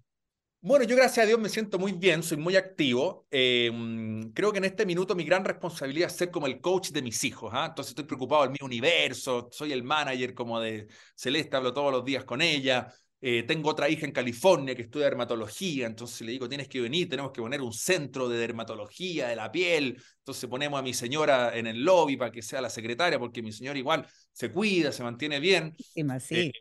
Bueno, 0.65 0.85
yo 0.85 0.95
gracias 0.95 1.25
a 1.25 1.27
Dios 1.27 1.41
me 1.41 1.49
siento 1.49 1.77
muy 1.77 1.91
bien, 1.91 2.23
soy 2.23 2.37
muy 2.37 2.55
activo. 2.55 3.27
Em, 3.33 4.33
creo 4.33 4.53
que 4.53 4.59
en 4.59 4.65
este 4.65 4.87
minuto 4.87 5.17
mi 5.17 5.25
gran 5.25 5.45
responsabilidad 5.45 6.09
es 6.09 6.17
ser 6.17 6.31
como 6.31 6.47
el 6.47 6.61
coach 6.61 6.91
de 6.91 7.03
mis 7.03 7.25
hijos. 7.25 7.51
¿ah? 7.53 7.67
Entonces 7.69 7.91
estoy 7.91 8.05
preocupado 8.05 8.43
del 8.43 8.53
mi 8.53 8.59
universo, 8.63 9.49
soy 9.51 9.73
el 9.73 9.83
manager 9.83 10.35
como 10.35 10.61
de 10.61 10.87
Celeste, 11.17 11.57
hablo 11.57 11.73
todos 11.73 11.91
los 11.91 12.05
días 12.05 12.25
con 12.25 12.41
ella. 12.41 12.95
Eh, 13.25 13.45
tengo 13.45 13.71
otra 13.71 13.89
hija 13.89 14.05
en 14.05 14.11
California 14.11 14.75
que 14.75 14.83
estudia 14.83 15.05
dermatología, 15.05 15.87
entonces 15.87 16.23
le 16.23 16.33
digo, 16.33 16.49
tienes 16.49 16.67
que 16.67 16.81
venir, 16.81 17.09
tenemos 17.09 17.31
que 17.31 17.41
poner 17.41 17.63
un 17.63 17.73
centro 17.73 18.29
de 18.29 18.37
dermatología 18.37 19.29
de 19.29 19.37
la 19.37 19.53
piel. 19.53 19.97
Entonces 20.19 20.51
ponemos 20.51 20.81
a 20.81 20.83
mi 20.83 20.93
señora 20.93 21.57
en 21.57 21.69
el 21.69 21.85
lobby 21.85 22.17
para 22.17 22.33
que 22.33 22.43
sea 22.43 22.61
la 22.61 22.69
secretaria, 22.69 23.21
porque 23.21 23.41
mi 23.41 23.53
señora 23.53 23.79
igual 23.79 24.05
se 24.33 24.51
cuida, 24.51 24.91
se 24.91 25.05
mantiene 25.05 25.39
bien. 25.39 25.73
Sí, 26.19 26.35
eh, 26.35 26.53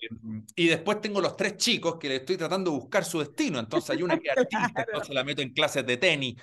y 0.56 0.68
después 0.68 1.02
tengo 1.02 1.20
los 1.20 1.36
tres 1.36 1.58
chicos 1.58 1.98
que 1.98 2.10
le 2.10 2.18
estoy 2.18 2.38
tratando 2.38 2.70
de 2.70 2.78
buscar 2.78 3.06
su 3.06 3.18
destino. 3.18 3.58
Entonces 3.58 3.90
hay 3.90 4.04
una 4.04 4.20
que 4.20 4.28
es 4.30 4.38
artista, 4.38 4.86
entonces 4.88 5.16
la 5.16 5.24
meto 5.24 5.42
en 5.42 5.54
clases 5.54 5.84
de 5.84 5.98
tenis. 5.98 6.36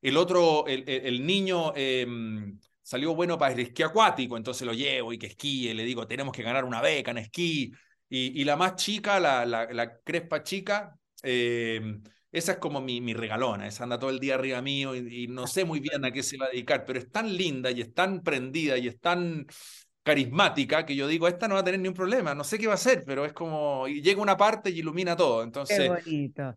El 0.00 0.16
otro, 0.16 0.64
el, 0.68 0.84
el, 0.86 1.26
niño... 1.26 1.72
Em, 1.74 2.56
salió 2.86 3.16
bueno 3.16 3.36
para 3.36 3.52
el 3.52 3.58
esquí 3.58 3.82
acuático, 3.82 4.36
entonces 4.36 4.64
lo 4.64 4.72
llevo 4.72 5.12
y 5.12 5.18
que 5.18 5.26
esquíe, 5.26 5.74
le 5.74 5.82
digo, 5.82 6.06
tenemos 6.06 6.32
que 6.32 6.44
ganar 6.44 6.64
una 6.64 6.80
beca 6.80 7.10
en 7.10 7.18
esquí, 7.18 7.72
y, 8.08 8.44
la 8.44 8.56
más 8.56 8.76
chica, 8.76 9.18
la, 9.18 9.44
la, 9.44 9.98
crespa 10.00 10.42
chica, 10.42 10.96
eh, 11.22 11.98
esa 12.30 12.52
es 12.52 12.58
como 12.58 12.80
mi, 12.80 13.00
mi, 13.00 13.14
regalona, 13.14 13.66
esa 13.66 13.84
anda 13.84 13.98
todo 13.98 14.10
el 14.10 14.20
día 14.20 14.34
arriba 14.34 14.62
mío 14.62 14.94
y, 14.94 15.26
no 15.28 15.46
sé 15.46 15.64
muy 15.64 15.80
bien 15.80 16.04
a 16.04 16.12
qué 16.12 16.22
se 16.22 16.36
va 16.36 16.46
a 16.46 16.50
dedicar, 16.50 16.84
pero 16.84 16.98
es 16.98 17.10
tan 17.10 17.34
linda 17.34 17.70
y 17.70 17.80
es 17.80 17.94
tan 17.94 18.22
prendida 18.22 18.78
y 18.78 18.88
es 18.88 19.00
tan 19.00 19.46
carismática 20.06 20.86
que 20.86 20.94
yo 20.94 21.08
digo, 21.08 21.26
esta 21.26 21.48
no 21.48 21.54
va 21.54 21.62
a 21.62 21.64
tener 21.64 21.80
ni 21.80 21.88
un 21.88 21.94
problema, 21.94 22.32
no 22.32 22.44
sé 22.44 22.58
qué 22.58 22.68
va 22.68 22.74
a 22.74 22.76
hacer, 22.76 23.02
pero 23.04 23.24
es 23.24 23.32
como, 23.32 23.88
y 23.88 24.00
llega 24.00 24.22
una 24.22 24.36
parte 24.36 24.70
y 24.70 24.78
ilumina 24.78 25.16
todo. 25.16 25.42
Entonces, 25.42 25.90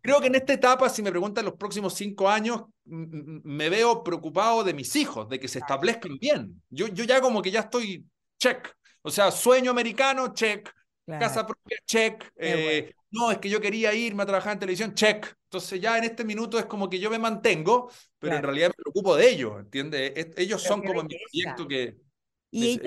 creo 0.03 0.21
que 0.21 0.27
en 0.27 0.35
esta 0.35 0.53
etapa, 0.53 0.87
si 0.87 1.01
me 1.01 1.09
preguntan 1.09 1.45
los 1.45 1.55
próximos 1.55 1.95
cinco 1.95 2.29
años, 2.29 2.65
me 2.85 3.69
veo 3.69 4.03
preocupado 4.03 4.63
de 4.63 4.75
mis 4.75 4.95
hijos, 4.95 5.27
de 5.29 5.39
que 5.39 5.47
se 5.47 5.57
establezcan 5.57 6.19
bien. 6.19 6.61
Yo, 6.69 6.89
yo 6.89 7.05
ya 7.05 7.21
como 7.21 7.41
que 7.41 7.49
ya 7.49 7.61
estoy 7.61 8.05
check, 8.37 8.71
o 9.01 9.09
sea, 9.09 9.31
sueño 9.31 9.71
americano, 9.71 10.31
check, 10.31 10.71
Casa 11.17 11.45
propia, 11.45 11.77
check. 11.85 12.31
Eh, 12.35 12.93
no, 13.11 13.31
es 13.31 13.39
que 13.39 13.49
yo 13.49 13.59
quería 13.59 13.93
irme 13.93 14.23
a 14.23 14.25
trabajar 14.25 14.53
en 14.53 14.59
televisión, 14.59 14.93
check. 14.93 15.33
Entonces 15.45 15.81
ya 15.81 15.97
en 15.97 16.03
este 16.03 16.23
minuto 16.23 16.59
es 16.59 16.65
como 16.65 16.89
que 16.89 16.99
yo 16.99 17.09
me 17.09 17.17
mantengo, 17.17 17.91
pero 18.19 18.35
en 18.35 18.43
realidad 18.43 18.67
me 18.67 18.83
preocupo 18.83 19.15
de 19.15 19.29
ellos, 19.29 19.59
¿entiendes? 19.59 20.27
Ellos 20.37 20.61
son 20.61 20.81
como 20.81 21.03
mi 21.03 21.15
proyecto 21.17 21.67
que... 21.67 21.97
Y, 22.51 22.79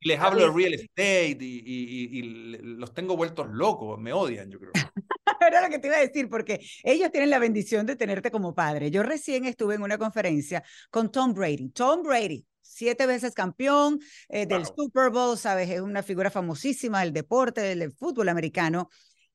les 0.00 0.20
hablo 0.20 0.46
de 0.46 0.52
real 0.52 0.74
estate 0.74 1.38
y, 1.40 2.22
los 2.62 2.94
tengo 2.94 3.16
vueltos 3.16 3.48
locos, 3.48 3.98
me 3.98 4.12
odian, 4.12 4.50
yo 4.50 4.58
creo. 4.58 4.72
Era 5.40 5.62
lo 5.62 5.68
que 5.68 5.78
te 5.78 5.88
iba 5.88 5.96
a 5.96 6.00
decir, 6.00 6.28
porque 6.28 6.60
ellos 6.82 7.10
tienen 7.10 7.30
la 7.30 7.38
bendición 7.38 7.86
de 7.86 7.96
tenerte 7.96 8.30
como 8.30 8.54
padre. 8.54 8.90
Yo 8.90 9.02
recién 9.02 9.44
estuve 9.44 9.74
en 9.76 9.82
una 9.82 9.98
conferencia 9.98 10.62
con 10.90 11.10
Tom 11.10 11.32
Brady. 11.32 11.70
Tom 11.70 12.02
Brady, 12.02 12.44
siete 12.78 13.06
veces 13.06 13.34
campeón 13.34 13.98
eh, 14.28 14.46
del 14.46 14.64
Super 14.64 15.10
Bowl, 15.10 15.36
¿sabes? 15.36 15.68
Es 15.68 15.80
una 15.80 16.04
figura 16.04 16.30
famosísima 16.30 17.00
del 17.00 17.12
deporte, 17.12 17.60
del, 17.60 17.92
fútbol 17.92 18.28
americano. 18.28 18.88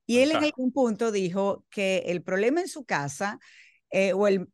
Y 0.06 0.20
él 0.20 0.32
en 0.32 0.44
algún 0.44 0.72
punto 0.72 1.12
dijo 1.12 1.66
que 1.70 2.04
el 2.08 2.24
problema 2.24 2.62
en 2.62 2.70
su 2.70 2.86
casa, 2.86 3.39
eh, 3.91 4.14
o 4.14 4.28
el, 4.28 4.48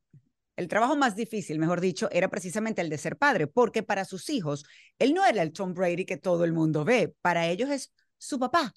el 0.56 0.68
trabajo 0.68 0.96
más 0.96 1.16
difícil, 1.16 1.60
mejor 1.60 1.82
dicho, 1.82 2.10
era 2.12 2.30
precisamente 2.30 2.82
el 2.82 2.90
de 2.90 2.98
ser 2.98 3.18
padre, 3.18 3.48
porque 3.48 3.84
para 3.84 4.06
sus 4.06 4.30
hijos, 4.30 4.66
él 4.98 5.14
no 5.14 5.24
era 5.24 5.44
el 5.44 5.54
Tom 5.54 5.74
Brady 5.74 6.06
que 6.06 6.18
todo 6.18 6.44
el 6.44 6.54
mundo 6.54 6.84
ve, 6.84 7.14
para 7.22 7.48
ellos 7.48 7.70
es 7.70 7.94
su 8.18 8.40
papá. 8.40 8.74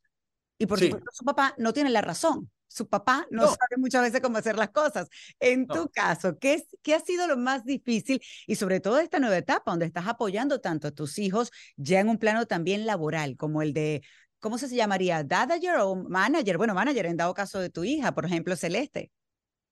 Y 0.59 0.67
por 0.67 0.79
supuesto, 0.79 1.11
su 1.13 1.25
papá 1.25 1.55
no 1.59 1.73
tiene 1.73 1.91
la 1.91 2.03
razón 2.03 2.51
su 2.73 2.89
papá 2.89 3.27
no, 3.31 3.47
sabe 3.47 3.77
muchas 3.77 4.03
veces 4.03 4.21
cómo 4.21 4.39
hacer 4.39 4.57
las 4.57 4.71
cosas. 4.71 5.09
En 5.39 5.67
tu 5.67 5.89
caso, 5.91 6.39
¿qué, 6.39 6.55
es, 6.55 6.67
¿qué 6.83 6.95
ha 6.95 7.01
sido 7.01 7.27
lo 7.27 7.37
más 7.37 7.65
difícil 7.65 8.21
y 8.47 8.57
sobre 8.57 8.81
todo 8.81 8.99
esta 8.99 9.19
nueva 9.19 9.37
etapa 9.37 9.71
donde 9.71 9.87
estás 9.87 10.07
apoyando 10.07 10.61
tanto 10.61 10.89
a 10.89 10.91
tus 10.91 11.19
hijos 11.19 11.51
ya 11.77 12.01
en 12.01 12.09
un 12.09 12.19
plano 12.19 12.47
también 12.47 12.87
laboral, 12.87 13.37
como 13.37 13.63
el 13.63 13.73
de, 13.75 14.03
¿cómo 14.41 14.59
se 14.59 14.69
llamaría? 14.75 15.23
¿Dadager 15.23 15.77
o 15.81 15.97
manager? 15.97 16.57
Bueno, 16.57 16.75
manager 16.75 17.07
en 17.07 17.17
dado 17.17 17.35
caso 17.35 17.61
de 17.61 17.71
tu 17.71 17.85
hija, 17.85 18.15
por 18.15 18.25
ejemplo, 18.25 18.57
Celeste. 18.57 19.11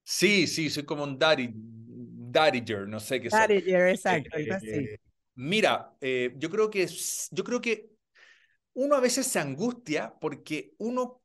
Sí, 0.03 0.47
sí, 0.47 0.71
soy 0.71 0.85
como 0.85 1.05
un 1.05 1.19
daddy, 1.19 1.51
daddiger, 1.55 2.87
no 2.89 3.01
sé 3.01 3.21
qué 3.21 3.29
Daddiger, 3.29 3.89
exacto, 3.89 4.37
eh, 4.37 4.99
Mira, 5.35 5.95
eh, 6.01 6.35
yo 6.37 6.51
creo 6.51 6.69
que 6.69 6.87
yo 7.31 7.45
creo 7.45 7.61
que 7.61 7.91
uno 8.75 8.95
a 8.95 9.01
veces 9.01 9.27
se 9.27 9.39
angustia 9.39 10.15
porque 10.21 10.75
uno 10.79 11.20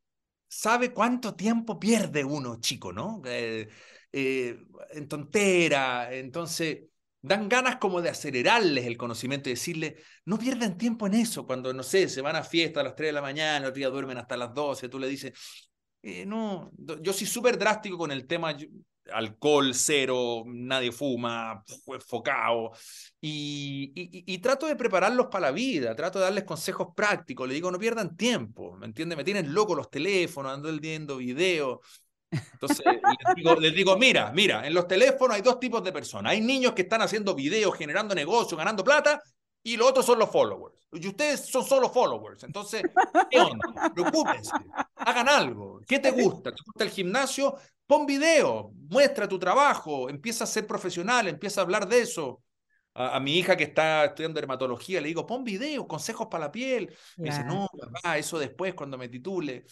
sabe 0.48 0.92
cuánto 0.92 1.34
tiempo 1.34 1.78
pierde 1.78 2.24
uno, 2.24 2.60
chico, 2.60 2.92
¿no? 2.92 3.22
Eh, 3.24 3.68
eh, 4.12 4.58
en 4.90 5.08
tontera, 5.08 6.12
entonces 6.12 6.84
dan 7.20 7.48
ganas 7.48 7.76
como 7.76 8.00
de 8.00 8.10
acelerarles 8.10 8.86
el 8.86 8.96
conocimiento 8.96 9.48
y 9.48 9.54
decirles, 9.54 9.94
no 10.24 10.38
pierdan 10.38 10.78
tiempo 10.78 11.06
en 11.06 11.14
eso, 11.14 11.46
cuando, 11.46 11.72
no 11.72 11.82
sé, 11.82 12.08
se 12.08 12.20
van 12.20 12.36
a 12.36 12.44
fiesta 12.44 12.80
a 12.80 12.84
las 12.84 12.94
3 12.94 13.08
de 13.08 13.12
la 13.12 13.22
mañana, 13.22 13.66
otro 13.66 13.76
día 13.78 13.88
duermen 13.88 14.18
hasta 14.18 14.36
las 14.36 14.54
12, 14.54 14.88
tú 14.88 14.98
le 14.98 15.08
dices, 15.08 15.32
eh, 16.02 16.24
no, 16.24 16.70
yo 16.78 17.12
soy 17.12 17.26
súper 17.26 17.58
drástico 17.58 17.98
con 17.98 18.12
el 18.12 18.26
tema, 18.26 18.56
alcohol 19.12 19.74
cero, 19.74 20.44
nadie 20.46 20.92
fuma, 20.92 21.64
enfocado, 21.86 22.72
y, 23.20 23.92
y, 23.94 24.38
trato 24.38 24.66
de 24.66 24.76
prepararlos 24.76 25.26
para 25.26 25.46
la 25.46 25.52
vida, 25.52 25.94
trato 25.94 26.18
de 26.18 26.24
darles 26.26 26.44
consejos 26.44 26.88
prácticos, 26.94 27.48
le 27.48 27.54
digo, 27.54 27.70
no 27.70 27.78
pierdan 27.78 28.16
tiempo, 28.16 28.76
¿me 28.76 28.86
entiendes? 28.86 29.16
Me 29.16 29.24
tienen 29.24 29.52
loco 29.52 29.74
los 29.74 29.90
teléfonos, 29.90 30.52
ando 30.52 30.72
viendo 30.78 31.16
videos. 31.16 31.78
Entonces 32.30 32.84
les 33.60 33.74
digo, 33.74 33.96
mira, 33.96 34.32
mira, 34.32 34.66
en 34.66 34.74
los 34.74 34.86
teléfonos 34.86 35.36
hay 35.36 35.42
dos 35.42 35.60
tipos 35.60 35.82
de 35.82 35.92
personas. 35.92 36.32
Hay 36.32 36.40
niños 36.40 36.72
que 36.72 36.82
están 36.82 37.02
haciendo 37.02 37.34
videos, 37.34 37.76
generando 37.76 38.14
negocios, 38.14 38.58
ganando 38.58 38.84
plata, 38.84 39.22
y 39.62 39.76
los 39.76 39.88
otros 39.88 40.06
son 40.06 40.18
los 40.18 40.30
followers. 40.30 40.76
Y 40.92 41.08
ustedes 41.08 41.46
son 41.46 41.64
solo 41.64 41.90
followers. 41.90 42.44
Entonces, 42.44 42.82
¿qué 43.30 43.40
onda? 43.40 43.92
Preocúpense, 43.92 44.52
hagan 44.94 45.28
algo. 45.28 45.80
¿Qué 45.86 45.98
te 45.98 46.10
gusta? 46.10 46.52
¿Te 46.52 46.62
gusta 46.64 46.84
el 46.84 46.90
gimnasio? 46.90 47.56
Pon 47.86 48.04
video, 48.04 48.72
muestra 48.88 49.28
tu 49.28 49.38
trabajo, 49.38 50.10
empieza 50.10 50.44
a 50.44 50.46
ser 50.46 50.66
profesional, 50.66 51.28
empieza 51.28 51.60
a 51.60 51.64
hablar 51.64 51.88
de 51.88 52.00
eso. 52.00 52.42
A, 52.94 53.20
mi 53.20 53.36
hija 53.38 53.56
que 53.56 53.64
está 53.64 54.06
estudiando 54.06 54.40
dermatología 54.40 55.02
le 55.02 55.08
digo, 55.08 55.26
pon 55.26 55.44
video, 55.44 55.86
consejos 55.86 56.28
para 56.30 56.46
la 56.46 56.52
piel. 56.52 56.96
Me 57.18 57.28
dice, 57.28 57.44
no, 57.44 57.68
papá, 57.78 58.16
eso 58.16 58.38
después 58.38 58.74
cuando 58.74 58.96
me 58.96 59.08
titule. 59.08 59.66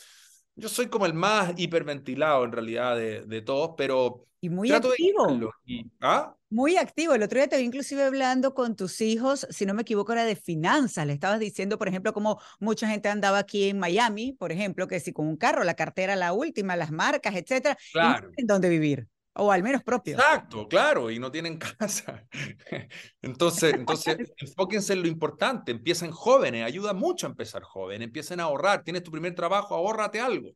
Yo 0.56 0.68
soy 0.68 0.86
como 0.86 1.06
el 1.06 1.14
más 1.14 1.52
hiperventilado 1.56 2.44
en 2.44 2.52
realidad 2.52 2.96
de, 2.96 3.22
de 3.26 3.42
todos, 3.42 3.72
pero 3.76 4.26
y 4.44 4.50
muy 4.50 4.70
activo. 4.70 5.54
¿ah? 6.02 6.36
Muy 6.50 6.76
activo. 6.76 7.14
El 7.14 7.22
otro 7.22 7.38
día 7.38 7.48
te 7.48 7.56
vi 7.56 7.64
inclusive 7.64 8.02
hablando 8.02 8.52
con 8.52 8.76
tus 8.76 9.00
hijos, 9.00 9.46
si 9.48 9.64
no 9.64 9.72
me 9.72 9.80
equivoco, 9.80 10.12
era 10.12 10.26
de 10.26 10.36
finanzas. 10.36 11.06
Le 11.06 11.14
estabas 11.14 11.40
diciendo, 11.40 11.78
por 11.78 11.88
ejemplo, 11.88 12.12
como 12.12 12.38
mucha 12.60 12.86
gente 12.86 13.08
andaba 13.08 13.38
aquí 13.38 13.70
en 13.70 13.78
Miami, 13.78 14.34
por 14.34 14.52
ejemplo, 14.52 14.86
que 14.86 15.00
si 15.00 15.14
con 15.14 15.26
un 15.26 15.38
carro, 15.38 15.64
la 15.64 15.72
cartera 15.72 16.14
la 16.14 16.34
última, 16.34 16.76
las 16.76 16.90
marcas, 16.90 17.34
etcétera, 17.36 17.78
claro. 17.90 18.32
en 18.36 18.46
dónde 18.46 18.68
vivir 18.68 19.08
o 19.34 19.50
al 19.50 19.62
menos 19.62 19.82
propio. 19.82 20.14
Exacto, 20.14 20.68
claro, 20.68 21.10
y 21.10 21.18
no 21.18 21.30
tienen 21.30 21.58
casa. 21.78 22.26
entonces, 23.22 23.74
entonces 23.74 24.16
enfóquense 24.38 24.92
en 24.92 25.02
lo 25.02 25.08
importante, 25.08 25.72
empiecen 25.72 26.10
jóvenes, 26.10 26.64
ayuda 26.64 26.92
mucho 26.92 27.26
a 27.26 27.30
empezar 27.30 27.62
joven, 27.62 28.02
empiecen 28.02 28.40
a 28.40 28.44
ahorrar, 28.44 28.82
tienes 28.84 29.02
tu 29.02 29.10
primer 29.10 29.34
trabajo, 29.34 29.74
ahórrate 29.74 30.20
algo. 30.20 30.50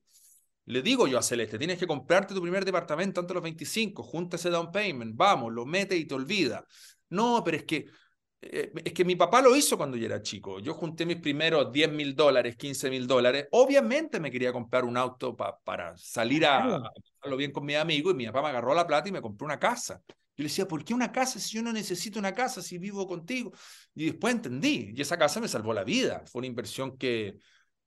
Le 0.67 0.83
digo 0.83 1.09
yo 1.09 1.19
a 1.19 1.23
Celeste, 1.23 1.59
tienes 1.59 1.79
que 1.79 1.87
comprarte 1.87 2.35
tu 2.35 2.43
primer 2.43 2.65
departamento 2.65 3.21
antes 3.21 3.29
de 3.29 3.35
los 3.35 3.43
25, 3.43 4.03
junta 4.03 4.37
ese 4.37 4.51
down 4.51 4.71
payment, 4.71 5.17
vamos, 5.17 5.53
lo 5.53 5.65
mete 5.65 5.97
y 5.97 6.05
te 6.05 6.15
olvida. 6.15 6.65
No, 7.09 7.43
pero 7.43 7.57
es 7.57 7.65
que, 7.65 7.87
eh, 8.41 8.73
es 8.85 8.93
que 8.93 9.05
mi 9.05 9.17
papá 9.17 9.43
lo 9.43 9.55
hizo 9.57 9.77
cuando 9.77 9.97
yo 9.97 10.07
era 10.07 10.23
chico. 10.23 10.61
Yo 10.61 10.75
junté 10.75 11.05
mis 11.05 11.17
primeros 11.17 11.73
10 11.73 11.91
mil 11.91 12.15
dólares, 12.15 12.57
15 12.57 12.89
mil 12.91 13.07
dólares. 13.07 13.49
Obviamente 13.51 14.21
me 14.21 14.31
quería 14.31 14.53
comprar 14.53 14.85
un 14.85 14.97
auto 14.97 15.37
para 15.37 15.97
salir 15.97 16.47
a, 16.47 16.77
a 16.77 17.35
bien 17.37 17.51
con 17.51 17.65
mi 17.65 17.75
amigo 17.75 18.11
y 18.11 18.15
mi 18.15 18.27
papá 18.27 18.43
me 18.43 18.49
agarró 18.49 18.75
la 18.75 18.87
plata 18.87 19.09
y 19.09 19.13
me 19.13 19.21
compró 19.21 19.45
una 19.45 19.59
casa. 19.59 20.03
Yo 20.09 20.45
le 20.45 20.45
decía, 20.45 20.69
¿por 20.69 20.85
qué 20.85 20.95
una 20.95 21.11
casa 21.11 21.41
si 21.41 21.57
yo 21.57 21.63
no 21.63 21.73
necesito 21.73 22.19
una 22.21 22.33
casa 22.33 22.63
si 22.63 22.79
vivo 22.79 23.09
contigo? 23.09 23.53
Y 23.95 24.07
después 24.07 24.35
entendí, 24.35 24.93
y 24.95 25.01
esa 25.01 25.19
casa 25.19 25.41
me 25.41 25.49
salvó 25.49 25.75
la 25.75 25.83
vida. 25.83 26.23
Fue 26.27 26.39
una 26.39 26.47
inversión 26.47 26.97
que, 26.97 27.39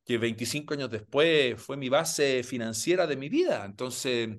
que 0.04 0.18
25 0.18 0.74
años 0.74 0.90
después 0.90 1.62
fue 1.62 1.78
mi 1.78 1.88
base 1.88 2.44
financiera 2.44 3.08
de 3.08 3.16
mi 3.16 3.30
vida. 3.30 3.64
Entonces, 3.64 4.38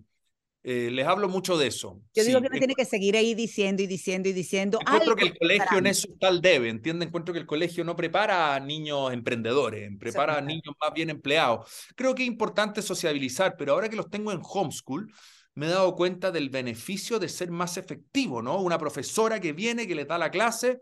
eh, 0.65 0.91
les 0.93 1.07
hablo 1.07 1.29
mucho 1.29 1.59
de 1.59 1.67
eso. 1.67 2.01
Yo 2.15 2.25
digo 2.25 2.41
que 2.41 2.47
uno 2.47 2.59
tiene 2.59 2.75
que 2.75 2.85
seguir 2.85 3.17
ahí 3.17 3.35
diciendo 3.35 3.83
y 3.83 3.87
diciendo 3.87 4.29
y 4.29 4.33
diciendo. 4.33 4.79
Encuentro 4.81 5.17
que 5.17 5.25
el 5.25 5.39
colegio 5.39 5.79
en 5.79 5.87
eso 5.87 6.09
tal 6.21 6.41
debe, 6.41 6.69
¿entienden? 6.69 7.09
Encuentro 7.09 7.35
que 7.35 7.41
el 7.41 7.47
colegio 7.47 7.85
no 7.85 7.97
prepara 7.97 8.55
a 8.55 8.61
niños 8.61 9.13
emprendedores, 9.13 9.91
prepara 9.99 10.39
a 10.39 10.41
niños 10.41 10.75
más 10.81 10.93
bien 10.95 11.11
empleados. 11.11 11.69
Creo 11.97 12.15
que 12.15 12.23
es 12.23 12.29
importante 12.29 12.81
sociabilizar, 12.81 13.57
pero 13.59 13.73
ahora 13.73 13.89
que 13.89 13.97
los 13.97 14.09
tengo 14.09 14.31
en 14.31 14.41
homeschool, 14.43 15.13
me 15.55 15.67
he 15.67 15.71
dado 15.71 15.97
cuenta 15.97 16.31
del 16.31 16.49
beneficio 16.49 17.19
de 17.19 17.29
ser 17.29 17.51
más 17.51 17.77
efectivo, 17.77 18.41
¿no? 18.41 18.61
Una 18.61 18.79
profesora 18.79 19.41
que 19.41 19.53
viene, 19.53 19.87
que 19.87 19.97
le 19.97 20.05
da 20.05 20.17
la 20.17 20.31
clase, 20.31 20.79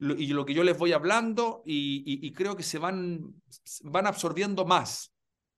y 0.00 0.26
lo 0.26 0.44
que 0.44 0.54
yo 0.54 0.64
les 0.64 0.76
voy 0.76 0.92
hablando 0.92 1.62
y, 1.64 2.32
creo 2.32 2.56
que 2.56 2.64
se 2.64 2.78
van, 2.78 3.32
van 3.84 4.06
absorbiendo 4.06 4.64
más. 4.64 5.13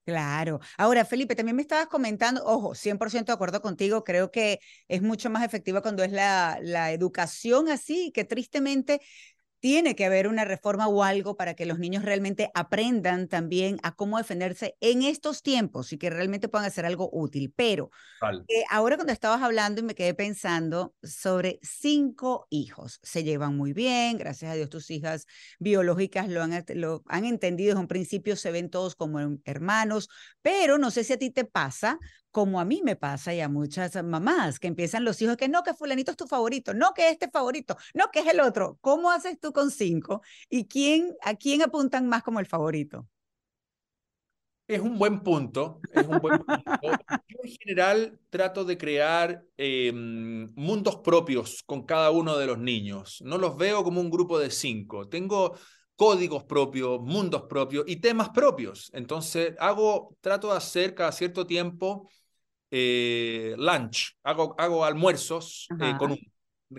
Claro. 0.07 0.61
Ahora, 0.79 1.05
Felipe, 1.05 1.35
también 1.35 1.57
me 1.57 1.63
estabas 1.63 1.89
comentando, 1.89 2.41
ojo, 2.45 2.77
100% 2.77 3.33
de 3.33 3.35
acuerdo 3.35 3.61
contigo, 3.61 4.05
creo 4.05 4.31
que 4.31 4.61
es 4.87 5.03
mucho 5.03 5.31
más 5.31 5.43
efectiva 5.45 5.83
cuando 5.83 6.05
es 6.05 6.13
la, 6.13 6.59
la 6.63 6.93
educación 6.93 7.69
así, 7.69 8.13
que 8.13 8.23
tristemente 8.25 9.01
tiene 9.61 9.97
que 9.97 10.05
haber 10.05 10.29
una 10.29 10.45
reforma 10.45 10.89
o 10.89 11.03
algo 11.03 11.37
para 11.37 11.55
que 11.55 11.67
los 11.67 11.79
niños 11.79 12.05
realmente 12.05 12.51
aprendan 12.55 13.29
también 13.29 13.79
a 13.83 13.95
cómo 13.95 14.19
defenderse 14.19 14.77
en 14.81 15.03
estos 15.03 15.43
tiempos 15.43 15.93
y 15.93 15.99
que 15.99 16.11
realmente 16.11 16.49
puedan 16.49 16.67
hacer 16.67 16.87
algo 16.87 17.09
útil. 17.13 17.53
Pero 17.57 17.91
eh, 18.49 18.65
ahora 18.71 18.97
cuando 18.97 19.13
estabas 19.13 19.43
hablando 19.43 19.81
y 19.81 19.85
me 19.85 19.95
quedé 19.95 20.15
pensando 20.15 20.95
sobre 21.03 21.59
cinco 21.63 22.47
hijos, 22.51 23.01
se 23.03 23.25
llevan 23.25 23.57
muy 23.57 23.73
bien, 23.73 24.19
gracias 24.19 24.53
a 24.53 24.55
Dios 24.55 24.69
tus 24.69 24.91
hijas 24.91 25.27
biológicas 25.59 26.29
lo 26.29 26.43
han, 26.43 26.65
lo 26.75 27.03
han 27.07 27.25
entendido 27.25 27.71
desde 27.71 27.81
un 27.81 27.89
principio, 27.89 28.37
se 28.37 28.51
ven 28.51 28.71
todos 28.71 28.95
como 28.95 29.19
hermanos, 29.45 30.09
pero 30.43 30.79
no 30.79 30.91
sé 30.91 31.05
si 31.05 31.13
a 31.15 31.19
ti 31.19 31.31
te 31.31 31.45
pasa 31.45 31.99
como 32.37 32.61
a 32.61 32.67
mí 32.67 32.83
me 32.85 32.97
pasa 32.97 33.33
y 33.33 33.41
a 33.41 33.49
muchas 33.49 33.97
mamás, 34.05 34.61
que 34.61 34.67
empiezan 34.67 35.07
los 35.07 35.23
hijos 35.23 35.39
que 35.39 35.49
no, 35.49 35.63
que 35.63 35.73
fulanito 35.73 36.11
es 36.11 36.19
tu 36.19 36.27
favorito, 36.27 36.75
no, 36.75 36.93
que 36.93 37.09
este 37.09 37.31
favorito, 37.31 37.79
no, 37.95 38.11
que 38.13 38.19
es 38.19 38.27
el 38.27 38.41
otro. 38.41 38.77
¿Cómo 38.83 39.11
haces 39.11 39.41
tú 39.41 39.55
con 39.55 39.71
cinco? 39.71 40.21
¿Y 40.51 40.67
quién, 40.67 41.17
a 41.23 41.35
quién 41.35 41.63
apuntan 41.63 42.07
más 42.07 42.23
como 42.23 42.39
el 42.39 42.45
favorito? 42.45 43.09
Es 44.69 44.83
un 44.83 44.99
buen 44.99 45.21
punto, 45.21 45.81
es 45.95 46.07
un 46.07 46.19
buen 46.19 46.41
punto. 46.41 46.63
Yo 46.83 47.39
en 47.43 47.53
general 47.53 48.21
trato 48.29 48.67
de 48.67 48.77
crear 48.77 49.43
em, 49.57 50.53
mundos 50.57 50.97
propios 50.97 51.63
con 51.63 51.87
cada 51.87 52.11
uno 52.11 52.37
de 52.37 52.45
los 52.49 52.59
niños. 52.59 53.23
No 53.25 53.39
los 53.39 53.57
veo 53.57 53.83
como 53.83 53.99
un 53.99 54.11
grupo 54.11 54.39
de 54.39 54.51
cinco. 54.51 55.09
Tengo 55.09 55.57
códigos 55.95 56.45
propios, 56.45 57.01
mundos 57.01 57.45
propios 57.49 57.87
y 57.87 57.97
temas 57.97 58.29
propios. 58.29 58.91
Entonces, 58.93 59.55
hago, 59.59 60.15
trato 60.21 60.51
de 60.51 60.59
hacer 60.59 60.95
cada 60.95 61.13
cierto 61.13 61.47
tiempo 61.47 62.11
eh, 62.71 63.55
lunch, 63.57 64.17
hago, 64.23 64.55
hago 64.59 64.85
almuerzos 64.85 65.69
eh, 65.81 65.95
con, 65.99 66.17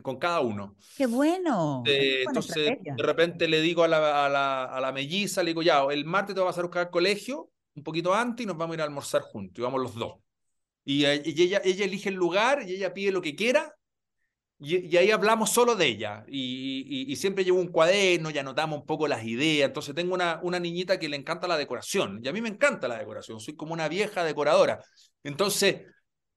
con 0.02 0.18
cada 0.18 0.42
uno. 0.42 0.76
¡Qué 0.96 1.06
bueno! 1.06 1.84
Eh, 1.86 2.24
entonces, 2.28 2.78
de 2.82 3.04
repente 3.04 3.48
le 3.48 3.62
digo 3.62 3.84
a 3.84 3.88
la, 3.88 4.26
a, 4.26 4.30
la, 4.30 4.66
a 4.66 4.82
la 4.82 4.92
melliza, 4.92 5.44
le 5.44 5.52
digo, 5.52 5.62
ya, 5.62 5.84
el 5.92 6.06
martes 6.06 6.36
te 6.36 6.42
vas 6.42 6.58
a 6.58 6.62
buscar 6.62 6.88
al 6.88 6.90
colegio, 6.90 7.52
un 7.76 7.84
poquito 7.84 8.14
antes, 8.14 8.44
y 8.44 8.48
nos 8.48 8.58
vamos 8.58 8.74
a 8.74 8.78
ir 8.78 8.82
a 8.82 8.86
almorzar 8.86 9.22
juntos, 9.22 9.60
y 9.60 9.62
vamos 9.62 9.82
los 9.82 9.96
dos. 9.96 10.16
Y, 10.84 11.06
y 11.06 11.42
ella, 11.42 11.62
ella 11.64 11.86
elige 11.86 12.10
el 12.10 12.16
lugar, 12.16 12.64
y 12.68 12.74
ella 12.74 12.94
pide 12.94 13.12
lo 13.12 13.22
que 13.22 13.36
quiera, 13.36 13.77
y, 14.60 14.98
ahí 14.98 15.12
hablamos 15.12 15.52
solo 15.52 15.76
de 15.76 15.86
ella. 15.86 16.26
Y, 16.28 17.06
y, 17.12 17.16
siempre 17.16 17.44
llevo 17.44 17.60
un 17.60 17.68
cuaderno 17.68 18.30
y 18.30 18.38
anotamos 18.38 18.80
un 18.80 18.86
poco 18.86 19.08
las 19.08 19.24
ideas. 19.24 19.68
Entonces 19.68 19.94
tengo 19.94 20.14
una, 20.14 20.40
una 20.42 20.60
niñita 20.60 20.98
que 20.98 21.10
le 21.10 21.18
encanta 21.18 21.48
la 21.48 21.58
decoración. 21.58 22.20
Y 22.24 22.28
a 22.28 22.34
mí 22.34 22.42
me 22.42 22.50
encanta 22.50 22.88
la 22.88 22.98
decoración. 22.98 23.40
Soy 23.40 23.56
como 23.56 23.74
una 23.74 23.88
vieja 23.88 24.24
decoradora. 24.24 24.84
Entonces, 25.24 25.82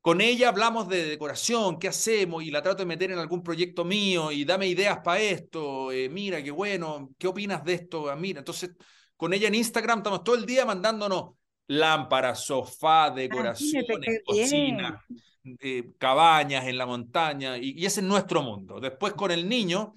con 0.00 0.20
ella 0.20 0.48
hablamos 0.48 0.88
de 0.88 1.04
decoración, 1.04 1.78
qué 1.78 1.88
hacemos, 1.88 2.42
y 2.42 2.50
la 2.50 2.62
trato 2.62 2.78
de 2.78 2.86
meter 2.86 3.10
en 3.10 3.18
algún 3.18 3.42
proyecto 3.42 3.84
mío, 3.84 4.32
y 4.32 4.44
dame 4.44 4.66
ideas 4.66 4.98
para 5.04 5.20
esto, 5.20 5.92
eh, 5.92 6.08
mira, 6.08 6.42
qué 6.42 6.50
bueno, 6.50 7.10
¿qué 7.18 7.26
opinas 7.26 7.62
de 7.64 7.74
esto? 7.74 8.08
Ah, 8.10 8.16
mira, 8.16 8.38
entonces, 8.38 8.70
con 9.16 9.34
ella 9.34 9.48
en 9.48 9.56
Instagram 9.56 9.98
estamos 9.98 10.24
todo 10.24 10.36
el 10.36 10.46
día 10.46 10.64
mandándonos 10.64 11.34
lámparas, 11.66 12.44
sofá, 12.46 13.10
decoración, 13.10 13.84
cocina, 14.24 15.04
eh, 15.44 15.92
cabañas 15.98 16.66
en 16.66 16.78
la 16.78 16.86
montaña, 16.86 17.56
y, 17.58 17.74
y, 17.76 17.86
ese 17.86 18.00
es 18.00 18.06
nuestro 18.06 18.42
mundo. 18.42 18.80
Después 18.80 19.14
con 19.14 19.30
el 19.30 19.48
niño, 19.48 19.94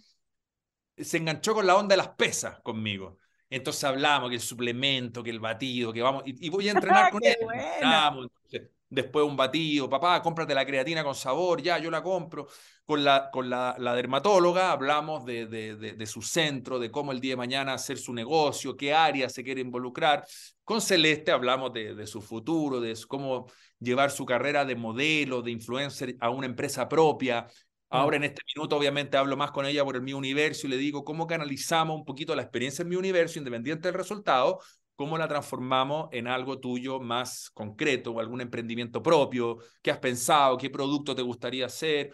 se 0.98 1.18
enganchó 1.18 1.54
con 1.54 1.68
la 1.68 1.76
onda 1.76 1.94
de 1.94 1.98
las 1.98 2.10
pesas 2.10 2.60
conmigo. 2.62 3.18
Entonces 3.50 3.84
hablamos 3.84 4.30
que 4.30 4.36
el 4.36 4.41
suplemento, 4.41 5.22
que 5.24 5.30
el 5.30 5.39
batido, 5.39 5.94
que 5.94 6.02
vamos, 6.02 6.24
y, 6.26 6.50
voy 6.50 6.68
a 6.70 6.72
entrenar 6.72 7.12
con 7.12 7.22
él. 7.24 7.38
después 8.89 9.26
un 9.26 9.38
batido, 9.38 9.89
papá, 9.89 10.22
cómprate 10.22 10.56
la 10.56 10.66
creatina 10.66 11.04
con 11.04 11.16
sabor, 11.16 11.62
ya, 11.62 11.78
yo 11.78 11.91
la 11.91 12.02
compro. 12.02 12.48
Con 12.86 13.04
la, 13.04 13.30
con 13.32 13.50
la, 13.50 13.76
la 13.80 13.96
dermatóloga 13.96 14.72
hablamos 14.72 15.24
de, 15.24 15.46
de, 15.46 15.76
de, 15.76 16.06
su 16.06 16.22
centro, 16.22 16.80
de 16.80 16.91
cómo 16.91 17.14
el 17.14 17.22
día 17.22 17.32
de 17.32 17.38
mañana 17.38 17.74
hacer 17.76 17.98
su 17.98 18.14
negocio, 18.14 18.76
qué 18.76 18.94
área 18.94 19.30
se 19.30 19.41
quiere 19.41 19.62
involucrar. 19.62 20.26
Con 20.64 20.80
Celeste 20.80 21.32
hablamos 21.32 21.74
de, 21.74 22.07
su 22.07 22.22
futuro, 22.22 22.80
de 22.80 22.97
cómo 23.07 23.47
llevar 23.80 24.11
su 24.11 24.26
carrera 24.26 24.64
de 24.64 24.76
modelo, 24.76 25.41
de 25.41 25.51
influencer 25.51 26.16
a 26.22 26.30
una 26.30 26.45
empresa 26.45 26.88
propia. 26.88 27.47
Ahora 27.89 28.16
en 28.16 28.24
este 28.24 28.41
minuto 28.55 28.78
obviamente 28.78 29.18
hablo 29.18 29.38
más 29.38 29.51
con 29.51 29.66
ella 29.66 29.84
por 29.84 29.95
el 29.95 30.01
Mi 30.01 30.14
Universo 30.14 30.66
y 30.66 30.70
le 30.70 30.78
digo 30.78 31.03
cómo 31.03 31.28
canalizamos 31.28 31.95
un 31.95 32.05
poquito 32.05 32.36
la 32.36 32.41
experiencia 32.41 32.82
en 32.82 32.89
Mi 32.89 32.95
Universo, 32.95 33.38
independiente 33.38 33.89
del 33.89 33.97
resultado, 33.97 34.59
cómo 34.95 35.18
la 35.18 35.28
transformamos 35.28 36.07
en 36.11 36.28
algo 36.28 36.59
tuyo 36.59 36.99
más 36.99 37.49
concreto 37.51 38.11
o 38.11 38.20
algún 38.20 38.41
emprendimiento 38.41 39.03
propio, 39.03 39.57
qué 39.82 39.91
has 39.91 39.99
pensado, 39.99 40.57
qué 40.57 40.70
producto 40.70 41.14
te 41.14 41.22
gustaría 41.22 41.66
hacer. 41.66 42.11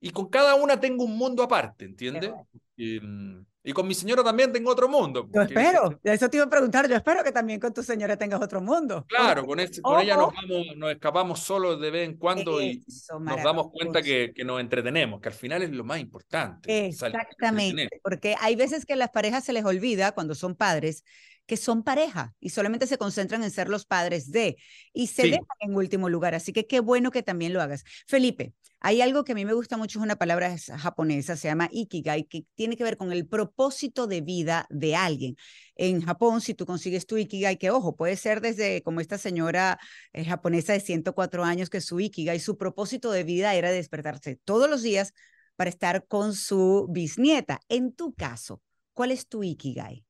Y 0.00 0.10
con 0.10 0.28
cada 0.28 0.54
una 0.54 0.80
tengo 0.80 1.04
un 1.04 1.16
mundo 1.16 1.42
aparte, 1.42 1.84
¿entiendes? 1.84 2.32
Em, 2.76 3.44
y, 3.64 3.72
con 3.72 3.88
mi 3.88 3.94
señora 3.94 4.22
también 4.22 4.52
tengo 4.52 4.70
otro 4.70 4.88
mundo. 4.88 5.28
Yo 5.32 5.42
espero, 5.42 5.98
eso 6.02 6.28
te 6.28 6.36
iba 6.36 6.46
a 6.46 6.50
preguntar, 6.50 6.88
yo 6.88 6.96
espero 6.96 7.24
que 7.24 7.32
también 7.32 7.58
con 7.58 7.72
tu 7.72 7.82
señora 7.82 8.16
tengas 8.16 8.40
otro 8.40 8.60
mundo. 8.60 9.06
Claro, 9.08 9.46
con, 9.46 9.58
con 9.82 10.00
ella 10.00 10.16
nos, 10.16 10.34
vamos, 10.34 10.76
nos 10.76 10.92
escapamos 10.92 11.40
solo 11.40 11.76
de 11.76 11.90
vez 11.90 12.08
en 12.08 12.16
cuando 12.16 12.60
y 12.60 12.84
nos 13.20 13.42
damos 13.42 13.70
cuenta 13.72 14.02
que, 14.02 14.32
que, 14.34 14.44
nos 14.44 14.60
entretenemos, 14.60 15.20
que 15.20 15.28
al 15.28 15.34
final 15.34 15.62
es 15.62 15.70
lo 15.70 15.84
más 15.84 15.98
importante. 15.98 16.86
Exactamente, 16.86 17.88
porque 18.02 18.36
hay 18.40 18.54
veces 18.54 18.84
que 18.84 18.92
a 18.92 18.96
las 18.96 19.10
parejas 19.10 19.44
se 19.44 19.52
les 19.52 19.64
olvida 19.64 20.12
cuando 20.12 20.34
son 20.34 20.54
padres 20.54 21.04
que 21.46 21.56
son 21.56 21.82
pareja 21.82 22.34
y 22.40 22.50
solamente 22.50 22.86
se 22.86 22.98
concentran 22.98 23.42
en 23.44 23.50
ser 23.50 23.68
los 23.68 23.84
padres 23.84 24.30
de 24.30 24.56
y 24.92 25.08
se 25.08 25.24
dejan 25.24 25.46
en 25.60 25.74
último 25.74 26.08
lugar. 26.08 26.34
Así 26.34 26.52
que 26.52 26.66
qué 26.66 26.80
bueno 26.80 27.10
que 27.10 27.22
también 27.22 27.52
lo 27.52 27.60
hagas. 27.60 27.84
Felipe, 28.06 28.54
hay 28.86 29.00
algo 29.00 29.24
que 29.24 29.32
a 29.32 29.34
mí 29.34 29.46
me 29.46 29.54
gusta 29.54 29.78
mucho, 29.78 29.98
es 29.98 30.02
una 30.02 30.16
palabra 30.16 30.54
japonesa, 30.76 31.38
se 31.38 31.48
llama 31.48 31.70
ikigai, 31.72 32.24
que 32.24 32.44
tiene 32.54 32.76
que 32.76 32.84
ver 32.84 32.98
con 32.98 33.12
el 33.12 33.26
propósito 33.26 34.06
de 34.06 34.20
vida 34.20 34.66
de 34.68 34.94
alguien. 34.94 35.36
En 35.74 36.02
Japón, 36.02 36.42
si 36.42 36.52
tú 36.52 36.66
consigues 36.66 37.06
tu 37.06 37.16
ikigai, 37.16 37.56
que 37.56 37.70
ojo, 37.70 37.96
puede 37.96 38.14
ser 38.16 38.42
desde 38.42 38.82
como 38.82 39.00
esta 39.00 39.16
señora 39.16 39.78
eh, 40.12 40.26
japonesa 40.26 40.74
de 40.74 40.80
104 40.80 41.44
años, 41.44 41.70
que 41.70 41.80
su 41.80 41.98
ikigai, 41.98 42.38
su 42.40 42.58
propósito 42.58 43.10
de 43.10 43.24
vida 43.24 43.54
era 43.54 43.70
despertarse 43.70 44.38
todos 44.44 44.68
los 44.68 44.82
días 44.82 45.14
para 45.56 45.70
estar 45.70 46.06
con 46.06 46.34
su 46.34 46.86
bisnieta. 46.90 47.60
En 47.70 47.94
tu 47.94 48.12
caso, 48.12 48.60
¿cuál 48.92 49.12
es 49.12 49.28
tu 49.28 49.42
ikigai? 49.42 50.04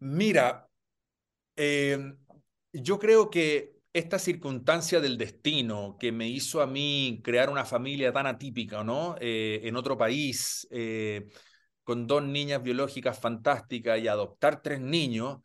Mira, 0.00 0.68
em, 1.54 2.18
yo 2.72 2.98
creo 2.98 3.30
que 3.30 3.73
esta 3.94 4.18
circunstancia 4.18 5.00
del 5.00 5.16
destino 5.16 5.96
que 5.98 6.12
me 6.12 6.28
hizo 6.28 6.60
a 6.60 6.66
mí 6.66 7.20
crear 7.24 7.48
una 7.48 7.64
familia 7.64 8.12
tan 8.12 8.26
atípica, 8.26 8.84
¿no? 8.84 9.16
Eh, 9.20 9.60
en 9.64 9.76
otro 9.76 9.96
país, 9.96 10.66
eh, 10.70 11.28
con 11.84 12.06
dos 12.06 12.22
niñas 12.22 12.62
biológicas 12.62 13.18
fantásticas 13.18 14.00
y 14.00 14.08
adoptar 14.08 14.62
tres 14.62 14.80
niños, 14.80 15.38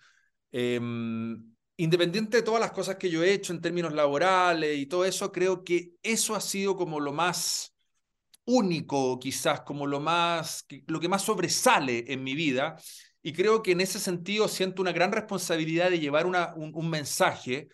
em, 0.52 1.54
independiente 1.78 2.38
de 2.38 2.44
todas 2.44 2.60
las 2.62 2.72
cosas 2.72 2.98
que 2.98 3.10
yo 3.10 3.24
he 3.24 3.34
hecho 3.34 3.54
en 3.54 3.62
términos 3.62 3.94
laborales 3.94 4.78
y 4.78 4.86
todo 4.88 5.06
eso, 5.06 5.32
creo 5.32 5.64
que 5.64 5.94
eso 6.04 6.36
ha 6.36 6.42
sido 6.42 6.76
como 6.76 7.00
lo 7.00 7.14
más 7.14 7.76
único, 8.46 9.20
quizás 9.20 9.62
como 9.62 9.88
lo 9.88 10.00
más, 10.00 10.66
lo 10.88 11.00
que 11.00 11.10
más 11.10 11.24
sobresale 11.24 12.06
en 12.12 12.24
mi 12.24 12.36
vida 12.36 12.78
y 13.22 13.34
creo 13.34 13.62
que 13.62 13.74
en 13.74 13.82
ese 13.82 14.00
sentido 14.00 14.48
siento 14.48 14.82
una 14.82 14.92
gran 14.92 15.12
responsabilidad 15.12 15.90
de 15.90 16.00
llevar 16.00 16.26
una, 16.26 16.54
un, 16.56 16.90
mensaje 16.90 17.70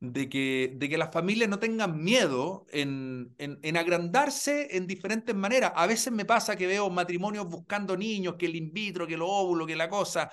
de 0.00 0.28
que, 0.30 0.72
de 0.76 0.88
que 0.88 0.98
las 0.98 1.12
familias 1.12 1.48
no 1.48 1.58
tengan 1.58 2.02
miedo 2.02 2.66
en, 2.70 3.34
en, 3.38 3.76
agrandarse 3.76 4.76
en 4.76 4.86
diferentes 4.86 5.34
maneras. 5.36 5.72
A 5.76 5.86
veces 5.86 6.12
me 6.12 6.24
pasa 6.24 6.56
que 6.56 6.66
veo 6.66 6.88
matrimonios 6.88 7.46
buscando 7.46 7.96
niños, 7.96 8.36
que 8.38 8.46
el 8.46 8.56
in 8.56 8.72
vitro, 8.72 9.06
que 9.06 9.14
el 9.14 9.22
óvulo, 9.22 9.66
que 9.66 9.76
la 9.76 9.90
cosa, 9.90 10.30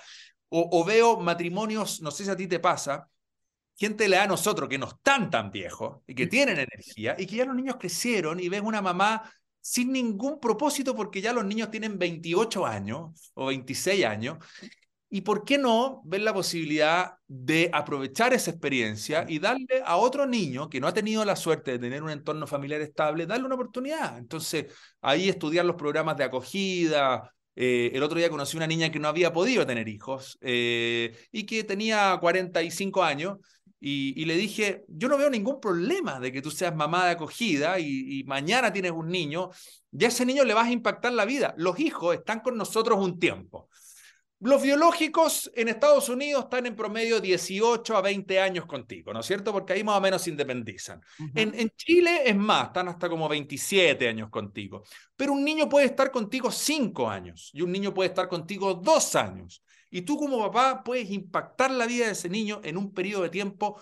o, 0.48 0.68
o 0.72 0.84
veo 0.84 1.20
matrimonios, 1.20 2.00
no 2.00 2.10
sé 2.10 2.24
si 2.24 2.30
a 2.30 2.36
ti 2.36 2.46
te 2.46 2.60
pasa, 2.60 3.08
gente 3.76 4.08
le 4.08 4.16
da 4.16 4.24
a 4.24 4.26
nosotros 4.26 4.68
que 4.68 4.78
no 4.78 4.88
están 4.88 5.30
tan 5.30 5.50
viejos 5.50 5.98
y 6.06 6.14
que 6.14 6.26
tienen 6.26 6.58
energía 6.58 7.14
y 7.18 7.26
que 7.26 7.36
ya 7.36 7.44
los 7.44 7.54
niños 7.54 7.76
crecieron 7.78 8.40
y 8.40 8.48
ves 8.48 8.62
una 8.62 8.82
mamá 8.82 9.30
sin 9.60 9.92
ningún 9.92 10.40
propósito 10.40 10.96
porque 10.96 11.20
ya 11.20 11.32
los 11.32 11.44
niños 11.44 11.70
tienen 11.70 11.98
28 11.98 12.66
años 12.66 13.32
o 13.34 13.46
26 13.46 14.04
años. 14.04 14.38
¿Y 15.10 15.22
por 15.22 15.44
qué 15.44 15.56
no 15.56 16.02
ver 16.04 16.20
la 16.20 16.34
posibilidad 16.34 17.14
de 17.26 17.70
aprovechar 17.72 18.34
esa 18.34 18.50
experiencia 18.50 19.24
y 19.26 19.38
darle 19.38 19.82
a 19.84 19.96
otro 19.96 20.26
niño 20.26 20.68
que 20.68 20.80
no 20.80 20.86
ha 20.86 20.92
tenido 20.92 21.24
la 21.24 21.34
suerte 21.34 21.72
de 21.72 21.78
tener 21.78 22.02
un 22.02 22.10
entorno 22.10 22.46
familiar 22.46 22.80
estable, 22.82 23.26
darle 23.26 23.46
una 23.46 23.54
oportunidad? 23.54 24.18
Entonces, 24.18 24.66
ahí 25.00 25.28
estudiar 25.28 25.64
los 25.64 25.76
programas 25.76 26.16
de 26.18 26.24
acogida. 26.24 27.32
Eh, 27.56 27.90
el 27.94 28.02
otro 28.02 28.18
día 28.18 28.28
conocí 28.28 28.56
una 28.56 28.66
niña 28.66 28.90
que 28.90 29.00
no 29.00 29.08
había 29.08 29.32
podido 29.32 29.66
tener 29.66 29.88
hijos 29.88 30.38
eh, 30.42 31.16
y 31.32 31.44
que 31.44 31.64
tenía 31.64 32.16
45 32.20 33.02
años 33.02 33.38
y, 33.80 34.24
le 34.24 34.34
dije, 34.34 34.84
yo 34.88 35.08
no 35.08 35.16
veo 35.16 35.30
ningún 35.30 35.60
problema 35.60 36.18
de 36.18 36.32
que 36.32 36.42
tú 36.42 36.50
seas 36.50 36.74
mamá 36.74 37.04
de 37.06 37.12
acogida 37.12 37.78
y, 37.78 38.24
mañana 38.26 38.72
tienes 38.72 38.90
un 38.90 39.08
niño, 39.08 39.50
ya 39.92 40.08
a 40.08 40.10
ese 40.10 40.26
niño 40.26 40.44
le 40.44 40.54
vas 40.54 40.66
a 40.66 40.72
impactar 40.72 41.12
la 41.12 41.24
vida. 41.24 41.54
Los 41.56 41.78
hijos 41.78 42.16
están 42.16 42.40
con 42.40 42.56
nosotros 42.56 42.98
un 42.98 43.18
tiempo. 43.20 43.68
Los 44.40 44.62
biológicos 44.62 45.50
en 45.54 45.68
Estados 45.68 46.08
Unidos 46.08 46.44
están 46.44 46.66
en 46.66 46.76
promedio 46.76 47.20
18 47.20 47.96
a 47.96 48.00
20 48.00 48.38
años 48.40 48.66
contigo, 48.66 49.12
¿no 49.12 49.20
es 49.20 49.26
cierto? 49.26 49.52
Porque 49.52 49.72
ahí 49.72 49.82
más 49.82 49.98
o 49.98 50.00
menos 50.00 50.22
se 50.22 50.30
independizan. 50.30 51.00
en, 51.34 51.54
en, 51.58 51.70
Chile 51.76 52.22
es 52.24 52.36
más, 52.36 52.68
están 52.68 52.88
hasta 52.88 53.08
como 53.08 53.28
27 53.28 54.08
años 54.08 54.30
contigo. 54.30 54.84
Pero 55.16 55.32
un 55.32 55.44
niño 55.44 55.68
puede 55.68 55.86
estar 55.86 56.12
contigo 56.12 56.52
5 56.52 57.10
años 57.10 57.50
y 57.52 57.62
un 57.62 57.72
niño 57.72 57.92
puede 57.92 58.10
estar 58.10 58.28
contigo 58.28 58.74
2 58.74 59.16
años. 59.16 59.62
Y 59.90 60.02
tú 60.02 60.16
como 60.16 60.38
papá 60.38 60.84
puedes 60.84 61.10
impactar 61.10 61.70
la 61.72 61.86
vida 61.86 62.06
de 62.06 62.12
ese 62.12 62.28
niño 62.28 62.60
en 62.62 62.76
un 62.76 62.92
periodo 62.92 63.24
de 63.24 63.30
tiempo 63.30 63.80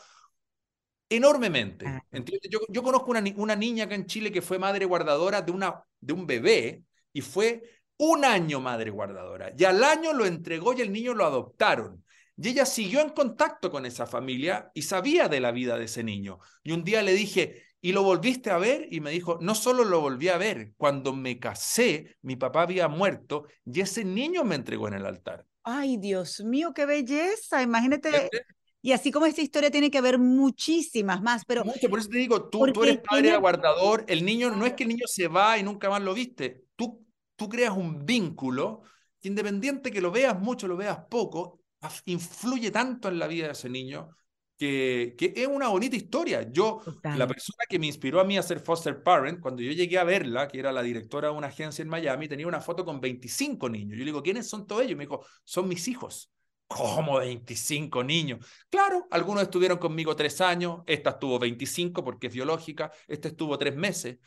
enormemente. 1.08 1.84
Ah. 1.86 2.02
Yo, 2.48 2.60
yo, 2.68 2.82
conozco 2.82 3.10
una, 3.10 3.22
una 3.36 3.56
niña 3.56 3.84
acá 3.84 3.94
en 3.94 4.06
Chile 4.06 4.32
que 4.32 4.42
fue 4.42 4.58
madre 4.58 4.86
guardadora 4.86 5.42
de, 5.42 5.52
una, 5.52 5.82
de 6.00 6.12
un 6.14 6.26
bebé 6.26 6.84
y 7.12 7.20
fue 7.20 7.62
un 7.98 8.24
año 8.24 8.60
madre 8.60 8.90
guardadora. 8.90 9.52
Y 9.56 9.64
al 9.64 9.82
año 9.82 10.12
lo 10.12 10.26
entregó 10.26 10.72
y 10.72 10.80
el 10.80 10.92
niño 10.92 11.14
lo 11.14 11.24
adoptaron. 11.24 12.04
Y 12.36 12.48
ella 12.48 12.66
siguió 12.66 13.00
en 13.00 13.10
contacto 13.10 13.70
con 13.70 13.86
esa 13.86 14.06
familia 14.06 14.70
y 14.74 14.82
sabía 14.82 15.28
de 15.28 15.40
la 15.40 15.52
vida 15.52 15.78
de 15.78 15.84
ese 15.84 16.04
niño. 16.04 16.38
Y 16.62 16.72
un 16.72 16.84
día 16.84 17.02
le 17.02 17.14
dije, 17.14 17.64
¿y 17.80 17.92
lo 17.92 18.02
volviste 18.02 18.50
a 18.50 18.58
ver? 18.58 18.88
Y 18.90 19.00
me 19.00 19.10
dijo, 19.10 19.38
no 19.40 19.54
solo 19.54 19.84
lo 19.84 20.00
volví 20.00 20.28
a 20.28 20.36
ver, 20.36 20.72
cuando 20.76 21.14
me 21.14 21.38
casé, 21.38 22.16
mi 22.22 22.36
papá 22.36 22.62
había 22.62 22.88
muerto 22.88 23.46
y 23.64 23.80
ese 23.80 24.04
niño 24.04 24.44
me 24.44 24.54
entregó 24.54 24.88
en 24.88 24.94
el 24.94 25.06
altar. 25.06 25.46
Ay, 25.62 25.96
Dios 25.96 26.44
mío, 26.44 26.72
qué 26.74 26.84
belleza. 26.84 27.62
Imagínate. 27.62 28.28
Y 28.82 28.92
así 28.92 29.10
como 29.10 29.26
esta 29.26 29.40
historia 29.40 29.70
tiene 29.70 29.90
que 29.90 29.98
haber 29.98 30.18
muchísimas 30.18 31.20
más, 31.20 31.44
pero... 31.44 31.64
Mucho, 31.64 31.88
por 31.88 31.98
eso 31.98 32.08
te 32.08 32.18
digo, 32.18 32.48
tú, 32.48 32.70
tú 32.72 32.84
eres 32.84 32.98
padre 32.98 33.36
guardador, 33.36 34.04
el 34.06 34.24
niño, 34.24 34.50
no 34.50 34.64
es 34.64 34.74
que 34.74 34.84
el 34.84 34.90
niño 34.90 35.06
se 35.08 35.26
va 35.26 35.58
y 35.58 35.64
nunca 35.64 35.90
más 35.90 36.00
lo 36.02 36.14
viste, 36.14 36.65
tú 37.36 37.48
creas 37.48 37.76
un 37.76 38.04
vínculo 38.04 38.82
que 39.20 39.28
independiente 39.28 39.90
que 39.90 40.00
lo 40.00 40.10
veas 40.10 40.38
mucho, 40.38 40.66
lo 40.66 40.76
veas 40.76 40.98
poco, 41.08 41.62
influye 42.06 42.70
tanto 42.70 43.08
en 43.08 43.18
la 43.18 43.26
vida 43.26 43.46
de 43.46 43.52
ese 43.52 43.68
niño 43.68 44.08
que, 44.58 45.14
que 45.18 45.34
es 45.36 45.46
una 45.46 45.68
bonita 45.68 45.96
historia. 45.96 46.50
Yo, 46.50 46.80
la 47.02 47.26
persona 47.26 47.64
que 47.68 47.78
me 47.78 47.86
inspiró 47.86 48.20
a 48.20 48.24
mí 48.24 48.38
a 48.38 48.42
ser 48.42 48.60
foster 48.60 49.02
parent, 49.02 49.40
cuando 49.40 49.62
yo 49.62 49.72
llegué 49.72 49.98
a 49.98 50.04
verla, 50.04 50.48
que 50.48 50.58
era 50.58 50.72
la 50.72 50.82
directora 50.82 51.28
de 51.28 51.34
una 51.34 51.48
agencia 51.48 51.82
en 51.82 51.88
Miami, 51.88 52.28
tenía 52.28 52.46
una 52.46 52.60
foto 52.60 52.84
con 52.84 53.00
25 53.00 53.68
niños. 53.68 53.92
Yo 53.92 53.98
le 53.98 54.06
digo, 54.06 54.22
¿quiénes 54.22 54.48
son 54.48 54.66
todos 54.66 54.82
ellos? 54.82 54.92
Y 54.92 54.96
me 54.96 55.04
dijo, 55.04 55.24
son 55.44 55.68
mis 55.68 55.86
hijos. 55.88 56.30
¿Cómo 56.66 57.18
25 57.18 58.02
niños? 58.02 58.44
Claro, 58.68 59.06
algunos 59.10 59.44
estuvieron 59.44 59.78
conmigo 59.78 60.16
tres 60.16 60.40
años, 60.40 60.80
esta 60.86 61.10
estuvo 61.10 61.38
25 61.38 62.02
porque 62.02 62.26
es 62.26 62.34
biológica, 62.34 62.90
esta 63.06 63.28
estuvo 63.28 63.56
tres 63.56 63.76
meses, 63.76 64.18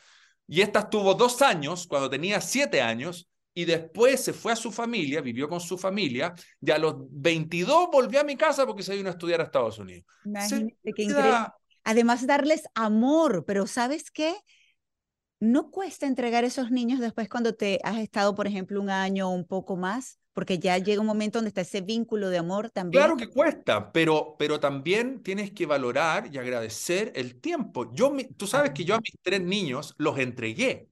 y 0.52 0.62
esta 0.62 0.80
estuvo 0.80 1.14
dos 1.14 1.42
años, 1.42 1.86
cuando 1.86 2.10
tenía 2.10 2.40
siete 2.40 2.82
años, 2.82 3.30
y 3.54 3.64
después 3.64 4.20
se 4.20 4.32
fue 4.32 4.50
a 4.52 4.56
su 4.56 4.72
familia, 4.72 5.20
vivió 5.20 5.48
con 5.48 5.60
su 5.60 5.78
familia, 5.78 6.34
y 6.60 6.72
a 6.72 6.78
los 6.78 6.96
22 7.08 7.88
volvió 7.92 8.20
a 8.20 8.24
mi 8.24 8.36
casa 8.36 8.66
porque 8.66 8.82
se 8.82 8.96
vino 8.96 9.08
a 9.08 9.12
estudiar 9.12 9.40
a 9.40 9.44
Estados 9.44 9.78
Unidos. 9.78 10.04
Imagínate 10.24 10.92
qué 10.92 11.04
increíble. 11.04 11.46
Además, 11.84 12.26
darles 12.26 12.64
amor, 12.74 13.44
pero 13.46 13.68
¿sabes 13.68 14.10
qué? 14.10 14.34
No 15.40 15.70
cuesta 15.70 16.06
entregar 16.06 16.44
esos 16.44 16.70
niños 16.70 17.00
después 17.00 17.28
cuando 17.28 17.54
te 17.54 17.80
has 17.82 17.98
estado, 17.98 18.34
por 18.34 18.46
ejemplo, 18.46 18.80
un 18.80 18.90
año 18.90 19.28
o 19.28 19.32
un 19.32 19.46
poco 19.46 19.76
más 19.76 20.20
porque 20.32 20.58
ya 20.58 20.78
llega 20.78 21.00
un 21.00 21.06
momento 21.06 21.38
donde 21.38 21.48
está 21.48 21.60
ese 21.60 21.82
vínculo 21.82 22.30
de 22.30 22.38
amor 22.38 22.70
también. 22.70 23.02
Claro 23.02 23.16
que 23.18 23.28
cuesta, 23.28 23.92
pero, 23.92 24.36
pero 24.38 24.58
también 24.60 25.22
tienes 25.22 25.50
que 25.50 25.66
valorar 25.66 26.30
y 26.32 26.38
agradecer 26.38 27.12
el 27.14 27.40
tiempo. 27.40 27.92
Yo, 27.94 28.10
tú 28.38 28.46
sabes 28.46 28.70
que 28.70 28.86
yo 28.86 28.94
a 28.94 29.00
mis 29.00 29.12
tres 29.22 29.42
niños 29.42 29.94
los 29.98 30.18
entregué. 30.18 30.88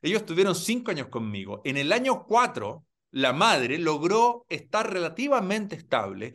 Ellos 0.00 0.24
tuvieron 0.24 0.54
cinco 0.54 0.92
años 0.92 1.08
conmigo. 1.08 1.60
En 1.64 1.76
el 1.76 1.92
año 1.92 2.24
cuatro, 2.26 2.86
la 3.10 3.34
madre 3.34 3.76
logró 3.76 4.46
estar 4.48 4.90
relativamente 4.90 5.76
estable 5.76 6.34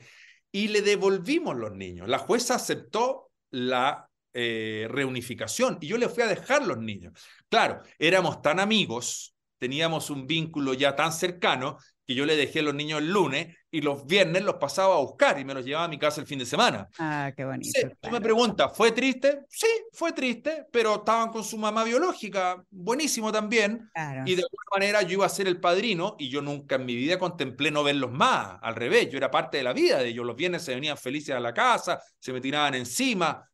y 0.51 0.67
le 0.67 0.83
devolvimos 0.83 1.55
los 1.55 1.71
niños. 1.71 2.07
La 2.09 2.19
jueza 2.19 2.55
aceptó 2.55 3.31
la 3.49 4.10
eh, 4.33 4.87
reunificación 4.89 5.77
y 5.81 5.87
yo 5.87 5.97
le 5.97 6.09
fui 6.09 6.23
a 6.23 6.27
dejar 6.27 6.65
los 6.65 6.77
niños. 6.77 7.13
Claro, 7.49 7.81
éramos 7.99 8.41
tan 8.41 8.59
amigos, 8.59 9.35
teníamos 9.57 10.09
un 10.09 10.25
vínculo 10.25 10.73
ya 10.73 10.95
tan 10.95 11.11
cercano 11.11 11.77
que 12.05 12.15
yo 12.15 12.25
le 12.25 12.35
dejé 12.35 12.59
a 12.59 12.63
los 12.63 12.73
niños 12.73 12.99
el 12.99 13.11
lunes 13.11 13.55
y 13.69 13.81
los 13.81 14.05
viernes 14.05 14.43
los 14.43 14.55
pasaba 14.55 14.95
a 14.95 14.99
buscar 14.99 15.39
y 15.39 15.45
me 15.45 15.53
los 15.53 15.63
llevaba 15.63 15.85
a 15.85 15.87
mi 15.87 15.97
casa 15.97 16.19
el 16.19 16.27
fin 16.27 16.39
de 16.39 16.45
semana. 16.45 16.87
Ah, 16.99 17.31
qué 17.35 17.45
bonito. 17.45 17.69
Sí, 17.71 17.87
Tú 18.01 18.09
me 18.09 18.19
preguntas, 18.19 18.71
¿fue 18.75 18.91
triste? 18.91 19.41
Sí, 19.47 19.67
fue 19.93 20.11
triste, 20.11 20.65
pero 20.71 20.95
estaban 20.95 21.29
con 21.29 21.43
su 21.43 21.57
mamá 21.57 21.83
biológica, 21.83 22.61
buenísimo 22.69 23.31
también. 23.31 23.89
Y 24.25 24.35
de 24.35 24.43
alguna 24.43 24.65
manera 24.73 25.01
yo 25.03 25.13
iba 25.13 25.25
a 25.25 25.29
ser 25.29 25.47
el 25.47 25.59
padrino 25.59 26.15
y 26.19 26.29
yo 26.29 26.41
nunca 26.41 26.75
en 26.75 26.85
mi 26.85 26.95
vida 26.95 27.17
contemplé 27.17 27.71
no 27.71 27.83
verlos 27.83 28.11
más. 28.11 28.57
Al 28.61 28.75
revés, 28.75 29.09
yo 29.09 29.17
era 29.17 29.31
parte 29.31 29.57
de 29.57 29.63
la 29.63 29.73
vida 29.73 29.99
de 29.99 30.09
ellos. 30.09 30.25
Los 30.25 30.35
viernes 30.35 30.63
se 30.63 30.73
venían 30.73 30.97
felices 30.97 31.35
a 31.35 31.39
la 31.39 31.53
casa, 31.53 32.01
se 32.19 32.33
me 32.33 32.41
tiraban 32.41 32.75
encima. 32.75 33.47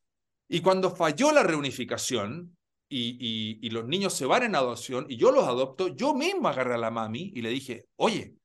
Y 0.50 0.62
cuando 0.62 0.96
falló 0.96 1.32
la 1.32 1.44
reunificación, 1.44 2.58
y, 2.90 3.60
y, 3.62 3.70
los 3.70 3.86
niños 3.86 4.14
se 4.14 4.26
van 4.26 4.44
en 4.44 4.56
adopción 4.56 5.06
y 5.10 5.18
yo 5.18 5.32
los 5.32 5.46
adopto, 5.46 5.90
yo 5.90 6.14
mismo 6.14 6.48
agarré 6.48 6.76
a 6.76 6.78
la 6.78 6.90
mami 6.90 7.34
y 7.36 7.42
le 7.42 7.50
dije, 7.50 7.90
oye, 7.98 8.38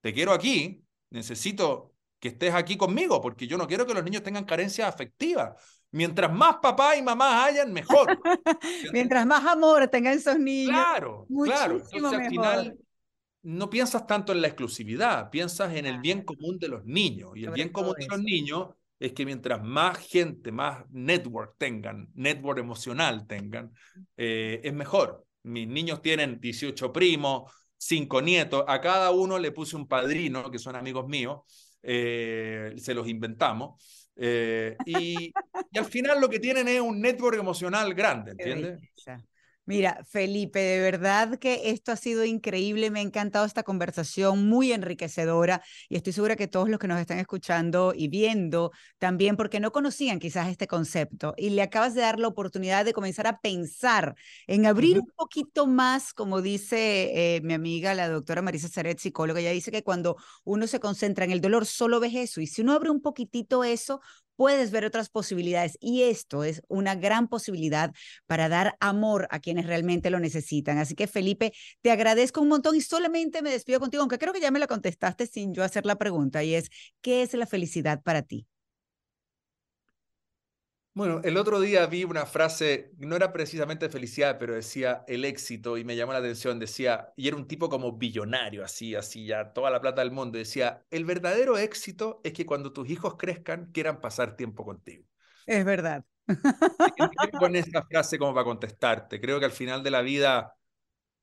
te 0.00 0.12
quiero 0.14 0.32
aquí, 0.32 0.82
necesito 1.10 1.94
que 2.18 2.28
estés 2.28 2.54
aquí 2.54 2.78
conmigo, 2.78 3.20
porque 3.20 3.46
yo 3.46 3.58
no 3.58 3.66
quiero 3.66 3.86
que 3.86 3.92
los 3.92 4.02
niños 4.02 4.22
tengan 4.22 4.44
carencias 4.44 4.88
afectivas. 4.88 5.52
Mientras 5.90 6.32
más 6.32 6.56
papá 6.56 6.96
y 6.96 7.02
mamá 7.02 7.44
hayan, 7.44 7.72
mejor. 7.72 8.18
Mientras 8.92 9.26
más 9.26 9.44
amor 9.44 9.86
tengan 9.88 10.14
esos 10.14 10.38
niños. 10.38 10.70
Claro, 10.72 11.26
claro. 11.44 11.82
Entonces, 11.92 12.20
al 12.20 12.28
final 12.28 12.78
no 13.42 13.68
piensas 13.68 14.06
tanto 14.06 14.32
en 14.32 14.40
la 14.40 14.48
exclusividad, 14.48 15.30
piensas 15.30 15.74
en 15.74 15.84
el 15.84 16.00
bien 16.00 16.22
común 16.22 16.58
de 16.58 16.68
los 16.68 16.84
niños. 16.84 17.32
Y 17.36 17.44
el 17.44 17.50
bien 17.50 17.68
común 17.68 17.94
de 17.98 18.06
los 18.06 18.20
niños 18.20 18.70
es 18.98 19.12
que 19.12 19.26
mientras 19.26 19.62
más 19.62 19.98
gente, 19.98 20.52
más 20.52 20.84
network 20.90 21.56
tengan, 21.58 22.08
network 22.14 22.58
emocional 22.58 23.26
tengan, 23.26 23.72
eh, 24.16 24.60
es 24.62 24.72
mejor. 24.72 25.26
Mis 25.42 25.68
niños 25.68 26.00
tienen 26.00 26.40
18 26.40 26.92
primos, 26.92 27.52
cinco 27.76 28.22
nietos, 28.22 28.64
a 28.66 28.80
cada 28.80 29.10
uno 29.10 29.38
le 29.38 29.52
puse 29.52 29.76
un 29.76 29.86
padrino, 29.86 30.50
que 30.50 30.58
son 30.58 30.76
amigos 30.76 31.06
míos, 31.06 31.40
eh, 31.82 32.72
se 32.76 32.94
los 32.94 33.08
inventamos. 33.08 34.10
Eh, 34.16 34.76
y, 34.86 35.32
y, 35.72 35.78
al 35.78 35.86
final 35.86 36.20
lo 36.20 36.28
que 36.28 36.38
tienen 36.38 36.68
es 36.68 36.80
un 36.80 37.00
network 37.00 37.38
emocional 37.38 37.92
grande, 37.94 38.30
¿entiendes? 38.30 38.80
Mira, 39.66 40.04
Felipe, 40.06 40.58
de 40.58 40.78
verdad 40.78 41.38
que 41.38 41.70
esto 41.70 41.90
ha 41.90 41.96
sido 41.96 42.22
increíble, 42.26 42.90
me 42.90 42.98
ha 42.98 43.02
encantado 43.02 43.46
esta 43.46 43.62
conversación, 43.62 44.46
muy 44.46 44.72
enriquecedora 44.72 45.62
y 45.88 45.96
estoy 45.96 46.12
segura 46.12 46.36
que 46.36 46.48
todos 46.48 46.68
los 46.68 46.78
que 46.78 46.86
nos 46.86 47.00
están 47.00 47.18
escuchando 47.18 47.94
y 47.96 48.08
viendo 48.08 48.72
también, 48.98 49.38
porque 49.38 49.60
no 49.60 49.72
conocían 49.72 50.18
quizás 50.18 50.48
este 50.48 50.66
concepto 50.66 51.32
y 51.38 51.48
le 51.48 51.62
acabas 51.62 51.94
de 51.94 52.02
dar 52.02 52.20
la 52.20 52.28
oportunidad 52.28 52.84
de 52.84 52.92
comenzar 52.92 53.26
a 53.26 53.40
pensar 53.40 54.14
en 54.46 54.66
abrir 54.66 54.98
un 54.98 55.10
poquito 55.16 55.66
más, 55.66 56.12
como 56.12 56.42
dice 56.42 57.36
eh, 57.36 57.40
mi 57.40 57.54
amiga, 57.54 57.94
la 57.94 58.10
doctora 58.10 58.42
Marisa 58.42 58.68
Zaret, 58.68 58.98
psicóloga, 58.98 59.40
ella 59.40 59.50
dice 59.50 59.70
que 59.70 59.82
cuando 59.82 60.16
uno 60.44 60.66
se 60.66 60.78
concentra 60.78 61.24
en 61.24 61.30
el 61.30 61.40
dolor, 61.40 61.64
solo 61.64 62.00
ves 62.00 62.14
eso 62.14 62.42
y 62.42 62.46
si 62.46 62.60
uno 62.60 62.74
abre 62.74 62.90
un 62.90 63.00
poquitito 63.00 63.64
eso, 63.64 64.02
puedes 64.36 64.70
ver 64.70 64.84
otras 64.84 65.10
posibilidades 65.10 65.76
y 65.80 66.02
esto 66.02 66.44
es 66.44 66.62
una 66.68 66.94
gran 66.94 67.28
posibilidad 67.28 67.92
para 68.26 68.48
dar 68.48 68.76
amor 68.80 69.26
a 69.30 69.38
quienes 69.40 69.66
realmente 69.66 70.10
lo 70.10 70.20
necesitan. 70.20 70.78
Así 70.78 70.94
que 70.94 71.06
Felipe, 71.06 71.52
te 71.82 71.90
agradezco 71.90 72.40
un 72.40 72.48
montón 72.48 72.76
y 72.76 72.80
solamente 72.80 73.42
me 73.42 73.50
despido 73.50 73.80
contigo, 73.80 74.02
aunque 74.02 74.18
creo 74.18 74.32
que 74.32 74.40
ya 74.40 74.50
me 74.50 74.58
la 74.58 74.66
contestaste 74.66 75.26
sin 75.26 75.54
yo 75.54 75.62
hacer 75.64 75.86
la 75.86 75.96
pregunta 75.96 76.42
y 76.44 76.54
es, 76.54 76.68
¿qué 77.00 77.22
es 77.22 77.34
la 77.34 77.46
felicidad 77.46 78.02
para 78.02 78.22
ti? 78.22 78.46
Bueno, 80.96 81.20
el 81.24 81.36
otro 81.36 81.58
día 81.58 81.84
vi 81.86 82.04
una 82.04 82.24
frase, 82.24 82.92
no 82.98 83.16
era 83.16 83.32
precisamente 83.32 83.88
felicidad, 83.88 84.38
pero 84.38 84.54
decía 84.54 85.04
el 85.08 85.24
éxito 85.24 85.76
y 85.76 85.82
me 85.82 85.96
llamó 85.96 86.12
la 86.12 86.20
atención, 86.20 86.60
decía, 86.60 87.12
y 87.16 87.26
era 87.26 87.36
un 87.36 87.48
tipo 87.48 87.68
como 87.68 87.98
billonario, 87.98 88.64
así, 88.64 88.94
así, 88.94 89.26
ya 89.26 89.52
toda 89.52 89.72
la 89.72 89.80
plata 89.80 90.02
del 90.02 90.12
mundo, 90.12 90.38
decía, 90.38 90.86
el 90.92 91.04
verdadero 91.04 91.58
éxito 91.58 92.20
es 92.22 92.32
que 92.32 92.46
cuando 92.46 92.72
tus 92.72 92.88
hijos 92.88 93.16
crezcan 93.16 93.72
quieran 93.72 94.00
pasar 94.00 94.36
tiempo 94.36 94.64
contigo. 94.64 95.04
Es 95.46 95.64
verdad. 95.64 96.04
Con 97.40 97.56
esa 97.56 97.82
frase 97.82 98.16
como 98.16 98.32
para 98.32 98.44
contestarte, 98.44 99.20
creo 99.20 99.40
que 99.40 99.46
al 99.46 99.52
final 99.52 99.82
de 99.82 99.90
la 99.90 100.00
vida, 100.00 100.54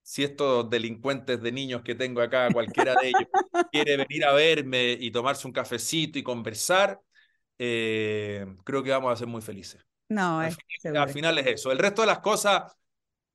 si 0.02 0.26
estos 0.26 0.70
delincuentes 0.70 1.42
de 1.42 1.52
niños 1.54 1.82
que 1.82 1.96
tengo 1.96 2.22
acá, 2.22 2.50
cualquiera 2.52 2.94
de 3.02 3.08
ellos, 3.08 3.28
quiere 3.72 3.96
venir 3.96 4.26
a 4.26 4.34
verme 4.34 4.98
y 5.00 5.12
tomarse 5.12 5.48
un 5.48 5.54
cafecito 5.54 6.20
y 6.20 6.24
conversar, 6.24 7.00
eh, 7.64 8.44
creo 8.64 8.82
que 8.82 8.90
vamos 8.90 9.14
a 9.14 9.16
ser 9.16 9.28
muy 9.28 9.44
felices. 9.44 9.86
No, 10.10 10.40
al, 10.40 10.52
final, 11.10 11.38
es 11.38 11.46
eso. 11.46 11.72
El 11.72 11.78
resto 11.78 12.02
de 12.02 12.08
las 12.08 12.18
cosas, 12.20 12.76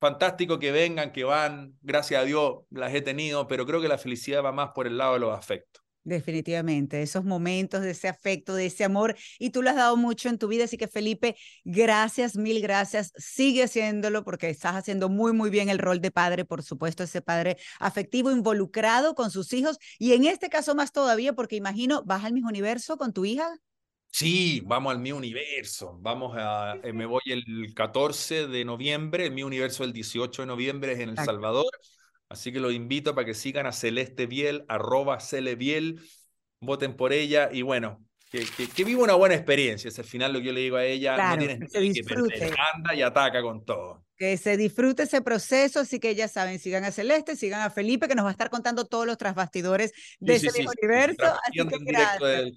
fantástico 0.00 0.58
que 0.58 0.72
vengan, 0.72 1.12
que 1.12 1.22
van, 1.22 1.78
gracias 1.80 2.22
a 2.22 2.24
Dios 2.24 2.56
las 2.70 2.92
he 2.92 3.02
tenido, 3.02 3.46
pero 3.46 3.64
creo 3.66 3.80
que 3.80 3.86
la 3.86 3.98
felicidad 3.98 4.44
va 4.44 4.50
más 4.50 4.70
por 4.74 4.88
el 4.88 4.98
lado 4.98 5.14
de 5.14 5.20
los 5.20 5.38
afectos. 5.38 5.84
Definitivamente, 6.02 7.02
esos 7.02 7.24
momentos 7.24 7.82
de 7.82 7.92
ese 7.92 8.08
afecto, 8.08 8.56
de 8.56 8.66
ese 8.66 8.82
amor, 8.82 9.16
y 9.38 9.50
tú 9.50 9.62
lo 9.62 9.70
has 9.70 9.76
dado 9.76 9.96
mucho 9.96 10.28
en 10.28 10.38
tu 10.38 10.48
vida, 10.48 10.64
así 10.64 10.76
que 10.76 10.88
Felipe, 10.88 11.36
gracias, 11.64 12.36
mil 12.36 12.60
gracias, 12.60 13.12
sigue 13.16 13.62
haciéndolo 13.62 14.24
porque 14.24 14.50
estás 14.50 14.74
haciendo 14.74 15.08
muy, 15.08 15.32
muy 15.32 15.50
bien 15.50 15.68
el 15.68 15.78
rol 15.78 16.00
de 16.00 16.10
padre, 16.10 16.44
por 16.44 16.64
supuesto, 16.64 17.04
ese 17.04 17.22
padre 17.22 17.58
afectivo 17.78 18.32
involucrado 18.32 19.14
con 19.14 19.30
sus 19.30 19.52
hijos, 19.52 19.78
y 20.00 20.14
en 20.14 20.24
este 20.24 20.48
caso 20.48 20.74
más 20.74 20.90
todavía, 20.90 21.32
porque 21.32 21.54
imagino, 21.54 22.02
vas 22.04 22.24
al 22.24 22.32
mismo 22.32 22.48
universo 22.48 22.96
con 22.96 23.12
tu 23.12 23.24
hija. 23.24 23.56
Sí, 24.16 24.62
vamos 24.64 24.94
al 24.94 24.98
Mi 24.98 25.12
Universo. 25.12 25.98
Vamos 26.00 26.34
a, 26.38 26.78
eh, 26.82 26.94
me 26.94 27.04
voy 27.04 27.20
el 27.26 27.74
14 27.74 28.46
de 28.46 28.64
noviembre, 28.64 29.26
el 29.26 29.32
Mi 29.32 29.42
Universo 29.42 29.84
el 29.84 29.92
18 29.92 30.40
de 30.40 30.46
noviembre 30.46 30.92
es 30.92 31.00
en 31.00 31.10
El 31.10 31.18
Salvador. 31.18 31.66
Así 32.30 32.50
que 32.50 32.58
los 32.58 32.72
invito 32.72 33.14
para 33.14 33.26
que 33.26 33.34
sigan 33.34 33.66
a 33.66 33.72
Celeste 33.72 34.24
Biel, 34.24 34.64
arroba 34.68 35.20
Celebiel, 35.20 36.00
voten 36.60 36.96
por 36.96 37.12
ella 37.12 37.50
y 37.52 37.60
bueno, 37.60 38.06
que, 38.30 38.46
que, 38.74 38.84
viva 38.84 39.04
una 39.04 39.16
buena 39.16 39.34
experiencia. 39.34 39.88
Es 39.88 39.98
al 39.98 40.06
final 40.06 40.32
lo 40.32 40.38
que 40.38 40.46
yo 40.46 40.52
le 40.54 40.60
digo 40.60 40.78
a 40.78 40.84
ella, 40.86 41.32
no 41.32 41.36
tienes 41.36 41.70
que, 41.70 41.78
disfrute. 41.78 42.54
anda 42.74 42.94
y 42.94 43.02
ataca 43.02 43.42
con 43.42 43.66
todo. 43.66 44.05
Que 44.16 44.36
se 44.36 44.56
disfrute 44.56 45.02
ese 45.02 45.20
proceso, 45.20 45.80
así 45.80 46.00
que 46.00 46.14
ya 46.14 46.28
saben, 46.28 46.58
sigan 46.58 46.84
a 46.84 46.90
Celeste, 46.90 47.36
sigan 47.36 47.60
a 47.60 47.70
Felipe, 47.70 48.08
que 48.08 48.14
nos 48.14 48.24
va 48.24 48.30
a 48.30 48.32
estar 48.32 48.50
contando 48.50 48.86
todos 48.86 49.06
los 49.06 49.18
trasbastidores 49.18 49.92
de 50.20 50.36
ese 50.36 50.48
universo. 50.48 51.24
así 51.24 51.68
que 51.68 51.84
gracias. 51.84 52.52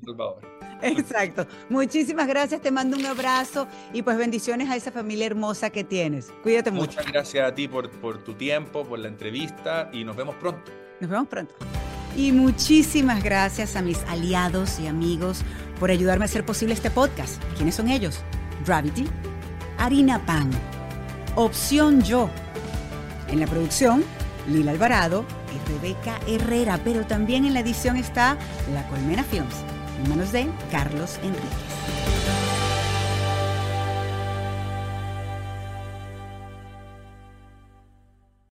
Exacto. 0.81 1.45
Muchísimas 1.69 2.27
gracias, 2.27 2.61
te 2.61 2.71
mando 2.71 2.97
un 2.97 3.05
abrazo 3.05 3.67
y 3.93 4.01
pues 4.01 4.17
bendiciones 4.17 4.69
a 4.69 4.75
esa 4.75 4.91
familia 4.91 5.25
hermosa 5.25 5.69
que 5.69 5.83
tienes. 5.83 6.31
Cuídate 6.43 6.71
mucho. 6.71 6.97
Muchas 6.97 7.11
gracias 7.11 7.45
a 7.45 7.53
ti 7.53 7.67
por, 7.67 7.89
por 7.99 8.23
tu 8.23 8.33
tiempo, 8.33 8.85
por 8.85 8.99
la 8.99 9.07
entrevista 9.07 9.89
y 9.91 10.03
nos 10.03 10.15
vemos 10.15 10.35
pronto. 10.35 10.71
Nos 10.99 11.09
vemos 11.09 11.27
pronto. 11.27 11.55
Y 12.15 12.31
muchísimas 12.31 13.23
gracias 13.23 13.75
a 13.75 13.81
mis 13.81 13.99
aliados 14.03 14.79
y 14.79 14.87
amigos 14.87 15.41
por 15.79 15.91
ayudarme 15.91 16.25
a 16.25 16.27
hacer 16.27 16.45
posible 16.45 16.73
este 16.73 16.89
podcast. 16.89 17.41
¿Quiénes 17.55 17.75
son 17.75 17.89
ellos? 17.89 18.19
Gravity, 18.65 19.05
Harina 19.77 20.25
Pan, 20.25 20.49
Opción 21.35 22.01
Yo. 22.01 22.29
En 23.27 23.39
la 23.39 23.47
producción, 23.47 24.03
Lila 24.47 24.71
Alvarado 24.71 25.25
y 25.53 25.71
Rebeca 25.71 26.19
Herrera, 26.27 26.79
pero 26.83 27.05
también 27.05 27.45
en 27.45 27.53
la 27.53 27.59
edición 27.59 27.97
está 27.97 28.37
La 28.73 28.87
Colmena 28.87 29.23
Films 29.23 29.55
en 30.03 30.09
manos 30.09 30.31
de 30.31 30.47
Carlos 30.71 31.17
Enríquez. 31.23 32.48